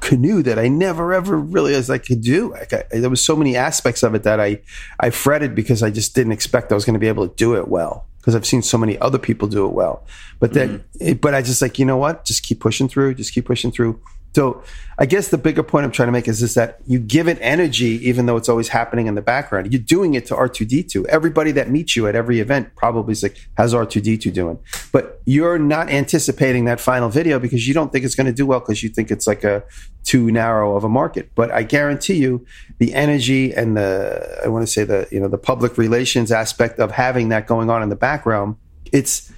canoe 0.00 0.42
that 0.42 0.58
I 0.58 0.68
never 0.68 1.12
ever 1.12 1.36
realized 1.38 1.90
I 1.90 1.98
could 1.98 2.20
do. 2.20 2.50
Like 2.50 2.72
I, 2.72 2.84
there 2.90 3.10
was 3.10 3.24
so 3.24 3.36
many 3.36 3.56
aspects 3.56 4.02
of 4.02 4.14
it 4.14 4.22
that 4.24 4.40
I 4.40 4.60
I 5.00 5.10
fretted 5.10 5.54
because 5.54 5.82
I 5.82 5.90
just 5.90 6.14
didn't 6.14 6.32
expect 6.32 6.72
I 6.72 6.74
was 6.74 6.84
going 6.84 6.94
to 6.94 7.00
be 7.00 7.08
able 7.08 7.28
to 7.28 7.34
do 7.34 7.56
it 7.56 7.68
well 7.68 8.06
because 8.18 8.34
I've 8.34 8.46
seen 8.46 8.62
so 8.62 8.78
many 8.78 8.98
other 9.00 9.18
people 9.18 9.48
do 9.48 9.66
it 9.66 9.72
well. 9.72 10.06
But 10.40 10.54
then, 10.54 10.78
mm-hmm. 10.78 11.08
it, 11.08 11.20
but 11.20 11.34
I 11.34 11.42
just 11.42 11.60
like 11.60 11.78
you 11.78 11.84
know 11.84 11.96
what, 11.96 12.24
just 12.24 12.42
keep 12.42 12.60
pushing 12.60 12.88
through, 12.88 13.14
just 13.14 13.32
keep 13.32 13.44
pushing 13.46 13.70
through. 13.70 14.00
So 14.34 14.62
I 14.98 15.06
guess 15.06 15.28
the 15.28 15.38
bigger 15.38 15.62
point 15.62 15.84
I'm 15.84 15.92
trying 15.92 16.08
to 16.08 16.12
make 16.12 16.26
is 16.26 16.40
this 16.40 16.54
that 16.54 16.80
you 16.86 16.98
give 16.98 17.28
it 17.28 17.38
energy 17.40 18.06
even 18.08 18.26
though 18.26 18.36
it's 18.36 18.48
always 18.48 18.68
happening 18.68 19.06
in 19.06 19.14
the 19.14 19.22
background. 19.22 19.72
You're 19.72 19.82
doing 19.82 20.14
it 20.14 20.26
to 20.26 20.34
R2D2. 20.34 21.06
Everybody 21.06 21.52
that 21.52 21.70
meets 21.70 21.94
you 21.94 22.06
at 22.08 22.16
every 22.16 22.40
event 22.40 22.74
probably 22.74 23.12
is 23.12 23.22
like, 23.22 23.36
how's 23.56 23.72
R2D2 23.74 24.32
doing? 24.32 24.58
But 24.92 25.22
you're 25.24 25.58
not 25.58 25.88
anticipating 25.88 26.64
that 26.64 26.80
final 26.80 27.08
video 27.08 27.38
because 27.38 27.66
you 27.68 27.74
don't 27.74 27.92
think 27.92 28.04
it's 28.04 28.16
going 28.16 28.26
to 28.26 28.32
do 28.32 28.46
well 28.46 28.60
because 28.60 28.82
you 28.82 28.88
think 28.88 29.10
it's 29.10 29.26
like 29.26 29.44
a 29.44 29.62
too 30.02 30.30
narrow 30.30 30.76
of 30.76 30.82
a 30.82 30.88
market. 30.88 31.30
But 31.34 31.52
I 31.52 31.62
guarantee 31.62 32.14
you 32.14 32.44
the 32.78 32.92
energy 32.92 33.54
and 33.54 33.76
the 33.76 34.40
I 34.44 34.48
want 34.48 34.66
to 34.66 34.72
say 34.72 34.82
the, 34.82 35.06
you 35.12 35.20
know, 35.20 35.28
the 35.28 35.38
public 35.38 35.78
relations 35.78 36.32
aspect 36.32 36.80
of 36.80 36.90
having 36.90 37.28
that 37.28 37.46
going 37.46 37.70
on 37.70 37.82
in 37.82 37.88
the 37.88 37.96
background, 37.96 38.56
it's 38.92 39.32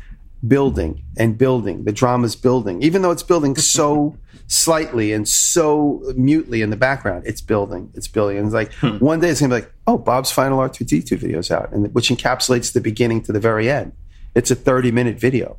building 0.46 1.02
and 1.16 1.36
building. 1.36 1.84
The 1.84 1.92
drama's 1.92 2.36
building. 2.36 2.82
Even 2.82 3.02
though 3.02 3.10
it's 3.10 3.22
building 3.22 3.56
so 3.56 4.16
slightly 4.48 5.12
and 5.12 5.26
so 5.26 6.02
mutely 6.16 6.62
in 6.62 6.70
the 6.70 6.76
background. 6.76 7.24
It's 7.26 7.40
building, 7.40 7.90
it's 7.94 8.08
building. 8.08 8.38
And 8.38 8.46
it's 8.46 8.54
like 8.54 8.72
hmm. 8.74 8.98
one 8.98 9.20
day 9.20 9.28
it's 9.30 9.40
gonna 9.40 9.54
be 9.54 9.62
like, 9.62 9.72
oh, 9.86 9.98
Bob's 9.98 10.30
final 10.30 10.58
R2D2 10.58 11.18
video's 11.18 11.50
out, 11.50 11.72
and 11.72 11.92
which 11.94 12.08
encapsulates 12.08 12.72
the 12.72 12.80
beginning 12.80 13.22
to 13.22 13.32
the 13.32 13.40
very 13.40 13.70
end. 13.70 13.92
It's 14.34 14.50
a 14.50 14.54
30 14.54 14.92
minute 14.92 15.18
video. 15.18 15.56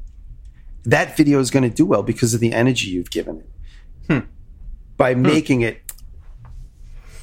That 0.86 1.18
video 1.18 1.40
is 1.40 1.52
gonna 1.52 1.70
do 1.70 1.86
well 1.86 2.04
because 2.04 2.34
of 2.34 2.40
the 2.40 2.54
energy 2.54 2.90
you've 2.90 3.12
given 3.12 3.40
it. 3.40 3.50
Hmm. 4.08 4.28
By 4.96 5.14
hmm. 5.14 5.22
making 5.22 5.62
it 5.62 5.82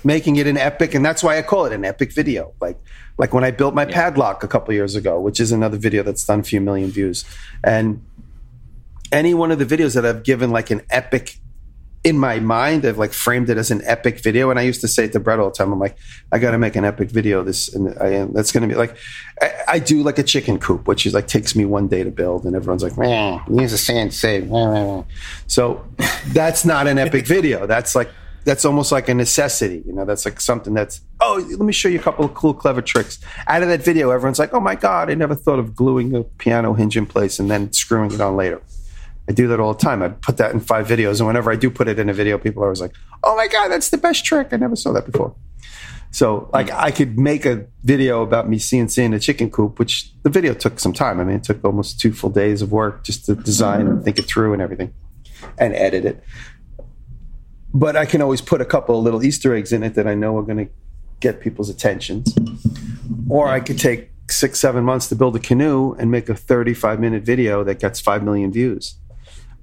making 0.07 0.37
it 0.37 0.47
an 0.47 0.59
epic, 0.59 0.95
and 0.95 1.03
that's 1.05 1.23
why 1.23 1.39
I 1.39 1.43
call 1.43 1.65
it 1.65 1.73
an 1.73 1.85
epic 1.85 2.13
video. 2.13 2.53
Like 2.61 2.79
like 3.17 3.33
when 3.33 3.45
I 3.45 3.51
built 3.51 3.75
my 3.75 3.87
yeah. 3.87 3.95
padlock 3.95 4.45
a 4.45 4.49
couple 4.49 4.75
years 4.75 4.97
ago, 4.97 5.19
which 5.19 5.41
is 5.41 5.51
another 5.51 5.79
video 5.79 6.03
that's 6.03 6.27
done 6.27 6.41
a 6.41 6.43
few 6.43 6.61
million 6.61 6.91
views. 6.91 7.25
And 7.63 8.05
any 9.13 9.33
one 9.33 9.51
of 9.51 9.59
the 9.59 9.65
videos 9.65 9.95
that 9.95 10.05
I've 10.05 10.25
given 10.25 10.51
like 10.51 10.71
an 10.71 10.83
epic 10.91 11.39
in 12.05 12.19
my 12.19 12.39
mind, 12.39 12.85
I've 12.85 12.99
like 12.99 13.15
framed 13.15 13.49
it 13.49 13.57
as 13.57 13.71
an 13.71 13.81
epic 13.85 14.21
video. 14.21 14.51
And 14.51 14.59
I 14.59 14.63
used 14.63 14.83
to 14.83 14.89
say 14.89 15.07
it 15.07 15.13
to 15.13 15.21
Brett 15.21 15.39
all 15.39 15.49
the 15.49 15.55
time, 15.55 15.73
I'm 15.73 15.79
like, 15.79 15.97
I 16.31 16.39
got 16.39 16.51
to 16.51 16.59
make 16.59 16.77
an 16.77 16.85
epic 16.85 17.11
video. 17.11 17.43
This 17.43 17.75
and 17.75 17.99
I, 17.99 18.09
am, 18.11 18.33
that's 18.35 18.53
going 18.53 18.61
to 18.61 18.69
be 18.69 18.79
like, 18.79 18.97
I, 19.41 19.53
I, 19.69 19.79
do 19.79 20.03
like 20.03 20.19
a 20.19 20.23
chicken 20.23 20.59
coop, 20.61 20.87
which 20.87 21.07
is 21.07 21.15
like 21.15 21.27
takes 21.27 21.57
me 21.57 21.65
one 21.65 21.89
day 21.89 22.05
to 22.05 22.11
build, 22.11 22.45
and 22.45 22.55
everyone's 22.55 22.83
like, 22.83 22.99
man, 22.99 23.41
use 23.51 23.73
a 23.73 23.79
sand 23.79 24.13
save. 24.13 24.51
So 25.47 25.85
that's 26.29 26.67
not 26.67 26.87
an 26.87 26.99
epic 26.99 27.27
video. 27.27 27.67
That's 27.67 27.95
like 27.95 28.11
that's 28.45 28.67
almost 28.67 28.93
like 28.93 29.09
a 29.09 29.15
necessity. 29.15 29.83
You 29.87 29.95
know, 29.95 30.05
that's 30.05 30.27
like 30.27 30.41
something 30.43 30.75
that's 30.75 31.01
oh, 31.23 31.43
let 31.49 31.61
me 31.61 31.73
show 31.73 31.89
you 31.89 31.99
a 31.99 32.03
couple 32.03 32.27
of 32.27 32.35
cool, 32.35 32.53
clever 32.53 32.83
tricks. 32.83 33.19
Out 33.47 33.63
of 33.63 33.69
that 33.69 33.83
video, 33.83 34.11
everyone's 34.11 34.39
like, 34.39 34.53
oh 34.53 34.61
my 34.61 34.75
god, 34.75 35.11
I 35.11 35.15
never 35.15 35.35
thought 35.35 35.59
of 35.59 35.75
gluing 35.75 36.15
a 36.15 36.23
piano 36.23 36.75
hinge 36.75 36.99
in 36.99 37.07
place 37.07 37.39
and 37.39 37.51
then 37.51 37.73
screwing 37.73 38.13
it 38.13 38.21
on 38.21 38.37
later. 38.37 38.61
I 39.29 39.33
do 39.33 39.49
that 39.49 39.61
all 39.61 39.73
the 39.73 39.79
time. 39.79 40.03
I 40.03 40.09
put 40.09 40.37
that 40.37 40.53
in 40.53 40.61
five 40.61 40.87
videos, 40.87 41.19
and 41.19 41.27
whenever 41.27 41.51
I 41.51 41.57
do 41.57 41.71
put 41.71 41.89
it 41.89 41.99
in 41.99 42.09
a 42.09 42.13
video, 42.13 42.37
people 42.39 42.63
are 42.63 42.67
always 42.67 42.81
like, 42.81 42.95
"Oh 43.23 43.35
my 43.37 43.49
god, 43.49 43.69
that's 43.69 43.89
the 43.89 43.99
best 43.99 44.25
trick! 44.25 44.49
I 44.53 44.57
never 44.57 44.77
saw 44.77 44.93
that 44.93 45.11
before." 45.11 45.35
So, 46.11 46.49
like, 46.53 46.71
I 46.71 46.91
could 46.91 47.19
make 47.19 47.45
a 47.45 47.67
video 47.83 48.23
about 48.23 48.49
me 48.49 48.59
CNCing 48.59 49.15
a 49.15 49.19
chicken 49.19 49.51
coop, 49.51 49.79
which 49.79 50.13
the 50.23 50.31
video 50.31 50.55
took 50.55 50.79
some 50.79 50.93
time. 50.93 51.19
I 51.19 51.25
mean, 51.25 51.37
it 51.37 51.43
took 51.43 51.65
almost 51.65 51.99
two 51.99 52.13
full 52.13 52.31
days 52.31 52.63
of 52.63 52.71
work 52.71 53.03
just 53.03 53.27
to 53.27 53.35
design 53.35 53.89
and 53.89 54.05
think 54.05 54.19
it 54.19 54.27
through 54.27 54.53
and 54.53 54.63
everything, 54.63 54.93
and 55.59 55.75
edit 55.75 56.05
it. 56.05 56.23
But 57.73 57.97
I 57.97 58.05
can 58.05 58.23
always 58.23 58.41
put 58.41 58.61
a 58.61 58.65
couple 58.65 58.99
of 58.99 59.05
little 59.05 59.25
Easter 59.25 59.55
eggs 59.55 59.73
in 59.73 59.83
it 59.83 59.95
that 59.95 60.07
I 60.07 60.15
know 60.15 60.37
are 60.39 60.43
going 60.43 60.67
to 60.67 60.69
get 61.19 61.41
people's 61.41 61.69
attentions. 61.69 62.37
Or 63.29 63.49
I 63.49 63.59
could 63.59 63.79
take 63.79 64.11
six, 64.31 64.61
seven 64.61 64.85
months 64.85 65.09
to 65.09 65.17
build 65.17 65.35
a 65.35 65.41
canoe 65.41 65.95
and 65.95 66.11
make 66.11 66.29
a 66.29 66.35
35 66.35 67.01
minute 67.01 67.25
video 67.25 67.65
that 67.65 67.81
gets 67.81 68.01
5 68.01 68.23
million 68.23 68.53
views 68.53 68.97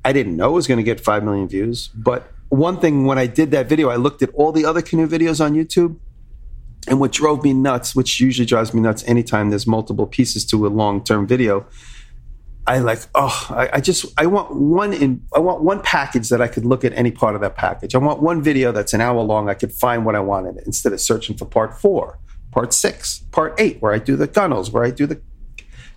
I 0.03 0.13
didn't 0.13 0.35
know 0.35 0.49
it 0.49 0.53
was 0.53 0.67
going 0.67 0.77
to 0.77 0.83
get 0.83 0.99
5 0.99 1.23
million 1.23 1.47
views. 1.47 1.89
But 1.89 2.31
one 2.49 2.79
thing, 2.79 3.05
when 3.05 3.17
I 3.17 3.27
did 3.27 3.51
that 3.51 3.67
video, 3.67 3.89
I 3.89 3.95
looked 3.95 4.21
at 4.21 4.29
all 4.33 4.51
the 4.51 4.65
other 4.65 4.81
canoe 4.81 5.07
videos 5.07 5.43
on 5.43 5.53
YouTube. 5.53 5.97
And 6.87 6.99
what 6.99 7.11
drove 7.11 7.43
me 7.43 7.53
nuts, 7.53 7.95
which 7.95 8.19
usually 8.19 8.45
drives 8.45 8.73
me 8.73 8.81
nuts 8.81 9.03
anytime 9.05 9.51
there's 9.51 9.67
multiple 9.67 10.07
pieces 10.07 10.43
to 10.45 10.65
a 10.65 10.69
long 10.69 11.03
term 11.03 11.27
video, 11.27 11.67
I 12.65 12.79
like, 12.79 12.99
oh, 13.15 13.47
I, 13.49 13.69
I, 13.73 13.81
just, 13.81 14.05
I 14.17 14.25
want 14.25 14.55
one 14.55 14.93
in, 14.93 15.23
I 15.35 15.39
want 15.39 15.61
one 15.61 15.81
package 15.81 16.29
that 16.29 16.41
I 16.41 16.47
could 16.47 16.65
look 16.65 16.83
at 16.83 16.93
any 16.93 17.11
part 17.11 17.35
of 17.35 17.41
that 17.41 17.55
package. 17.55 17.93
I 17.95 17.97
want 17.99 18.21
one 18.21 18.41
video 18.41 18.71
that's 18.71 18.93
an 18.93 19.01
hour 19.01 19.21
long. 19.21 19.49
I 19.49 19.53
could 19.53 19.71
find 19.71 20.05
what 20.05 20.15
I 20.15 20.19
wanted 20.19 20.57
instead 20.65 20.93
of 20.93 20.99
searching 20.99 21.37
for 21.37 21.45
part 21.45 21.79
four, 21.79 22.19
part 22.51 22.73
six, 22.73 23.19
part 23.31 23.53
eight, 23.59 23.81
where 23.81 23.93
I 23.93 23.99
do 23.99 24.15
the 24.15 24.27
gunnels, 24.27 24.71
where 24.71 24.83
I 24.83 24.91
do 24.91 25.05
the, 25.05 25.21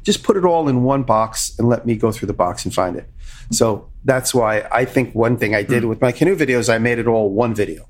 just 0.04 0.22
put 0.22 0.36
it 0.36 0.44
all 0.44 0.68
in 0.68 0.84
one 0.84 1.02
box 1.02 1.58
and 1.58 1.68
let 1.68 1.84
me 1.84 1.96
go 1.96 2.12
through 2.12 2.26
the 2.26 2.34
box 2.34 2.64
and 2.64 2.72
find 2.72 2.96
it. 2.96 3.08
So 3.50 3.90
that's 4.04 4.34
why 4.34 4.68
I 4.70 4.84
think 4.84 5.14
one 5.14 5.36
thing 5.36 5.54
I 5.54 5.62
did 5.62 5.82
mm. 5.82 5.88
with 5.88 6.00
my 6.00 6.12
canoe 6.12 6.36
videos, 6.36 6.72
I 6.72 6.78
made 6.78 6.98
it 6.98 7.06
all 7.06 7.30
one 7.30 7.54
video. 7.54 7.88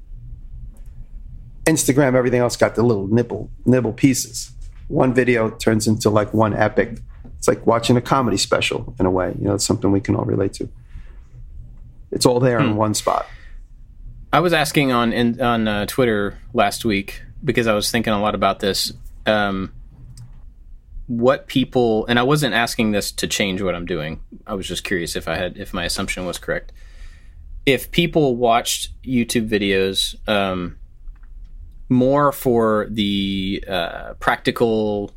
Instagram, 1.64 2.14
everything 2.14 2.40
else 2.40 2.56
got 2.56 2.74
the 2.74 2.82
little 2.82 3.08
nibble 3.08 3.50
nibble 3.64 3.92
pieces. 3.92 4.52
One 4.88 5.14
video 5.14 5.50
turns 5.50 5.86
into 5.86 6.10
like 6.10 6.32
one 6.32 6.54
epic. 6.54 6.98
It's 7.38 7.48
like 7.48 7.66
watching 7.66 7.96
a 7.96 8.00
comedy 8.00 8.36
special 8.36 8.94
in 8.98 9.06
a 9.06 9.10
way. 9.10 9.34
You 9.38 9.48
know, 9.48 9.54
it's 9.54 9.64
something 9.64 9.90
we 9.90 10.00
can 10.00 10.14
all 10.14 10.24
relate 10.24 10.52
to. 10.54 10.68
It's 12.10 12.26
all 12.26 12.38
there 12.38 12.60
in 12.60 12.70
hmm. 12.70 12.76
one 12.76 12.94
spot. 12.94 13.26
I 14.32 14.40
was 14.40 14.52
asking 14.52 14.92
on 14.92 15.12
in, 15.12 15.40
on 15.40 15.66
uh, 15.66 15.86
Twitter 15.86 16.38
last 16.52 16.84
week 16.84 17.22
because 17.42 17.66
I 17.66 17.74
was 17.74 17.90
thinking 17.90 18.12
a 18.12 18.20
lot 18.20 18.34
about 18.34 18.60
this. 18.60 18.92
Um, 19.26 19.72
what 21.06 21.46
people 21.46 22.06
and 22.06 22.18
I 22.18 22.22
wasn't 22.22 22.54
asking 22.54 22.92
this 22.92 23.12
to 23.12 23.26
change 23.26 23.60
what 23.60 23.74
I'm 23.74 23.86
doing. 23.86 24.20
I 24.46 24.54
was 24.54 24.66
just 24.66 24.84
curious 24.84 25.16
if 25.16 25.28
I 25.28 25.36
had 25.36 25.56
if 25.56 25.74
my 25.74 25.84
assumption 25.84 26.24
was 26.26 26.38
correct. 26.38 26.72
If 27.66 27.90
people 27.90 28.36
watched 28.36 28.90
YouTube 29.02 29.48
videos 29.48 30.16
um, 30.28 30.78
more 31.88 32.32
for 32.32 32.86
the 32.90 33.64
uh, 33.66 34.14
practical 34.14 35.10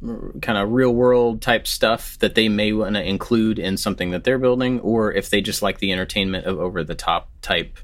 kind 0.00 0.58
of 0.58 0.70
real 0.70 0.94
world 0.94 1.42
type 1.42 1.66
stuff 1.66 2.16
that 2.20 2.36
they 2.36 2.48
may 2.48 2.72
want 2.72 2.94
to 2.94 3.02
include 3.02 3.58
in 3.58 3.76
something 3.76 4.10
that 4.12 4.22
they're 4.22 4.38
building 4.38 4.78
or 4.80 5.12
if 5.12 5.28
they 5.28 5.40
just 5.40 5.60
like 5.60 5.78
the 5.78 5.92
entertainment 5.92 6.46
of 6.46 6.60
over 6.60 6.84
the 6.84 6.94
top 6.94 7.28
type 7.42 7.78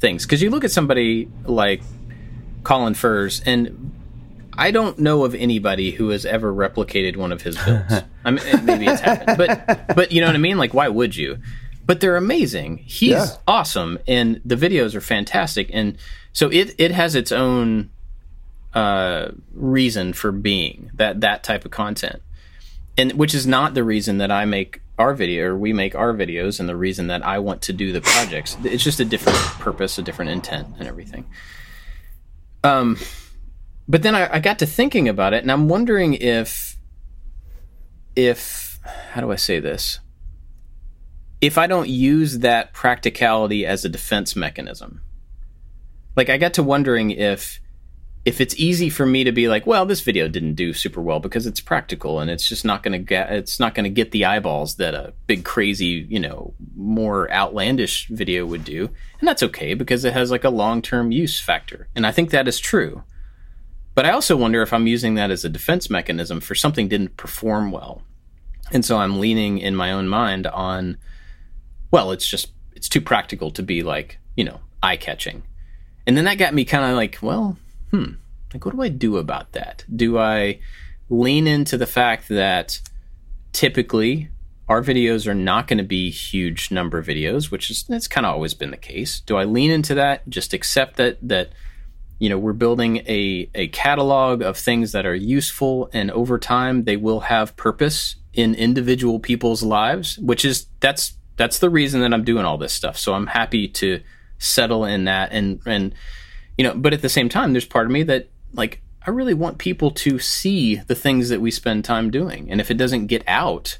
things 0.00 0.24
because 0.24 0.42
you 0.42 0.50
look 0.50 0.64
at 0.64 0.72
somebody 0.72 1.30
like 1.44 1.82
Colin 2.64 2.94
Furze 2.94 3.40
and 3.46 3.92
I 4.58 4.70
don't 4.70 4.98
know 4.98 5.24
of 5.24 5.34
anybody 5.34 5.90
who 5.90 6.10
has 6.10 6.24
ever 6.24 6.52
replicated 6.52 7.16
one 7.16 7.32
of 7.32 7.42
his 7.42 7.56
builds. 7.62 7.94
I 8.24 8.30
mean, 8.30 8.64
maybe 8.64 8.86
it's 8.86 9.00
happened, 9.00 9.38
but 9.38 9.94
but 9.94 10.12
you 10.12 10.20
know 10.20 10.26
what 10.26 10.36
I 10.36 10.38
mean. 10.38 10.58
Like, 10.58 10.74
why 10.74 10.88
would 10.88 11.16
you? 11.16 11.38
But 11.84 12.00
they're 12.00 12.16
amazing. 12.16 12.78
He's 12.78 13.10
yeah. 13.10 13.36
awesome, 13.46 13.98
and 14.08 14.40
the 14.44 14.56
videos 14.56 14.94
are 14.94 15.00
fantastic, 15.00 15.70
and 15.72 15.96
so 16.32 16.50
it 16.50 16.74
it 16.78 16.90
has 16.90 17.14
its 17.14 17.30
own 17.30 17.90
uh, 18.74 19.28
reason 19.54 20.12
for 20.12 20.32
being 20.32 20.90
that 20.94 21.20
that 21.20 21.44
type 21.44 21.64
of 21.64 21.70
content, 21.70 22.22
and 22.98 23.12
which 23.12 23.34
is 23.34 23.46
not 23.46 23.74
the 23.74 23.84
reason 23.84 24.18
that 24.18 24.30
I 24.30 24.44
make 24.44 24.80
our 24.98 25.14
video 25.14 25.48
or 25.48 25.56
we 25.56 25.72
make 25.72 25.94
our 25.94 26.12
videos, 26.12 26.58
and 26.58 26.68
the 26.68 26.76
reason 26.76 27.06
that 27.08 27.24
I 27.24 27.38
want 27.38 27.62
to 27.62 27.72
do 27.72 27.92
the 27.92 28.00
projects. 28.00 28.56
It's 28.64 28.82
just 28.82 28.98
a 28.98 29.04
different 29.04 29.38
purpose, 29.60 29.98
a 29.98 30.02
different 30.02 30.30
intent, 30.30 30.68
and 30.78 30.88
everything. 30.88 31.26
Um 32.64 32.98
but 33.88 34.02
then 34.02 34.14
I, 34.14 34.34
I 34.34 34.40
got 34.40 34.58
to 34.60 34.66
thinking 34.66 35.08
about 35.08 35.34
it, 35.34 35.42
and 35.42 35.50
I'm 35.50 35.68
wondering 35.68 36.14
if, 36.14 36.76
if 38.14 38.78
how 39.10 39.20
do 39.20 39.32
I 39.32 39.36
say 39.36 39.60
this? 39.60 40.00
if 41.40 41.58
I 41.58 41.66
don't 41.66 41.88
use 41.88 42.38
that 42.38 42.72
practicality 42.72 43.66
as 43.66 43.84
a 43.84 43.88
defense 43.88 44.34
mechanism. 44.34 45.02
Like 46.16 46.30
I 46.30 46.38
got 46.38 46.54
to 46.54 46.62
wondering 46.62 47.10
if 47.10 47.60
if 48.24 48.40
it's 48.40 48.56
easy 48.56 48.90
for 48.90 49.06
me 49.06 49.22
to 49.22 49.30
be 49.30 49.46
like, 49.46 49.68
well, 49.68 49.86
this 49.86 50.00
video 50.00 50.26
didn't 50.26 50.54
do 50.54 50.72
super 50.72 51.00
well 51.00 51.20
because 51.20 51.46
it's 51.46 51.60
practical 51.60 52.18
and 52.18 52.28
it's 52.28 52.48
just 52.48 52.64
not 52.64 52.82
going 52.82 52.92
to 52.92 52.98
get 52.98 53.30
it's 53.30 53.60
not 53.60 53.74
going 53.74 53.84
to 53.84 53.90
get 53.90 54.10
the 54.10 54.24
eyeballs 54.24 54.76
that 54.76 54.94
a 54.94 55.12
big 55.26 55.44
crazy, 55.44 56.06
you 56.08 56.18
know, 56.18 56.54
more 56.74 57.30
outlandish 57.30 58.08
video 58.08 58.46
would 58.46 58.64
do. 58.64 58.90
And 59.20 59.28
that's 59.28 59.42
okay 59.44 59.74
because 59.74 60.04
it 60.04 60.14
has 60.14 60.30
like 60.30 60.44
a 60.44 60.50
long-term 60.50 61.12
use 61.12 61.38
factor. 61.38 61.88
And 61.94 62.06
I 62.06 62.12
think 62.12 62.30
that 62.30 62.48
is 62.48 62.58
true. 62.58 63.04
But 63.96 64.04
I 64.04 64.10
also 64.10 64.36
wonder 64.36 64.60
if 64.60 64.74
I'm 64.74 64.86
using 64.86 65.14
that 65.14 65.30
as 65.30 65.44
a 65.44 65.48
defense 65.48 65.88
mechanism 65.88 66.40
for 66.40 66.54
something 66.54 66.86
didn't 66.86 67.16
perform 67.16 67.72
well. 67.72 68.02
And 68.70 68.84
so 68.84 68.98
I'm 68.98 69.18
leaning 69.18 69.58
in 69.58 69.74
my 69.74 69.90
own 69.90 70.06
mind 70.06 70.46
on 70.46 70.98
well, 71.90 72.12
it's 72.12 72.26
just 72.26 72.52
it's 72.74 72.90
too 72.90 73.00
practical 73.00 73.50
to 73.52 73.62
be 73.62 73.82
like, 73.82 74.18
you 74.36 74.44
know, 74.44 74.60
eye-catching. 74.82 75.42
And 76.06 76.14
then 76.14 76.26
that 76.26 76.36
got 76.36 76.52
me 76.52 76.66
kind 76.66 76.84
of 76.84 76.94
like, 76.94 77.18
well, 77.22 77.56
hmm, 77.90 78.12
like 78.52 78.66
what 78.66 78.76
do 78.76 78.82
I 78.82 78.90
do 78.90 79.16
about 79.16 79.52
that? 79.52 79.84
Do 79.94 80.18
I 80.18 80.60
lean 81.08 81.46
into 81.46 81.78
the 81.78 81.86
fact 81.86 82.28
that 82.28 82.80
typically 83.52 84.28
our 84.68 84.82
videos 84.82 85.26
are 85.26 85.34
not 85.34 85.68
going 85.68 85.78
to 85.78 85.84
be 85.84 86.10
huge 86.10 86.70
number 86.70 87.02
videos, 87.02 87.50
which 87.50 87.70
is 87.70 87.84
that's 87.84 88.08
kind 88.08 88.26
of 88.26 88.34
always 88.34 88.52
been 88.52 88.72
the 88.72 88.76
case. 88.76 89.20
Do 89.20 89.36
I 89.36 89.44
lean 89.44 89.70
into 89.70 89.94
that? 89.94 90.28
Just 90.28 90.52
accept 90.52 90.96
that 90.96 91.16
that 91.22 91.52
you 92.18 92.28
know 92.28 92.38
we're 92.38 92.52
building 92.52 92.98
a 93.08 93.50
a 93.54 93.68
catalog 93.68 94.42
of 94.42 94.56
things 94.56 94.92
that 94.92 95.06
are 95.06 95.14
useful, 95.14 95.90
and 95.92 96.10
over 96.10 96.38
time 96.38 96.84
they 96.84 96.96
will 96.96 97.20
have 97.20 97.56
purpose 97.56 98.16
in 98.32 98.54
individual 98.54 99.18
people's 99.18 99.62
lives, 99.62 100.18
which 100.18 100.44
is 100.44 100.66
that's 100.80 101.14
that's 101.36 101.58
the 101.58 101.70
reason 101.70 102.00
that 102.00 102.14
I'm 102.14 102.24
doing 102.24 102.44
all 102.44 102.58
this 102.58 102.72
stuff. 102.72 102.98
So 102.98 103.14
I'm 103.14 103.26
happy 103.26 103.68
to 103.68 104.00
settle 104.38 104.84
in 104.84 105.04
that 105.04 105.32
and 105.32 105.60
and 105.66 105.94
you 106.56 106.64
know, 106.64 106.74
but 106.74 106.94
at 106.94 107.02
the 107.02 107.08
same 107.08 107.28
time, 107.28 107.52
there's 107.52 107.66
part 107.66 107.86
of 107.86 107.92
me 107.92 108.02
that 108.04 108.28
like 108.54 108.82
I 109.06 109.10
really 109.10 109.34
want 109.34 109.58
people 109.58 109.90
to 109.92 110.18
see 110.18 110.76
the 110.76 110.94
things 110.94 111.28
that 111.28 111.40
we 111.40 111.50
spend 111.50 111.84
time 111.84 112.10
doing, 112.10 112.50
and 112.50 112.60
if 112.60 112.70
it 112.70 112.78
doesn't 112.78 113.06
get 113.06 113.22
out, 113.26 113.78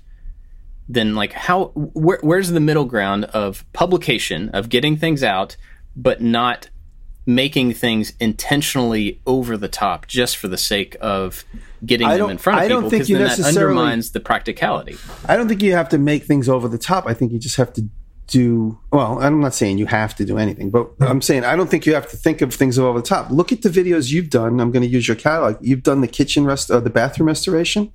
then 0.88 1.14
like 1.14 1.32
how 1.32 1.66
where, 1.74 2.18
where's 2.22 2.50
the 2.50 2.60
middle 2.60 2.84
ground 2.84 3.24
of 3.26 3.64
publication 3.72 4.50
of 4.50 4.68
getting 4.68 4.96
things 4.96 5.22
out, 5.22 5.56
but 5.96 6.20
not 6.20 6.68
making 7.26 7.74
things 7.74 8.12
intentionally 8.20 9.20
over 9.26 9.56
the 9.56 9.68
top 9.68 10.06
just 10.06 10.36
for 10.36 10.46
the 10.46 10.56
sake 10.56 10.96
of 11.00 11.44
getting 11.84 12.08
them 12.08 12.30
in 12.30 12.38
front 12.38 12.58
of 12.58 12.64
I 12.64 12.68
people 12.68 12.88
because 12.88 13.08
then 13.08 13.22
that 13.22 13.40
undermines 13.40 14.12
the 14.12 14.20
practicality. 14.20 14.96
I 15.26 15.36
don't 15.36 15.48
think 15.48 15.62
you 15.62 15.72
have 15.72 15.88
to 15.90 15.98
make 15.98 16.22
things 16.24 16.48
over 16.48 16.68
the 16.68 16.78
top. 16.78 17.06
I 17.06 17.14
think 17.14 17.32
you 17.32 17.38
just 17.38 17.56
have 17.56 17.72
to 17.74 17.88
do 18.28 18.78
well. 18.92 19.20
I'm 19.20 19.40
not 19.40 19.54
saying 19.54 19.78
you 19.78 19.86
have 19.86 20.14
to 20.16 20.24
do 20.24 20.38
anything, 20.38 20.70
but 20.70 20.88
I'm 21.00 21.20
saying 21.20 21.44
I 21.44 21.56
don't 21.56 21.68
think 21.68 21.84
you 21.84 21.94
have 21.94 22.08
to 22.10 22.16
think 22.16 22.40
of 22.42 22.54
things 22.54 22.78
over 22.78 23.00
the 23.00 23.06
top. 23.06 23.30
Look 23.30 23.52
at 23.52 23.62
the 23.62 23.68
videos 23.68 24.10
you've 24.10 24.30
done. 24.30 24.60
I'm 24.60 24.70
going 24.70 24.82
to 24.82 24.88
use 24.88 25.06
your 25.06 25.16
catalog. 25.16 25.58
You've 25.60 25.82
done 25.82 26.00
the 26.00 26.08
kitchen 26.08 26.44
rest, 26.44 26.70
uh, 26.70 26.80
the 26.80 26.90
bathroom 26.90 27.28
restoration. 27.28 27.92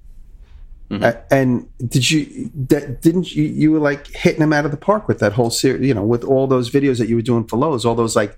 Mm-hmm. 0.91 1.03
Uh, 1.05 1.13
and 1.31 1.69
did 1.87 2.11
you 2.11 2.51
that 2.67 3.01
didn't 3.01 3.33
you 3.33 3.45
you 3.45 3.71
were 3.71 3.79
like 3.79 4.07
hitting 4.07 4.41
them 4.41 4.51
out 4.51 4.65
of 4.65 4.71
the 4.71 4.77
park 4.77 5.07
with 5.07 5.19
that 5.19 5.31
whole 5.31 5.49
series 5.49 5.87
you 5.87 5.93
know 5.93 6.03
with 6.03 6.25
all 6.25 6.47
those 6.47 6.69
videos 6.69 6.97
that 6.97 7.07
you 7.07 7.15
were 7.15 7.21
doing 7.21 7.45
for 7.45 7.55
Lowe's 7.55 7.85
all 7.85 7.95
those 7.95 8.13
like 8.13 8.37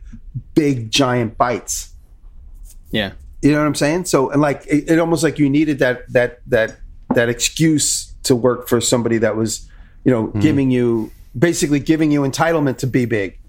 big 0.54 0.92
giant 0.92 1.36
bites 1.36 1.94
Yeah. 2.94 3.14
you 3.42 3.52
know 3.52 3.60
what 3.60 3.68
I'm 3.68 3.76
saying? 3.76 4.06
So, 4.06 4.30
and 4.30 4.42
like, 4.42 4.66
it, 4.68 4.90
it 4.90 5.00
almost 5.00 5.24
like 5.24 5.40
you 5.40 5.50
needed 5.50 5.80
that 5.80 6.12
that 6.14 6.40
that 6.48 6.78
that 7.14 7.28
excuse 7.28 8.14
to 8.24 8.36
work 8.36 8.70
for 8.70 8.80
somebody 8.80 9.18
that 9.18 9.36
was, 9.36 9.68
you 10.06 10.12
know, 10.12 10.28
mm-hmm. 10.28 10.40
giving 10.40 10.72
you 10.72 11.12
basically 11.38 11.80
giving 11.80 12.12
you 12.12 12.22
entitlement 12.22 12.78
to 12.78 12.88
be 12.88 13.06
big. 13.06 13.40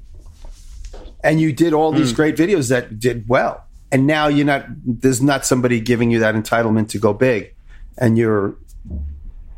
And 1.23 1.41
you 1.41 1.53
did 1.53 1.73
all 1.73 1.93
these 1.93 2.13
mm. 2.13 2.17
great 2.17 2.37
videos 2.37 2.69
that 2.69 2.99
did 2.99 3.27
well, 3.29 3.65
and 3.91 4.07
now 4.07 4.29
you're 4.29 4.45
not. 4.45 4.67
There's 4.85 5.23
not 5.23 5.47
somebody 5.47 5.81
giving 5.81 6.11
you 6.11 6.19
that 6.19 6.35
entitlement 6.35 6.91
to 6.91 6.99
go 6.99 7.15
big, 7.15 7.55
and 7.97 8.19
you're 8.19 8.57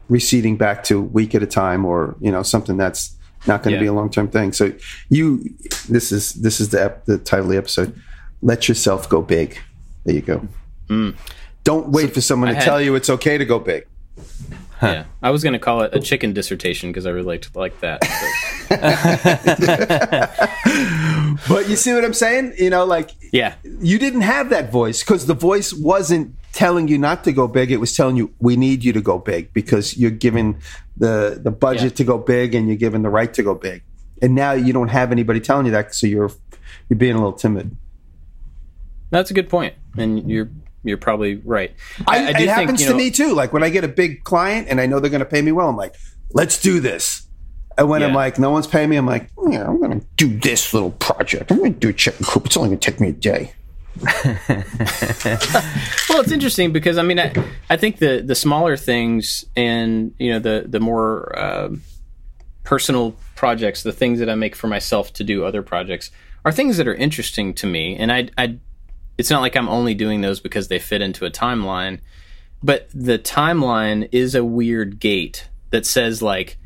receding 0.08 0.56
back 0.56 0.84
to 0.84 1.00
week 1.00 1.34
at 1.34 1.42
a 1.42 1.46
time, 1.46 1.84
or 1.84 2.16
you 2.20 2.30
know, 2.30 2.42
something 2.42 2.76
that's 2.76 3.14
not 3.46 3.62
going 3.62 3.72
to 3.72 3.76
Yeah. 3.76 3.80
be 3.82 3.86
a 3.86 3.92
long 3.92 4.10
term 4.10 4.28
thing. 4.28 4.52
So, 4.52 4.72
you, 5.08 5.44
this 5.88 6.12
is 6.12 6.32
this 6.34 6.60
is 6.60 6.70
the 6.70 6.84
ep- 6.84 7.04
the 7.06 7.18
title 7.18 7.46
of 7.46 7.50
the 7.52 7.58
episode. 7.58 7.98
Let 8.42 8.68
yourself 8.68 9.08
go 9.08 9.22
big. 9.22 9.58
There 10.04 10.14
you 10.14 10.22
go. 10.22 10.46
Hmm. 10.88 11.10
Don't 11.64 11.88
wait 11.88 12.14
for 12.14 12.20
someone 12.20 12.50
I 12.50 12.52
to 12.52 12.58
had- 12.58 12.64
tell 12.64 12.80
you 12.80 12.94
it's 12.94 13.10
okay 13.10 13.38
to 13.38 13.44
go 13.44 13.58
big. 13.58 13.86
Yeah. 14.82 15.04
I 15.22 15.30
was 15.30 15.42
going 15.42 15.54
to 15.54 15.58
call 15.58 15.80
it 15.82 15.94
a 15.94 16.00
chicken 16.00 16.32
dissertation 16.34 16.90
because 16.90 17.06
I 17.06 17.10
really 17.10 17.26
liked 17.26 17.56
like 17.56 17.80
that. 17.80 18.02
but- 21.48 21.68
you 21.68 21.76
see 21.76 21.92
what 21.92 22.04
I'm 22.04 22.14
saying? 22.14 22.54
You 22.58 22.70
know, 22.70 22.84
like 22.84 23.10
yeah. 23.32 23.54
you 23.62 23.98
didn't 23.98 24.22
have 24.22 24.50
that 24.50 24.70
voice 24.72 25.02
because 25.02 25.26
the 25.26 25.34
voice 25.34 25.72
wasn't 25.72 26.34
telling 26.52 26.88
you 26.88 26.98
not 26.98 27.24
to 27.24 27.32
go 27.32 27.46
big. 27.48 27.70
It 27.70 27.78
was 27.78 27.94
telling 27.94 28.16
you 28.16 28.32
we 28.38 28.56
need 28.56 28.84
you 28.84 28.92
to 28.92 29.00
go 29.00 29.18
big 29.18 29.52
because 29.52 29.96
you're 29.96 30.10
given 30.10 30.58
the 30.96 31.38
the 31.42 31.50
budget 31.50 31.92
Yeah. 31.92 31.96
to 31.96 32.04
go 32.04 32.18
big 32.18 32.54
and 32.54 32.66
you're 32.68 32.76
given 32.76 33.02
the 33.02 33.10
right 33.10 33.32
to 33.34 33.42
go 33.42 33.54
big. 33.54 33.82
And 34.22 34.34
now 34.34 34.52
you 34.52 34.72
don't 34.72 34.88
have 34.88 35.12
anybody 35.12 35.40
telling 35.40 35.66
you 35.66 35.72
that, 35.72 35.94
so 35.94 36.06
you're 36.06 36.30
you're 36.88 36.96
being 36.98 37.14
a 37.14 37.18
little 37.18 37.32
timid. 37.32 37.76
That's 39.10 39.30
a 39.30 39.34
good 39.34 39.48
point, 39.48 39.74
and 39.96 40.28
you're 40.30 40.50
you're 40.82 40.96
probably 40.96 41.36
right. 41.36 41.74
I, 42.06 42.32
do 42.32 42.44
it 42.44 42.48
happens 42.48 42.82
to 42.84 42.90
know- 42.90 42.96
me 42.96 43.10
too. 43.10 43.34
Like 43.34 43.52
when 43.52 43.62
I 43.62 43.68
get 43.68 43.84
a 43.84 43.88
big 43.88 44.24
client 44.24 44.68
and 44.70 44.80
I 44.80 44.86
know 44.86 45.00
they're 45.00 45.10
going 45.10 45.18
to 45.20 45.26
pay 45.26 45.42
me 45.42 45.52
well, 45.52 45.68
I'm 45.68 45.76
like, 45.76 45.94
let's 46.32 46.60
do 46.60 46.80
this. 46.80 47.25
And 47.78 47.88
when 47.88 48.02
I'm 48.02 48.14
like, 48.14 48.38
no 48.38 48.50
one's 48.50 48.66
paying 48.66 48.88
me, 48.88 48.96
I'm 48.96 49.06
like, 49.06 49.30
yeah, 49.50 49.66
I'm 49.66 49.78
going 49.78 50.00
to 50.00 50.06
do 50.16 50.38
this 50.38 50.72
little 50.72 50.92
project. 50.92 51.50
I'm 51.50 51.58
going 51.58 51.74
to 51.74 51.78
do 51.78 51.90
a 51.90 51.92
chicken 51.92 52.24
coop. 52.24 52.46
It's 52.46 52.56
only 52.56 52.70
going 52.70 52.80
to 52.80 52.90
take 52.90 53.00
me 53.00 53.08
a 53.08 53.12
day. 53.12 53.52
Well, 56.08 56.22
it's 56.22 56.32
interesting 56.32 56.72
because 56.72 56.96
I 56.96 57.02
mean, 57.02 57.18
I, 57.18 57.32
I 57.68 57.76
think 57.76 57.98
the 57.98 58.22
the 58.24 58.34
smaller 58.34 58.76
things 58.76 59.44
and 59.54 60.14
you 60.18 60.32
know 60.32 60.38
the 60.38 60.64
the 60.66 60.80
more 60.80 61.38
um 61.38 61.82
personal 62.66 63.14
projects, 63.36 63.82
the 63.82 63.92
things 63.92 64.18
that 64.18 64.28
I 64.28 64.34
make 64.34 64.56
for 64.56 64.66
myself 64.66 65.12
to 65.14 65.24
do 65.24 65.44
other 65.44 65.62
projects, 65.62 66.10
are 66.44 66.52
things 66.52 66.76
that 66.76 66.88
are 66.88 66.94
interesting 66.94 67.54
to 67.54 67.66
me. 67.66 67.96
And 67.96 68.12
I, 68.12 68.28
I, 68.36 68.58
it's 69.16 69.30
not 69.30 69.40
like 69.40 69.56
I'm 69.56 69.68
only 69.68 69.94
doing 69.94 70.20
those 70.20 70.40
because 70.40 70.68
they 70.68 70.78
fit 70.78 71.00
into 71.00 71.24
a 71.24 71.30
timeline, 71.30 72.00
but 72.62 72.88
the 72.92 73.18
timeline 73.18 74.08
is 74.12 74.34
a 74.34 74.44
weird 74.44 74.98
gate 74.98 75.48
that 75.70 75.86
says 75.86 76.20
like, 76.20 76.58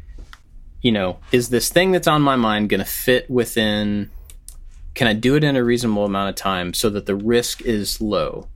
you 0.82 0.92
know, 0.92 1.18
is 1.32 1.50
this 1.50 1.68
thing 1.68 1.92
that's 1.92 2.08
on 2.08 2.22
my 2.22 2.36
mind 2.36 2.68
going 2.68 2.80
to 2.80 2.86
fit 2.86 3.30
within? 3.30 4.10
Can 4.94 5.06
I 5.06 5.12
do 5.12 5.36
it 5.36 5.44
in 5.44 5.56
a 5.56 5.64
reasonable 5.64 6.04
amount 6.04 6.30
of 6.30 6.34
time 6.34 6.74
so 6.74 6.90
that 6.90 7.06
the 7.06 7.14
risk 7.14 7.62
is 7.62 8.00
low? 8.00 8.48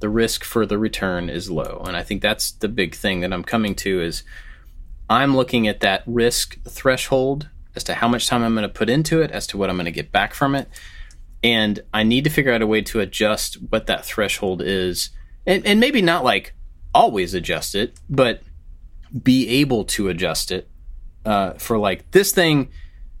the 0.00 0.08
risk 0.08 0.44
for 0.44 0.66
the 0.66 0.78
return 0.78 1.28
is 1.28 1.50
low. 1.50 1.82
And 1.86 1.96
I 1.96 2.02
think 2.02 2.22
that's 2.22 2.52
the 2.52 2.68
big 2.68 2.94
thing 2.94 3.20
that 3.20 3.32
I'm 3.32 3.44
coming 3.44 3.74
to 3.76 4.00
is 4.00 4.22
I'm 5.08 5.36
looking 5.36 5.66
at 5.68 5.80
that 5.80 6.02
risk 6.06 6.62
threshold 6.64 7.48
as 7.74 7.84
to 7.84 7.94
how 7.94 8.08
much 8.08 8.26
time 8.26 8.42
I'm 8.42 8.54
going 8.54 8.62
to 8.62 8.68
put 8.68 8.90
into 8.90 9.20
it, 9.20 9.30
as 9.30 9.46
to 9.48 9.58
what 9.58 9.70
I'm 9.70 9.76
going 9.76 9.86
to 9.86 9.90
get 9.90 10.12
back 10.12 10.34
from 10.34 10.54
it. 10.54 10.68
And 11.42 11.80
I 11.94 12.02
need 12.02 12.24
to 12.24 12.30
figure 12.30 12.52
out 12.52 12.62
a 12.62 12.66
way 12.66 12.82
to 12.82 13.00
adjust 13.00 13.54
what 13.70 13.86
that 13.86 14.04
threshold 14.04 14.62
is. 14.62 15.10
And, 15.46 15.64
and 15.66 15.80
maybe 15.80 16.02
not 16.02 16.24
like 16.24 16.54
always 16.94 17.34
adjust 17.34 17.74
it, 17.74 17.98
but 18.08 18.42
be 19.22 19.48
able 19.48 19.84
to 19.84 20.08
adjust 20.08 20.50
it 20.50 20.68
uh, 21.26 21.52
for 21.54 21.78
like 21.78 22.10
this 22.12 22.32
thing. 22.32 22.70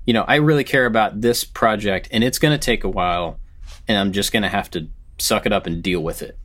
You 0.06 0.14
know, 0.14 0.24
I 0.26 0.36
really 0.36 0.64
care 0.64 0.86
about 0.86 1.20
this 1.20 1.42
project 1.44 2.08
and 2.12 2.22
it's 2.22 2.38
going 2.38 2.56
to 2.56 2.64
take 2.64 2.84
a 2.84 2.88
while 2.88 3.40
and 3.88 3.98
I'm 3.98 4.12
just 4.12 4.32
going 4.32 4.44
to 4.44 4.48
have 4.48 4.70
to 4.70 4.88
suck 5.18 5.46
it 5.46 5.52
up 5.52 5.66
and 5.66 5.82
deal 5.82 6.00
with 6.00 6.22
it 6.22 6.38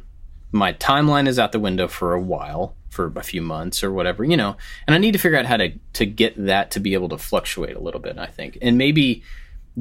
my 0.52 0.74
timeline 0.74 1.28
is 1.28 1.40
out 1.40 1.52
the 1.52 1.60
window 1.60 1.88
for 1.88 2.14
a 2.14 2.22
while 2.22 2.76
for 2.90 3.12
a 3.16 3.24
few 3.24 3.42
months 3.42 3.84
or 3.84 3.92
whatever 3.92 4.24
you 4.24 4.36
know 4.36 4.56
and 4.86 4.94
i 4.94 4.98
need 4.98 5.14
to 5.14 5.18
figure 5.18 5.38
out 5.38 5.46
how 5.46 5.58
to 5.58 5.72
to 5.94 6.06
get 6.06 6.34
that 6.46 6.72
to 6.72 6.80
be 6.80 6.94
able 6.94 7.10
to 7.10 7.18
fluctuate 7.18 7.76
a 7.76 7.80
little 7.80 8.02
bit 8.02 8.18
i 8.18 8.26
think 8.26 8.58
and 8.62 8.78
maybe 8.78 9.24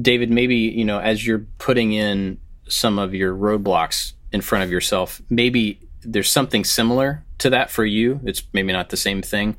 david 0.01 0.31
maybe 0.31 0.55
you 0.55 0.85
know 0.85 0.99
as 0.99 1.25
you're 1.25 1.45
putting 1.57 1.91
in 1.91 2.37
some 2.67 2.97
of 2.97 3.13
your 3.13 3.35
roadblocks 3.35 4.13
in 4.31 4.39
front 4.39 4.63
of 4.63 4.71
yourself 4.71 5.21
maybe 5.29 5.79
there's 6.03 6.31
something 6.31 6.63
similar 6.63 7.23
to 7.37 7.49
that 7.49 7.69
for 7.69 7.83
you 7.83 8.19
it's 8.23 8.43
maybe 8.53 8.71
not 8.71 8.89
the 8.89 8.97
same 8.97 9.21
thing 9.21 9.55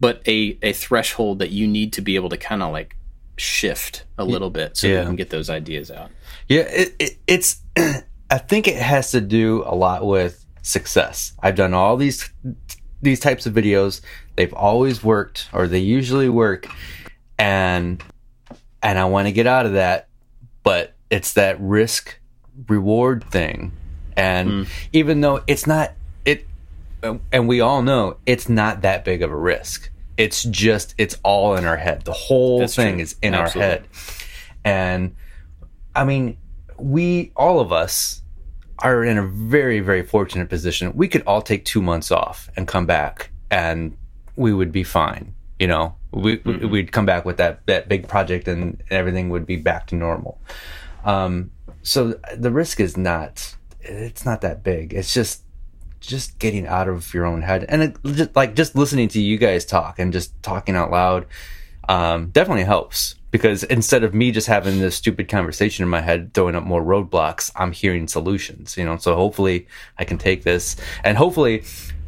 but 0.00 0.22
a 0.26 0.58
a 0.62 0.72
threshold 0.72 1.38
that 1.38 1.50
you 1.50 1.66
need 1.66 1.92
to 1.94 2.00
be 2.00 2.16
able 2.16 2.28
to 2.28 2.36
kind 2.36 2.62
of 2.62 2.72
like 2.72 2.96
shift 3.36 4.04
a 4.18 4.24
little 4.24 4.50
bit 4.50 4.76
so 4.76 4.86
Yeah. 4.86 5.00
you 5.00 5.06
can 5.06 5.16
get 5.16 5.30
those 5.30 5.50
ideas 5.50 5.90
out 5.90 6.10
Yeah, 6.48 6.60
it, 6.60 6.94
it, 6.98 7.18
it's. 7.26 7.60
I 8.30 8.38
think 8.38 8.66
it 8.68 8.76
has 8.76 9.10
to 9.12 9.20
do 9.20 9.62
a 9.66 9.74
lot 9.74 10.04
with 10.04 10.44
success. 10.62 11.32
I've 11.42 11.54
done 11.56 11.74
all 11.74 11.96
these 11.96 12.30
these 13.02 13.20
types 13.20 13.46
of 13.46 13.52
videos. 13.54 14.00
They've 14.36 14.52
always 14.52 15.04
worked, 15.04 15.48
or 15.52 15.68
they 15.68 15.78
usually 15.78 16.28
work, 16.28 16.66
and 17.38 18.02
and 18.82 18.98
I 18.98 19.04
want 19.04 19.28
to 19.28 19.32
get 19.32 19.46
out 19.46 19.66
of 19.66 19.74
that, 19.74 20.08
but 20.62 20.94
it's 21.10 21.34
that 21.34 21.60
risk 21.60 22.18
reward 22.68 23.24
thing, 23.30 23.72
and 24.16 24.50
hmm. 24.50 24.62
even 24.92 25.20
though 25.20 25.42
it's 25.46 25.66
not 25.66 25.92
and 27.32 27.48
we 27.48 27.60
all 27.60 27.82
know 27.82 28.16
it's 28.26 28.48
not 28.48 28.82
that 28.82 29.04
big 29.04 29.22
of 29.22 29.30
a 29.30 29.36
risk. 29.36 29.90
It's 30.16 30.42
just 30.44 30.94
it's 30.98 31.18
all 31.24 31.56
in 31.56 31.64
our 31.64 31.76
head. 31.76 32.02
The 32.04 32.12
whole 32.12 32.60
That's 32.60 32.76
thing 32.76 32.94
true. 32.94 33.02
is 33.02 33.16
in 33.22 33.34
Absolutely. 33.34 33.62
our 33.62 33.68
head. 33.70 33.88
And 34.64 35.14
I 35.94 36.04
mean, 36.04 36.36
we 36.78 37.32
all 37.36 37.60
of 37.60 37.72
us 37.72 38.22
are 38.80 39.04
in 39.04 39.18
a 39.18 39.26
very 39.26 39.80
very 39.80 40.02
fortunate 40.04 40.48
position. 40.48 40.92
We 40.94 41.08
could 41.08 41.22
all 41.26 41.42
take 41.42 41.64
2 41.64 41.80
months 41.82 42.10
off 42.10 42.48
and 42.56 42.66
come 42.68 42.86
back 42.86 43.30
and 43.50 43.96
we 44.36 44.52
would 44.52 44.72
be 44.72 44.82
fine, 44.84 45.34
you 45.58 45.66
know. 45.66 45.94
We 46.12 46.38
Mm-hmm. 46.38 46.70
we'd 46.70 46.92
come 46.92 47.06
back 47.06 47.24
with 47.24 47.36
that 47.38 47.66
that 47.66 47.88
big 47.88 48.06
project 48.08 48.46
and 48.48 48.82
everything 48.90 49.30
would 49.30 49.46
be 49.46 49.56
back 49.56 49.86
to 49.88 49.96
normal. 49.96 50.40
Um 51.04 51.50
so 51.82 52.14
the 52.36 52.50
risk 52.52 52.80
is 52.80 52.96
not 52.96 53.56
it's 53.80 54.24
not 54.24 54.40
that 54.42 54.62
big. 54.62 54.94
It's 54.94 55.12
just 55.12 55.42
just 56.04 56.38
getting 56.38 56.66
out 56.66 56.88
of 56.88 57.12
your 57.14 57.26
own 57.26 57.42
head. 57.42 57.64
And 57.68 57.82
it 57.82 57.96
just 58.04 58.36
like 58.36 58.54
just 58.54 58.74
listening 58.74 59.08
to 59.08 59.20
you 59.20 59.38
guys 59.38 59.64
talk 59.64 59.98
and 59.98 60.12
just 60.12 60.40
talking 60.42 60.76
out 60.76 60.90
loud 60.90 61.26
um, 61.88 62.30
definitely 62.30 62.64
helps. 62.64 63.16
Because 63.30 63.64
instead 63.64 64.04
of 64.04 64.14
me 64.14 64.30
just 64.30 64.46
having 64.46 64.78
this 64.78 64.94
stupid 64.94 65.28
conversation 65.28 65.82
in 65.82 65.88
my 65.88 66.00
head 66.00 66.32
throwing 66.34 66.54
up 66.54 66.62
more 66.62 66.80
roadblocks 66.80 67.50
i'm 67.56 67.72
hearing 67.72 68.06
solutions 68.06 68.76
you 68.76 68.84
know? 68.84 68.96
So 68.96 69.16
hopefully 69.16 69.66
i 69.98 70.04
can 70.04 70.18
take 70.18 70.44
this. 70.44 70.76
And 71.02 71.18
hopefully 71.18 71.64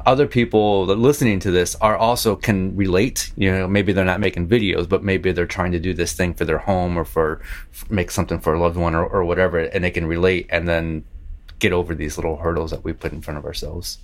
other 0.07 0.29
people 0.29 0.87
that 0.87 0.95
listening 0.95 1.41
to 1.41 1.51
this 1.51 1.75
are 1.77 1.97
also 1.97 2.37
can 2.37 2.77
relate 2.77 3.33
you 3.37 3.51
know? 3.51 3.67
Maybe 3.67 3.93
they're 3.93 4.05
not 4.05 4.21
making 4.21 4.47
videos 4.47 4.89
but 4.89 5.03
maybe 5.03 5.33
they're 5.33 5.47
trying 5.47 5.73
to 5.73 5.81
do 5.81 5.95
this 5.95 6.13
thing 6.13 6.33
for 6.33 6.45
their 6.45 6.59
home 6.59 6.97
or 6.97 7.05
for 7.05 7.43
make 7.91 8.13
something 8.13 8.39
for 8.39 8.55
a 8.55 8.61
loved 8.61 8.77
one 8.77 8.95
or, 8.95 9.05
or 9.05 9.25
whatever 9.25 9.59
and 9.59 9.83
they 9.83 9.91
can 9.91 10.07
relate. 10.07 10.47
And 10.49 10.69
then 10.69 11.05
get 11.59 11.73
over 11.73 11.95
these 11.95 12.17
little 12.19 12.37
hurdles 12.37 12.71
that 12.71 12.85
we 12.85 12.93
put 12.93 13.13
in 13.13 13.21
front 13.21 13.39
of 13.39 13.45
ourselves 13.45 13.99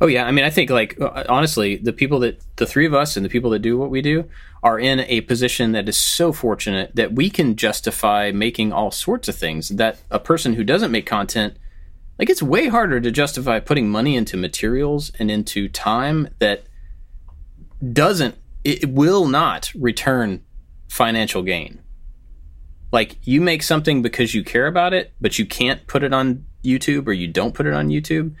Oh 0.00 0.06
yeah, 0.06 0.26
I 0.26 0.32
mean, 0.32 0.44
I 0.44 0.50
think 0.50 0.70
like 0.70 1.00
uh, 1.00 1.24
honestly, 1.28 1.76
the 1.76 1.92
people 1.92 2.18
that 2.20 2.42
the 2.56 2.66
three 2.66 2.84
of 2.84 2.94
us 2.94 3.16
and 3.16 3.24
the 3.24 3.30
people 3.30 3.50
that 3.50 3.60
do 3.60 3.78
what 3.78 3.90
we 3.90 4.02
do 4.02 4.28
are 4.62 4.78
in 4.78 5.00
a 5.00 5.20
position 5.22 5.72
that 5.72 5.88
is 5.88 5.96
so 5.96 6.32
fortunate 6.32 6.94
that 6.94 7.12
we 7.12 7.30
can 7.30 7.54
justify 7.54 8.32
making 8.32 8.72
all 8.72 8.90
sorts 8.90 9.28
of 9.28 9.36
things 9.36 9.68
that 9.68 9.98
a 10.10 10.18
person 10.18 10.54
who 10.54 10.64
doesn't 10.64 10.90
make 10.90 11.06
content 11.06 11.56
like 12.18 12.30
it's 12.30 12.42
way 12.42 12.68
harder 12.68 13.00
to 13.00 13.10
justify 13.10 13.60
putting 13.60 13.88
money 13.88 14.16
into 14.16 14.36
materials 14.36 15.12
and 15.18 15.30
into 15.30 15.68
time 15.68 16.28
that 16.38 16.64
doesn't 17.92 18.36
it 18.64 18.88
will 18.88 19.26
not 19.26 19.70
return 19.74 20.42
financial 20.88 21.42
gain. 21.42 21.80
Like 22.94 23.18
you 23.24 23.40
make 23.40 23.62
something 23.62 24.00
because 24.00 24.34
you 24.34 24.44
care 24.44 24.68
about 24.68 24.94
it, 24.94 25.12
but 25.20 25.38
you 25.38 25.44
can't 25.44 25.84
put 25.86 26.02
it 26.02 26.14
on 26.14 26.46
YouTube 26.62 27.08
or 27.08 27.12
you 27.12 27.26
don't 27.26 27.52
put 27.52 27.66
it 27.66 27.74
on 27.74 27.88
YouTube. 27.88 28.34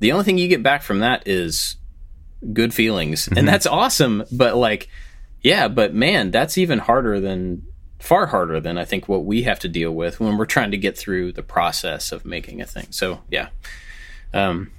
The 0.00 0.10
only 0.10 0.24
thing 0.24 0.38
you 0.38 0.48
get 0.48 0.62
back 0.62 0.82
from 0.82 1.00
that 1.00 1.28
is 1.28 1.76
good 2.52 2.74
feelings. 2.74 3.28
And 3.28 3.46
that's 3.46 3.66
awesome 3.66 4.24
but 4.32 4.56
like 4.56 4.88
yeah 5.42 5.68
but 5.68 5.94
man 5.94 6.30
that's 6.30 6.58
even 6.58 6.78
harder 6.78 7.20
than 7.20 7.62
far 7.98 8.26
harder 8.26 8.60
than 8.60 8.76
i 8.76 8.84
think 8.84 9.08
what 9.08 9.24
we 9.24 9.44
have 9.44 9.58
to 9.58 9.68
deal 9.68 9.90
with 9.90 10.20
when 10.20 10.36
we're 10.36 10.44
trying 10.44 10.70
to 10.70 10.76
get 10.76 10.98
through 10.98 11.32
the 11.32 11.42
process 11.42 12.12
of 12.12 12.24
making 12.24 12.60
a 12.60 12.66
thing. 12.66 12.86
So 12.90 13.20
yeah. 13.30 13.48
Um, 14.32 14.72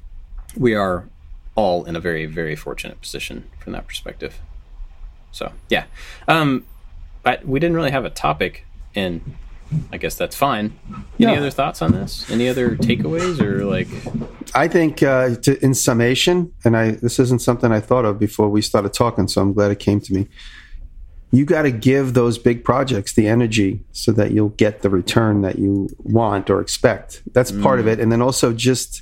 we 0.57 0.75
are 0.75 1.07
all 1.55 1.85
in 1.85 1.95
a 1.95 1.99
very 1.99 2.25
very 2.25 2.55
fortunate 2.55 2.99
position 3.01 3.49
from 3.59 3.73
that 3.73 3.87
perspective. 3.87 4.39
So 5.31 5.51
yeah. 5.69 5.85
Um, 6.27 6.65
but 7.23 7.45
we 7.47 7.59
didn't 7.59 7.75
really 7.75 7.91
have 7.91 8.05
a 8.05 8.09
topic 8.09 8.65
and 8.95 9.21
i 9.91 9.97
guess 9.97 10.15
that's 10.15 10.35
fine 10.35 10.73
any 11.19 11.31
Yeah. 11.31 11.33
other 11.33 11.49
thoughts 11.51 11.81
on 11.81 11.91
this 11.91 12.29
any 12.31 12.47
other 12.47 12.75
takeaways 12.75 13.39
or 13.41 13.65
like 13.65 13.87
I 14.53 14.69
think, 14.69 15.03
uh, 15.03 15.35
to, 15.37 15.61
in 15.65 15.73
summation, 15.73 16.53
and 16.63 16.77
I 16.77 16.91
this 16.91 17.19
isn't 17.19 17.41
something 17.41 17.73
I 17.73 17.81
thought 17.81 18.05
of 18.05 18.17
before 18.19 18.47
we 18.47 18.61
started 18.61 18.93
talking, 18.93 19.27
so 19.27 19.41
I'm 19.41 19.51
glad 19.51 19.69
it 19.71 19.79
came 19.79 19.99
to 19.99 20.13
me. 20.13 20.27
You 21.31 21.43
got 21.43 21.63
to 21.63 21.71
give 21.71 22.13
those 22.13 22.37
big 22.37 22.63
projects 22.63 23.13
the 23.15 23.27
energy 23.27 23.83
so 23.91 24.13
that 24.13 24.31
you'll 24.31 24.49
get 24.49 24.81
the 24.81 24.89
return 24.89 25.41
that 25.41 25.59
you 25.59 25.89
want 26.03 26.49
or 26.49 26.61
expect. 26.61 27.21
That's 27.33 27.51
part 27.51 27.81
of 27.81 27.87
it, 27.87 27.99
and 27.99 28.11
then 28.13 28.21
also 28.21 28.53
just 28.53 29.01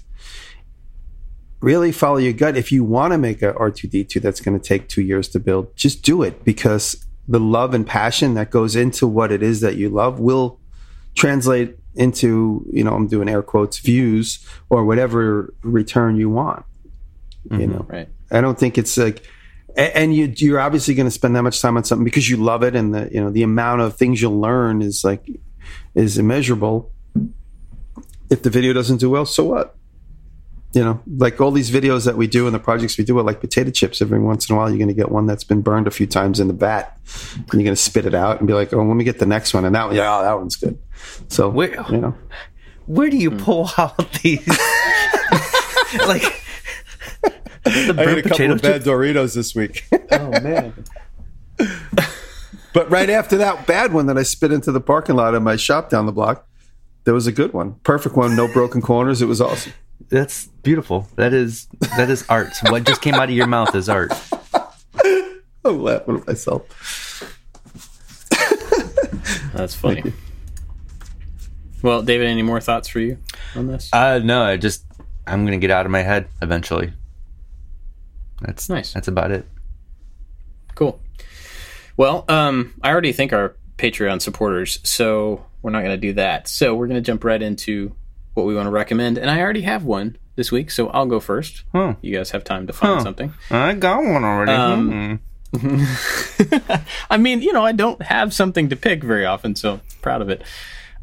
really 1.59 1.91
follow 1.91 2.17
your 2.17 2.33
gut. 2.33 2.57
If 2.57 2.71
you 2.71 2.83
want 2.83 3.11
to 3.13 3.19
make 3.19 3.43
a 3.43 3.53
R2D2 3.53 4.21
that's 4.21 4.41
going 4.41 4.59
to 4.59 4.65
take 4.65 4.89
two 4.89 5.01
years 5.03 5.27
to 5.29 5.39
build, 5.39 5.75
just 5.75 6.01
do 6.01 6.23
it 6.23 6.43
because 6.43 7.02
the 7.27 7.39
love 7.39 7.73
and 7.73 7.87
passion 7.87 8.33
that 8.33 8.49
goes 8.49 8.75
into 8.75 9.07
what 9.07 9.31
it 9.31 9.41
is 9.41 9.61
that 9.61 9.75
you 9.75 9.89
love 9.89 10.19
will 10.19 10.59
translate 11.15 11.77
into 11.95 12.65
you 12.71 12.83
know 12.83 12.93
i'm 12.93 13.07
doing 13.07 13.29
air 13.29 13.43
quotes 13.43 13.77
views 13.79 14.45
or 14.69 14.83
whatever 14.83 15.53
return 15.61 16.15
you 16.15 16.29
want 16.29 16.65
you 17.45 17.57
mm-hmm. 17.57 17.71
know? 17.73 17.85
Right. 17.87 18.09
I 18.31 18.41
don't 18.41 18.57
think 18.57 18.77
it's 18.77 18.97
like 18.97 19.23
and 19.75 20.15
you 20.15 20.31
you're 20.37 20.59
obviously 20.59 20.93
going 20.93 21.07
to 21.07 21.11
spend 21.11 21.35
that 21.35 21.41
much 21.41 21.61
time 21.61 21.77
on 21.77 21.83
something 21.83 22.05
because 22.05 22.29
you 22.29 22.37
love 22.37 22.63
it 22.63 22.75
and 22.75 22.93
the 22.93 23.09
you 23.11 23.19
know 23.19 23.29
the 23.29 23.43
amount 23.43 23.81
of 23.81 23.95
things 23.95 24.21
you'll 24.21 24.39
learn 24.39 24.81
is 24.81 25.03
like 25.03 25.27
is 25.95 26.17
immeasurable. 26.17 26.91
If 28.29 28.43
the 28.43 28.49
video 28.49 28.73
doesn't 28.73 28.97
do 28.97 29.09
well 29.09 29.25
so 29.25 29.43
what 29.43 29.75
you 30.73 30.83
know 30.83 31.01
like 31.17 31.39
all 31.39 31.51
these 31.51 31.69
videos 31.69 32.05
that 32.05 32.17
we 32.17 32.27
do 32.27 32.45
and 32.45 32.55
the 32.55 32.59
projects 32.59 32.97
we 32.97 33.03
do 33.03 33.17
are 33.17 33.23
like 33.23 33.39
potato 33.39 33.69
chips 33.69 34.01
every 34.01 34.19
once 34.19 34.49
in 34.49 34.55
a 34.55 34.57
while 34.57 34.69
you're 34.69 34.77
going 34.77 34.87
to 34.87 34.93
get 34.93 35.11
one 35.11 35.25
that's 35.25 35.43
been 35.43 35.61
burned 35.61 35.87
a 35.87 35.91
few 35.91 36.07
times 36.07 36.39
in 36.39 36.47
the 36.47 36.53
vat 36.53 36.97
and 37.35 37.53
you're 37.53 37.63
going 37.63 37.67
to 37.67 37.75
spit 37.75 38.05
it 38.05 38.15
out 38.15 38.39
and 38.39 38.47
be 38.47 38.53
like 38.53 38.73
oh 38.73 38.83
let 38.83 38.95
me 38.95 39.03
get 39.03 39.19
the 39.19 39.25
next 39.25 39.53
one 39.53 39.65
and 39.65 39.75
that 39.75 39.85
one 39.85 39.95
yeah 39.95 40.21
that 40.21 40.33
one's 40.33 40.55
good 40.55 40.77
so 41.27 41.49
Wait. 41.49 41.75
you 41.89 41.97
know 41.97 42.15
where 42.85 43.09
do 43.09 43.17
you 43.17 43.31
pull 43.31 43.69
out 43.77 44.11
these 44.23 44.47
like 46.07 46.43
the 47.63 47.95
I 47.97 48.05
burnt 48.05 48.09
ate 48.09 48.17
a 48.17 48.21
couple 48.23 48.29
potato 48.31 48.53
of 48.53 48.61
bad 48.61 48.73
chips? 48.73 48.87
Doritos 48.87 49.35
this 49.35 49.55
week. 49.55 49.85
oh 50.11 50.29
man! 50.41 50.73
but 52.73 52.89
right 52.89 53.09
after 53.09 53.37
that 53.37 53.65
bad 53.65 53.93
one 53.93 54.07
that 54.07 54.17
I 54.17 54.23
spit 54.23 54.51
into 54.51 54.71
the 54.71 54.81
parking 54.81 55.15
lot 55.15 55.33
of 55.33 55.43
my 55.43 55.55
shop 55.55 55.89
down 55.89 56.05
the 56.05 56.11
block, 56.11 56.45
there 57.05 57.13
was 57.13 57.27
a 57.27 57.31
good 57.31 57.53
one, 57.53 57.75
perfect 57.83 58.15
one, 58.15 58.35
no 58.35 58.51
broken 58.51 58.81
corners. 58.81 59.21
It 59.21 59.27
was 59.27 59.39
awesome. 59.39 59.73
That's 60.13 60.45
beautiful. 60.61 61.07
That 61.15 61.33
is 61.33 61.65
that 61.97 62.07
is 62.11 62.23
art. 62.29 62.53
What 62.69 62.83
just 62.83 63.01
came 63.01 63.15
out 63.15 63.29
of 63.29 63.35
your 63.35 63.47
mouth 63.47 63.73
is 63.73 63.89
art. 63.89 64.13
I'm 65.65 65.81
laughing 65.81 66.17
at 66.17 66.27
myself. 66.27 66.61
That's 69.55 69.73
funny. 69.73 70.13
Well, 71.81 72.03
David, 72.03 72.27
any 72.27 72.43
more 72.43 72.61
thoughts 72.61 72.87
for 72.87 72.99
you 72.99 73.17
on 73.55 73.65
this? 73.65 73.89
Uh 73.91 74.19
no, 74.19 74.43
I 74.43 74.57
just 74.57 74.85
I'm 75.25 75.45
gonna 75.45 75.57
get 75.57 75.71
out 75.71 75.87
of 75.87 75.91
my 75.91 76.03
head 76.03 76.27
eventually. 76.43 76.93
That's 78.39 78.69
Nice. 78.69 78.93
That's 78.93 79.07
about 79.07 79.31
it. 79.31 79.47
Cool. 80.75 81.01
Well, 81.97 82.25
um, 82.27 82.75
I 82.83 82.91
already 82.91 83.13
thank 83.13 83.33
our 83.33 83.55
Patreon 83.77 84.21
supporters, 84.21 84.79
so 84.83 85.43
we're 85.63 85.71
not 85.71 85.79
going 85.79 85.95
to 85.95 85.97
do 85.97 86.13
that. 86.13 86.47
So 86.47 86.75
we're 86.75 86.87
going 86.87 87.01
to 87.01 87.05
jump 87.05 87.23
right 87.23 87.41
into 87.41 87.95
what 88.33 88.45
we 88.45 88.55
want 88.55 88.67
to 88.67 88.71
recommend, 88.71 89.17
and 89.17 89.29
I 89.29 89.39
already 89.41 89.61
have 89.61 89.83
one 89.83 90.17
this 90.35 90.51
week, 90.51 90.71
so 90.71 90.87
I'll 90.89 91.05
go 91.05 91.19
first. 91.19 91.63
Huh. 91.71 91.95
You 92.01 92.15
guys 92.15 92.31
have 92.31 92.43
time 92.43 92.65
to 92.67 92.73
find 92.73 92.97
Huh. 92.97 93.03
something. 93.03 93.33
I 93.51 93.73
got 93.73 94.03
one 94.03 94.23
already. 94.23 94.51
Um, 94.51 95.19
Hmm. 95.55 95.85
I 97.11 97.17
mean, 97.17 97.43
you 97.43 97.53
know, 97.53 97.63
I 97.63 97.73
don't 97.73 98.01
have 98.01 98.33
something 98.33 98.69
to 98.69 98.75
pick 98.75 99.03
very 99.03 99.25
often, 99.25 99.55
so 99.55 99.81
proud 100.01 100.21
of 100.23 100.29
it. 100.29 100.41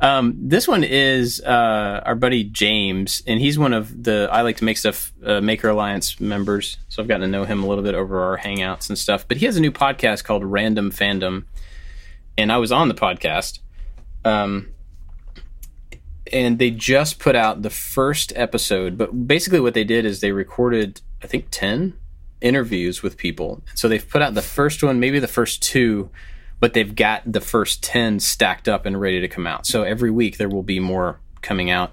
Um, 0.01 0.35
this 0.49 0.67
one 0.67 0.83
is 0.83 1.41
uh, 1.43 2.03
our 2.05 2.15
buddy 2.17 2.43
James, 2.43 3.23
and 3.29 3.39
he's 3.39 3.59
one 3.59 3.73
of 3.73 4.03
the 4.03 4.29
I 4.33 4.41
like 4.43 4.57
to 4.57 4.65
make 4.65 4.79
stuff 4.79 5.13
uh, 5.25 5.41
Maker 5.41 5.69
Alliance 5.69 6.19
members. 6.19 6.79
So 6.89 7.01
I've 7.03 7.07
gotten 7.09 7.21
to 7.21 7.29
know 7.29 7.45
him 7.45 7.63
a 7.63 7.67
little 7.69 7.85
bit 7.85 7.95
over 7.95 8.23
our 8.23 8.39
hangouts 8.39 8.89
and 8.89 8.99
stuff. 8.99 9.29
But 9.29 9.37
he 9.37 9.47
has 9.47 9.57
a 9.57 9.61
new 9.61 9.71
podcast 9.71 10.25
called 10.25 10.43
Random 10.45 10.91
Fandom, 10.91 11.45
and 12.39 12.51
I 12.51 12.57
was 12.57 12.73
on 12.73 12.89
the 12.89 12.95
podcast. 12.95 13.59
Um, 14.25 14.71
and 16.33 16.59
they 16.59 16.71
just 16.71 17.19
put 17.19 17.37
out 17.37 17.63
the 17.63 17.71
first 17.71 18.33
episode. 18.37 18.97
But 18.97 19.27
basically, 19.27 19.61
what 19.61 19.75
they 19.75 19.85
did 19.85 20.05
is 20.05 20.21
they 20.21 20.33
recorded, 20.33 21.01
I 21.23 21.27
think, 21.27 21.47
ten 21.51 21.95
interviews 22.41 23.03
with 23.03 23.17
people. 23.17 23.63
So 23.75 23.89
they've 23.89 24.09
put 24.09 24.23
out 24.23 24.35
the 24.35 24.43
first 24.43 24.83
one, 24.83 25.01
maybe 25.01 25.19
the 25.19 25.29
first 25.29 25.63
two, 25.63 26.11
but 26.59 26.75
they've 26.75 26.95
got 26.95 27.31
the 27.31 27.41
first 27.41 27.83
10 27.83 28.21
stacked 28.21 28.69
up 28.69 28.87
and 28.87 29.01
ready 29.01 29.21
to 29.21 29.29
come 29.29 29.47
out. 29.47 29.67
So 29.67 29.83
every 29.83 30.11
week 30.11 30.37
there 30.37 30.49
will 30.49 30.63
be 30.63 30.81
more 30.81 31.21
coming 31.43 31.71
out. 31.71 31.93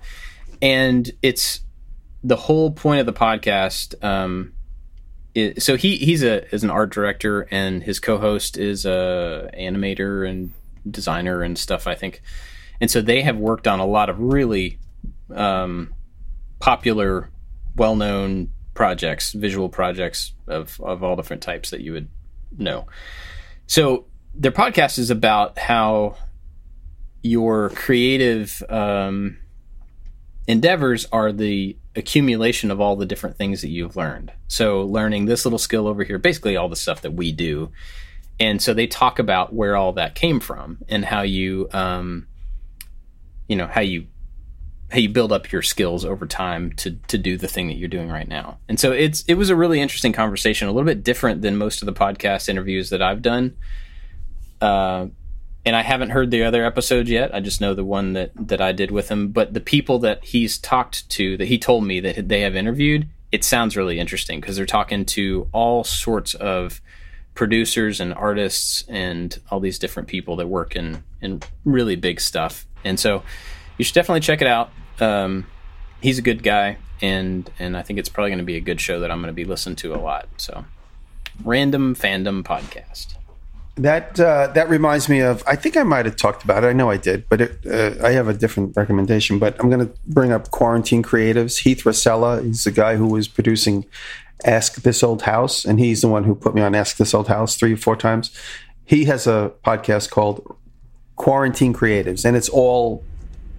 And 0.62 1.10
it's 1.22 1.62
the 2.24 2.36
whole 2.36 2.72
point 2.72 3.00
of 3.00 3.06
the 3.06 3.14
podcast. 3.14 4.02
Um, 4.04 4.54
so 5.60 5.78
he 5.78 5.98
he's 5.98 6.24
a 6.24 6.52
is 6.54 6.64
an 6.64 6.72
art 6.72 6.90
director 6.92 7.48
and 7.52 7.84
his 7.84 8.00
co-host 8.00 8.58
is 8.58 8.88
a 8.88 9.52
animator 9.58 10.28
and 10.28 10.52
designer 10.90 11.44
and 11.44 11.58
stuff 11.58 11.86
I 11.86 11.94
think. 11.94 12.24
And 12.80 12.92
so 12.92 13.02
they 13.02 13.22
have 13.22 13.38
worked 13.38 13.68
on 13.68 13.80
a 13.80 13.86
lot 13.86 14.10
of 14.10 14.20
really 14.20 14.80
um, 15.34 15.94
popular, 16.60 17.30
well-known 17.76 18.50
projects, 18.74 19.34
visual 19.34 19.70
projects 19.70 20.34
of 20.48 20.80
of 20.82 21.04
all 21.04 21.16
different 21.16 21.42
types 21.42 21.72
that 21.72 21.82
you 21.82 21.94
would 21.94 22.10
know. 22.58 22.86
So 23.66 24.06
their 24.36 24.52
podcast 24.52 25.00
is 25.00 25.10
about 25.10 25.58
how 25.58 26.16
your 27.24 27.72
creative 27.72 28.64
um, 28.70 29.40
endeavors 30.48 31.06
are 31.12 31.32
the 31.32 31.76
accumulation 31.96 32.70
of 32.72 32.80
all 32.80 32.96
the 32.96 33.06
different 33.06 33.38
things 33.38 33.62
that 33.62 33.70
you've 33.70 33.96
learned. 33.96 34.32
So 34.48 34.84
learning 34.84 35.26
this 35.26 35.46
little 35.46 35.60
skill 35.60 35.88
over 35.88 36.04
here, 36.04 36.20
basically 36.20 36.56
all 36.56 36.70
the 36.70 36.76
stuff 36.76 37.02
that 37.02 37.14
we 37.14 37.32
do. 37.32 37.72
And 38.40 38.62
so 38.62 38.74
they 38.74 38.86
talk 38.86 39.18
about 39.18 39.54
where 39.54 39.76
all 39.76 39.94
that 39.94 40.14
came 40.14 40.40
from 40.40 40.78
and 40.88 41.04
how 41.04 41.24
you, 41.24 41.68
um, 41.74 42.28
you 43.48 43.56
know, 43.56 43.68
how 43.68 43.82
you 43.82 44.08
how 44.90 45.00
you 45.00 45.10
build 45.10 45.34
up 45.34 45.52
your 45.52 45.62
skills 45.62 46.06
over 46.06 46.26
time 46.26 46.72
to 46.74 46.92
to 47.08 47.18
do 47.18 47.38
the 47.38 47.48
thing 47.48 47.68
that 47.68 47.76
you're 47.76 47.90
doing 47.90 48.10
right 48.10 48.28
now. 48.28 48.60
And 48.70 48.80
so 48.80 48.92
it's 48.92 49.24
it 49.24 49.36
was 49.36 49.50
a 49.50 49.56
really 49.56 49.82
interesting 49.82 50.14
conversation, 50.14 50.68
a 50.68 50.72
little 50.72 50.86
bit 50.86 51.04
different 51.04 51.42
than 51.42 51.58
most 51.58 51.82
of 51.82 51.86
the 51.86 51.94
podcast 51.94 52.50
interviews 52.50 52.90
that 52.90 53.02
I've 53.02 53.22
done. 53.22 53.58
Uh, 54.62 55.08
and 55.66 55.76
I 55.76 55.82
haven't 55.82 56.12
heard 56.12 56.32
the 56.32 56.44
other 56.44 56.64
episodes 56.64 57.10
yet. 57.10 57.36
I 57.36 57.42
just 57.42 57.60
know 57.60 57.74
the 57.74 57.84
one 57.84 58.14
that 58.14 58.32
that 58.36 58.62
I 58.62 58.72
did 58.72 58.92
with 58.92 59.10
him. 59.10 59.30
But 59.30 59.54
the 59.54 59.60
people 59.60 60.00
that 60.00 60.24
he's 60.24 60.58
talked 60.58 61.10
to, 61.10 61.36
that 61.38 61.48
he 61.48 61.58
told 61.58 61.84
me 61.84 62.00
that 62.00 62.30
they 62.30 62.42
have 62.42 62.56
interviewed, 62.56 63.08
it 63.34 63.44
sounds 63.44 63.76
really 63.76 64.00
interesting 64.00 64.40
because 64.40 64.56
they're 64.56 64.66
talking 64.66 65.04
to 65.06 65.50
all 65.52 65.84
sorts 65.84 66.34
of 66.36 66.82
producers 67.36 68.00
and 68.00 68.14
artists 68.14 68.84
and 68.88 69.40
all 69.52 69.60
these 69.60 69.78
different 69.78 70.08
people 70.08 70.38
that 70.38 70.48
work 70.48 70.76
in 70.76 71.04
in 71.22 71.42
really 71.66 71.98
big 71.98 72.22
stuff. 72.22 72.66
And 72.88 73.00
so 73.00 73.24
you 73.78 73.86
should 73.86 73.96
definitely 73.96 74.22
check 74.22 74.42
it 74.42 74.48
out. 74.48 74.72
Um, 75.00 75.48
he's 76.02 76.18
a 76.18 76.22
good 76.22 76.44
guy, 76.44 76.78
and 77.02 77.50
and 77.60 77.78
I 77.78 77.82
think 77.82 78.00
it's 78.00 78.10
probably 78.10 78.32
going 78.32 78.40
to 78.40 78.46
be 78.46 78.56
a 78.56 78.62
good 78.62 78.82
show 78.82 79.00
that 79.00 79.12
I'm 79.12 79.20
going 79.20 79.28
to 79.28 79.34
be 79.34 79.46
listening 79.46 79.76
to 79.78 79.94
a 79.94 79.98
lot. 79.98 80.28
So, 80.38 80.66
random 81.44 81.96
fandom 81.96 82.44
podcast. 82.44 83.16
That 83.76 84.20
uh, 84.20 84.48
that 84.56 84.70
reminds 84.70 85.08
me 85.08 85.20
of. 85.20 85.44
I 85.46 85.56
think 85.56 85.78
I 85.78 85.84
might 85.84 86.06
have 86.06 86.16
talked 86.16 86.44
about 86.44 86.64
it. 86.64 86.68
I 86.68 86.74
know 86.74 86.90
I 86.90 86.98
did, 86.98 87.30
but 87.30 87.42
it, 87.42 87.66
uh, 87.66 88.04
I 88.04 88.12
have 88.12 88.28
a 88.28 88.34
different 88.34 88.76
recommendation. 88.76 89.38
But 89.38 89.56
I'm 89.60 89.70
going 89.70 89.88
to 89.88 89.94
bring 90.08 90.32
up 90.32 90.50
Quarantine 90.50 91.04
Creatives. 91.04 91.60
Heath 91.60 91.84
Racela. 91.84 92.44
He's 92.44 92.64
the 92.64 92.72
guy 92.72 92.96
who 92.96 93.08
was 93.08 93.28
producing 93.28 93.86
Ask 94.46 94.82
This 94.82 95.04
Old 95.04 95.24
House, 95.24 95.64
and 95.64 95.80
he's 95.80 96.02
the 96.02 96.08
one 96.08 96.24
who 96.24 96.34
put 96.34 96.56
me 96.56 96.62
on 96.62 96.74
Ask 96.74 96.98
This 96.98 97.14
Old 97.14 97.28
House 97.28 97.56
three 97.56 97.74
or 97.74 97.78
four 97.78 97.96
times. 97.96 98.36
He 98.84 99.06
has 99.06 99.28
a 99.28 99.52
podcast 99.64 100.10
called 100.10 100.56
Quarantine 101.18 101.74
Creatives, 101.74 102.24
and 102.24 102.38
it's 102.38 102.50
all 102.50 103.04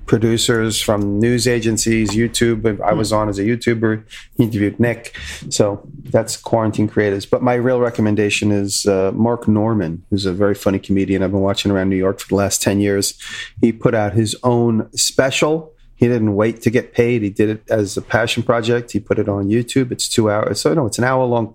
producers 0.09 0.81
from 0.81 1.21
news 1.21 1.47
agencies, 1.47 2.11
YouTube. 2.11 2.81
I 2.81 2.95
was 2.95 3.13
on 3.13 3.29
as 3.29 3.39
a 3.39 3.43
YouTuber. 3.43 4.03
Interviewed 4.39 4.81
Nick. 4.81 5.17
So 5.51 5.87
that's 6.05 6.37
Quarantine 6.37 6.89
Creatives. 6.89 7.29
But 7.29 7.43
my 7.43 7.55
real 7.55 7.79
recommendation 7.79 8.51
is 8.51 8.87
uh, 8.87 9.13
Mark 9.13 9.47
Normand, 9.47 10.03
who's 10.11 10.25
a 10.25 10.33
very 10.33 10.55
funny 10.55 10.81
comedian 10.81 11.23
I've 11.23 11.31
been 11.31 11.41
watching 11.41 11.71
around 11.71 11.91
New 11.91 11.97
York 11.97 12.19
for 12.19 12.29
the 12.29 12.35
last 12.35 12.63
10 12.63 12.81
years. 12.81 13.15
He 13.61 13.71
put 13.71 13.95
out 13.95 14.15
his 14.15 14.35
own 14.43 14.91
special. 14.97 15.73
He 15.95 16.09
didn't 16.09 16.35
wait 16.35 16.63
to 16.63 16.71
get 16.71 16.95
paid. 16.95 17.23
He 17.23 17.31
did 17.31 17.51
it 17.51 17.71
as 17.71 17.97
a 17.97 18.03
passion 18.03 18.43
project. 18.43 18.93
He 18.93 19.01
put 19.01 19.19
it 19.19 19.29
on 19.29 19.49
YouTube. 19.49 19.93
It's 19.93 20.09
two 20.09 20.31
hours. 20.31 20.61
So, 20.61 20.73
no, 20.73 20.87
it's 20.87 20.99
an 20.99 21.05
hour 21.05 21.25
long 21.25 21.55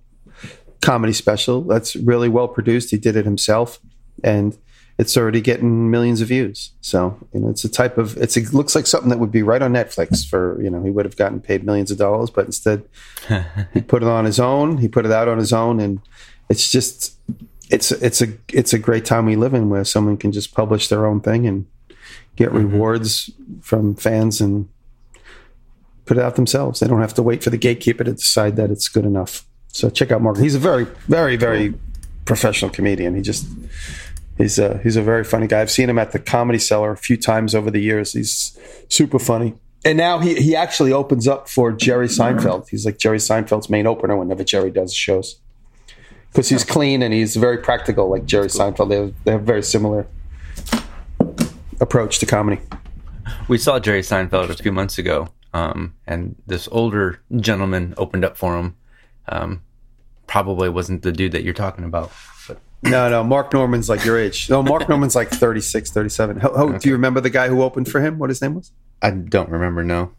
comedy 0.81 1.13
special. 1.13 1.61
That's 1.61 1.95
really 1.95 2.29
well 2.29 2.47
produced. 2.47 2.91
He 2.91 2.97
did 2.97 3.15
it 3.15 3.25
himself. 3.25 3.79
And 4.23 4.57
it's 4.97 5.17
already 5.17 5.41
getting 5.41 5.89
millions 5.89 6.21
of 6.21 6.27
views. 6.27 6.71
So 6.81 7.17
you 7.33 7.39
know, 7.39 7.49
it's 7.49 7.63
a 7.63 7.69
type 7.69 7.97
of 7.97 8.15
it's 8.17 8.37
it 8.37 8.53
looks 8.53 8.75
like 8.75 8.85
something 8.85 9.09
that 9.09 9.19
would 9.19 9.31
be 9.31 9.43
right 9.43 9.61
on 9.61 9.73
Netflix 9.73 10.27
for 10.27 10.61
you 10.61 10.69
know 10.69 10.83
he 10.83 10.91
would 10.91 11.05
have 11.05 11.17
gotten 11.17 11.41
paid 11.41 11.63
millions 11.63 11.91
of 11.91 11.97
dollars, 11.97 12.29
but 12.29 12.45
instead 12.45 12.83
he 13.73 13.81
put 13.87 14.03
it 14.03 14.09
on 14.09 14.25
his 14.25 14.39
own. 14.39 14.77
He 14.77 14.87
put 14.87 15.05
it 15.05 15.11
out 15.11 15.27
on 15.27 15.37
his 15.37 15.53
own, 15.53 15.79
and 15.79 15.99
it's 16.49 16.69
just 16.71 17.17
it's 17.69 17.91
it's 17.91 18.21
a 18.21 18.27
it's 18.49 18.73
a 18.73 18.79
great 18.79 19.05
time 19.05 19.25
we 19.25 19.35
live 19.35 19.53
in 19.53 19.69
where 19.69 19.83
someone 19.83 20.17
can 20.17 20.31
just 20.31 20.53
publish 20.53 20.87
their 20.87 21.05
own 21.05 21.21
thing 21.21 21.47
and 21.47 21.65
get 22.35 22.49
mm-hmm. 22.49 22.69
rewards 22.69 23.31
from 23.61 23.95
fans 23.95 24.41
and 24.41 24.69
put 26.05 26.17
it 26.17 26.23
out 26.23 26.35
themselves. 26.35 26.79
They 26.79 26.87
don't 26.87 27.01
have 27.01 27.13
to 27.15 27.23
wait 27.23 27.43
for 27.43 27.49
the 27.49 27.57
gatekeeper 27.57 28.03
to 28.03 28.13
decide 28.13 28.57
that 28.57 28.69
it's 28.69 28.89
good 28.89 29.05
enough. 29.05 29.45
So 29.69 29.89
check 29.89 30.11
out 30.11 30.21
Mark. 30.21 30.37
He's 30.37 30.55
a 30.55 30.59
very 30.59 30.85
very 31.07 31.35
very 31.35 31.73
professional 32.25 32.69
comedian. 32.69 33.15
He 33.15 33.21
just 33.21 33.47
He's 34.37 34.57
a 34.57 34.79
he's 34.79 34.95
a 34.95 35.01
very 35.01 35.23
funny 35.23 35.47
guy. 35.47 35.61
I've 35.61 35.71
seen 35.71 35.89
him 35.89 35.99
at 35.99 36.11
the 36.11 36.19
Comedy 36.19 36.59
Cellar 36.59 36.91
a 36.91 36.97
few 36.97 37.17
times 37.17 37.53
over 37.53 37.69
the 37.69 37.79
years. 37.79 38.13
He's 38.13 38.57
super 38.89 39.19
funny. 39.19 39.55
And 39.85 39.97
now 39.97 40.19
he 40.19 40.35
he 40.35 40.55
actually 40.55 40.91
opens 40.91 41.27
up 41.27 41.49
for 41.49 41.71
Jerry 41.71 42.07
Seinfeld. 42.07 42.69
He's 42.69 42.85
like 42.85 42.97
Jerry 42.97 43.19
Seinfeld's 43.19 43.69
main 43.69 43.85
opener 43.85 44.17
whenever 44.17 44.43
Jerry 44.43 44.71
does 44.71 44.93
shows. 44.93 45.39
Because 46.31 46.49
he's 46.49 46.63
clean 46.63 47.03
and 47.03 47.13
he's 47.13 47.35
very 47.35 47.59
practical, 47.59 48.09
like 48.09 48.25
Jerry 48.25 48.47
Seinfeld. 48.47 48.89
They 48.89 48.95
have, 48.95 49.13
they 49.23 49.31
have 49.33 49.41
very 49.43 49.61
similar 49.61 50.07
approach 51.79 52.17
to 52.19 52.25
comedy. 52.25 52.59
We 53.47 53.59
saw 53.59 53.79
Jerry 53.79 54.01
Seinfeld 54.01 54.49
a 54.49 54.55
few 54.55 54.71
months 54.71 54.97
ago, 54.97 55.29
um, 55.53 55.93
and 56.07 56.35
this 56.47 56.67
older 56.71 57.21
gentleman 57.35 57.93
opened 57.97 58.25
up 58.25 58.35
for 58.35 58.57
him. 58.57 58.75
Um, 59.27 59.61
probably 60.25 60.69
wasn't 60.69 61.03
the 61.03 61.11
dude 61.11 61.33
that 61.33 61.43
you're 61.43 61.53
talking 61.53 61.85
about. 61.85 62.11
No, 62.83 63.09
no. 63.09 63.23
Mark 63.23 63.53
Normand's 63.53 63.89
like 63.89 64.03
your 64.03 64.19
age. 64.19 64.49
No, 64.49 64.61
Mark 64.61 64.89
Normand's 64.89 65.15
like 65.15 65.29
36, 65.29 65.91
37. 65.91 66.39
How, 66.39 66.55
how, 66.55 66.67
okay. 66.69 66.77
Do 66.79 66.89
you 66.89 66.95
remember 66.95 67.21
the 67.21 67.29
guy 67.29 67.47
who 67.47 67.61
opened 67.61 67.89
for 67.89 68.01
him? 68.01 68.19
What 68.19 68.29
his 68.29 68.41
name 68.41 68.55
was? 68.55 68.71
I 69.01 69.11
don't 69.11 69.49
remember. 69.49 69.83
No. 69.83 70.11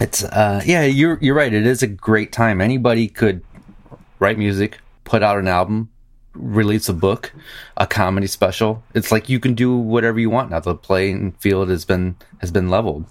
It's 0.00 0.24
uh, 0.24 0.62
yeah. 0.64 0.82
You're 0.84 1.18
you're 1.20 1.34
right. 1.34 1.52
It 1.52 1.66
is 1.66 1.82
a 1.82 1.86
great 1.86 2.32
time. 2.32 2.60
Anybody 2.60 3.08
could 3.08 3.42
write 4.18 4.38
music, 4.38 4.78
put 5.04 5.22
out 5.22 5.38
an 5.38 5.46
album, 5.46 5.90
release 6.34 6.88
a 6.88 6.92
book, 6.92 7.32
a 7.76 7.86
comedy 7.86 8.26
special. 8.26 8.82
It's 8.94 9.12
like 9.12 9.28
you 9.28 9.38
can 9.38 9.54
do 9.54 9.76
whatever 9.76 10.18
you 10.18 10.30
want 10.30 10.50
now. 10.50 10.60
The 10.60 10.74
playing 10.74 11.32
field 11.32 11.68
has 11.68 11.84
been 11.84 12.16
has 12.38 12.50
been 12.50 12.68
leveled. 12.68 13.04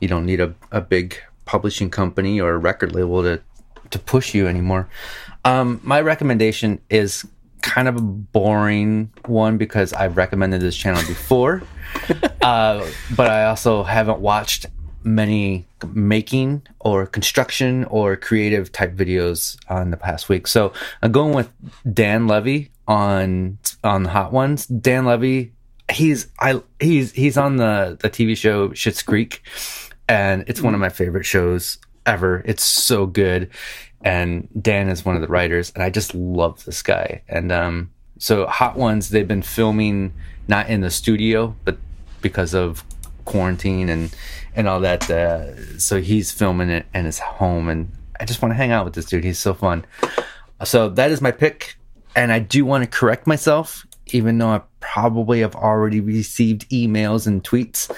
You 0.00 0.08
don't 0.08 0.26
need 0.26 0.40
a, 0.40 0.54
a 0.70 0.80
big 0.80 1.16
publishing 1.46 1.90
company 1.90 2.40
or 2.40 2.52
a 2.52 2.58
record 2.58 2.94
label 2.94 3.22
to 3.22 3.40
to 3.90 3.98
push 3.98 4.34
you 4.34 4.46
anymore. 4.46 4.88
Um, 5.44 5.80
my 5.82 6.00
recommendation 6.00 6.80
is 6.90 7.24
kind 7.66 7.88
of 7.88 7.96
a 7.96 8.00
boring 8.00 9.12
one 9.26 9.58
because 9.58 9.92
I've 9.92 10.16
recommended 10.16 10.60
this 10.62 10.76
channel 10.76 11.02
before, 11.06 11.62
uh, 12.42 12.88
but 13.14 13.30
I 13.30 13.46
also 13.46 13.82
haven't 13.82 14.20
watched 14.20 14.66
many 15.02 15.66
making 15.92 16.62
or 16.80 17.06
construction 17.06 17.84
or 17.84 18.16
creative 18.16 18.72
type 18.72 18.94
videos 18.94 19.58
on 19.68 19.90
the 19.90 19.96
past 19.96 20.28
week. 20.28 20.46
So 20.46 20.72
I'm 21.02 21.12
going 21.12 21.34
with 21.34 21.50
Dan 21.92 22.26
Levy 22.26 22.70
on 22.88 23.58
on 23.84 24.04
the 24.04 24.10
Hot 24.10 24.32
Ones. 24.32 24.66
Dan 24.66 25.04
Levy, 25.04 25.52
he's 25.90 26.28
I 26.38 26.62
he's 26.80 27.12
he's 27.12 27.36
on 27.36 27.56
the 27.56 27.98
the 28.00 28.08
TV 28.08 28.36
show 28.36 28.70
Schitt's 28.70 29.02
Creek, 29.02 29.42
and 30.08 30.44
it's 30.46 30.62
one 30.62 30.72
of 30.72 30.80
my 30.80 30.88
favorite 30.88 31.26
shows 31.26 31.78
ever. 32.06 32.42
It's 32.46 32.62
so 32.62 33.06
good 33.06 33.50
and 34.02 34.48
Dan 34.60 34.88
is 34.88 35.04
one 35.04 35.16
of 35.16 35.22
the 35.22 35.28
writers, 35.28 35.72
and 35.74 35.82
I 35.82 35.90
just 35.90 36.14
love 36.14 36.64
this 36.64 36.82
guy. 36.82 37.22
And 37.28 37.50
um, 37.50 37.90
so 38.18 38.46
Hot 38.46 38.76
Ones, 38.76 39.10
they've 39.10 39.26
been 39.26 39.42
filming 39.42 40.12
not 40.48 40.68
in 40.68 40.80
the 40.80 40.90
studio, 40.90 41.56
but 41.64 41.78
because 42.22 42.54
of 42.54 42.84
quarantine 43.24 43.88
and 43.88 44.14
and 44.54 44.68
all 44.68 44.80
that. 44.80 45.10
Uh, 45.10 45.78
so 45.78 46.00
he's 46.00 46.30
filming 46.30 46.70
it 46.70 46.86
in 46.94 47.04
his 47.04 47.18
home, 47.18 47.68
and 47.68 47.90
I 48.20 48.24
just 48.24 48.42
want 48.42 48.52
to 48.52 48.56
hang 48.56 48.70
out 48.70 48.84
with 48.84 48.94
this 48.94 49.06
dude. 49.06 49.24
He's 49.24 49.38
so 49.38 49.54
fun. 49.54 49.84
So 50.64 50.88
that 50.90 51.10
is 51.10 51.20
my 51.20 51.30
pick, 51.30 51.76
and 52.14 52.32
I 52.32 52.38
do 52.38 52.64
want 52.64 52.84
to 52.84 52.90
correct 52.90 53.26
myself, 53.26 53.86
even 54.08 54.38
though 54.38 54.48
I 54.48 54.62
probably 54.80 55.40
have 55.40 55.54
already 55.54 56.00
received 56.00 56.68
emails 56.70 57.26
and 57.26 57.42
tweets. 57.42 57.94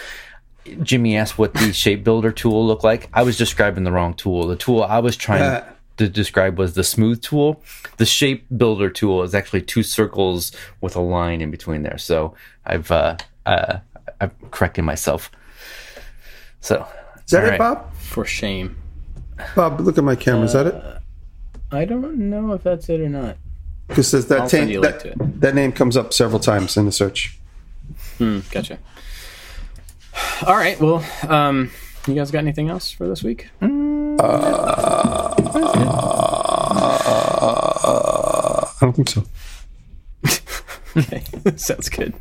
Jimmy 0.83 1.17
asked 1.17 1.39
what 1.39 1.55
the 1.55 1.73
shape 1.73 2.05
builder 2.05 2.31
tool 2.31 2.67
looked 2.67 2.85
like. 2.85 3.09
I 3.15 3.23
was 3.23 3.39
describing 3.39 3.85
the 3.85 3.93
wrong 3.93 4.13
tool. 4.15 4.47
The 4.47 4.57
tool 4.57 4.83
I 4.83 5.01
was 5.01 5.17
trying. 5.17 5.43
Uh 5.69 5.73
to 5.99 6.09
describe 6.09 6.59
was 6.59 6.75
the 6.75 6.85
smooth 6.85 7.23
tool. 7.23 7.63
The 7.99 8.07
shape 8.07 8.47
builder 8.57 8.91
tool 8.91 9.23
is 9.23 9.35
actually 9.35 9.63
two 9.63 9.83
circles 9.83 10.53
with 10.81 10.97
a 10.97 11.01
line 11.01 11.41
in 11.41 11.51
between 11.51 11.83
there. 11.83 11.99
So 11.99 12.35
I've 12.65 12.91
uh, 12.91 13.17
uh 13.47 13.79
I've 14.21 14.33
corrected 14.51 14.85
myself. 14.85 15.31
So 16.61 16.87
is 17.25 17.31
that 17.31 17.45
it, 17.45 17.51
right. 17.51 17.59
Bob? 17.59 17.95
For 17.95 18.25
shame, 18.25 18.77
Bob. 19.55 19.81
Look 19.81 19.99
at 19.99 20.05
my 20.05 20.17
camera. 20.17 20.45
Is 20.45 20.55
that 20.55 20.67
it? 20.67 20.75
Uh, 20.75 20.99
I 21.71 21.85
don't 21.85 22.17
know 22.31 22.55
if 22.55 22.63
that's 22.63 22.89
it 22.89 23.01
or 23.01 23.09
not. 23.09 23.37
Because 23.89 24.11
that, 24.13 24.51
that, 24.51 25.15
that 25.41 25.55
name 25.55 25.73
comes 25.73 25.97
up 25.97 26.13
several 26.13 26.41
times 26.41 26.77
in 26.77 26.85
the 26.85 26.93
search. 26.93 27.39
Hmm, 28.19 28.41
gotcha. 28.51 28.79
All 30.47 30.57
right. 30.57 30.79
Well, 30.79 31.03
um, 31.27 31.71
you 32.07 32.15
guys 32.15 32.31
got 32.31 32.41
anything 32.41 32.69
else 32.69 32.91
for 32.91 33.09
this 33.09 33.23
week? 33.23 33.49
Uh, 35.87 36.99
I 38.81 38.81
don't 38.81 38.95
think 38.95 39.09
so. 39.09 39.25
okay, 40.97 41.23
sounds 41.57 41.89
good. 41.89 42.15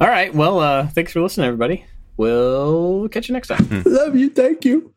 All 0.00 0.08
right. 0.08 0.34
Well, 0.34 0.60
uh, 0.60 0.88
thanks 0.88 1.12
for 1.12 1.20
listening, 1.20 1.46
everybody. 1.46 1.84
We'll 2.16 3.08
catch 3.08 3.28
you 3.28 3.32
next 3.32 3.48
time. 3.48 3.82
Love 3.84 4.16
you. 4.16 4.30
Thank 4.30 4.64
you. 4.64 4.93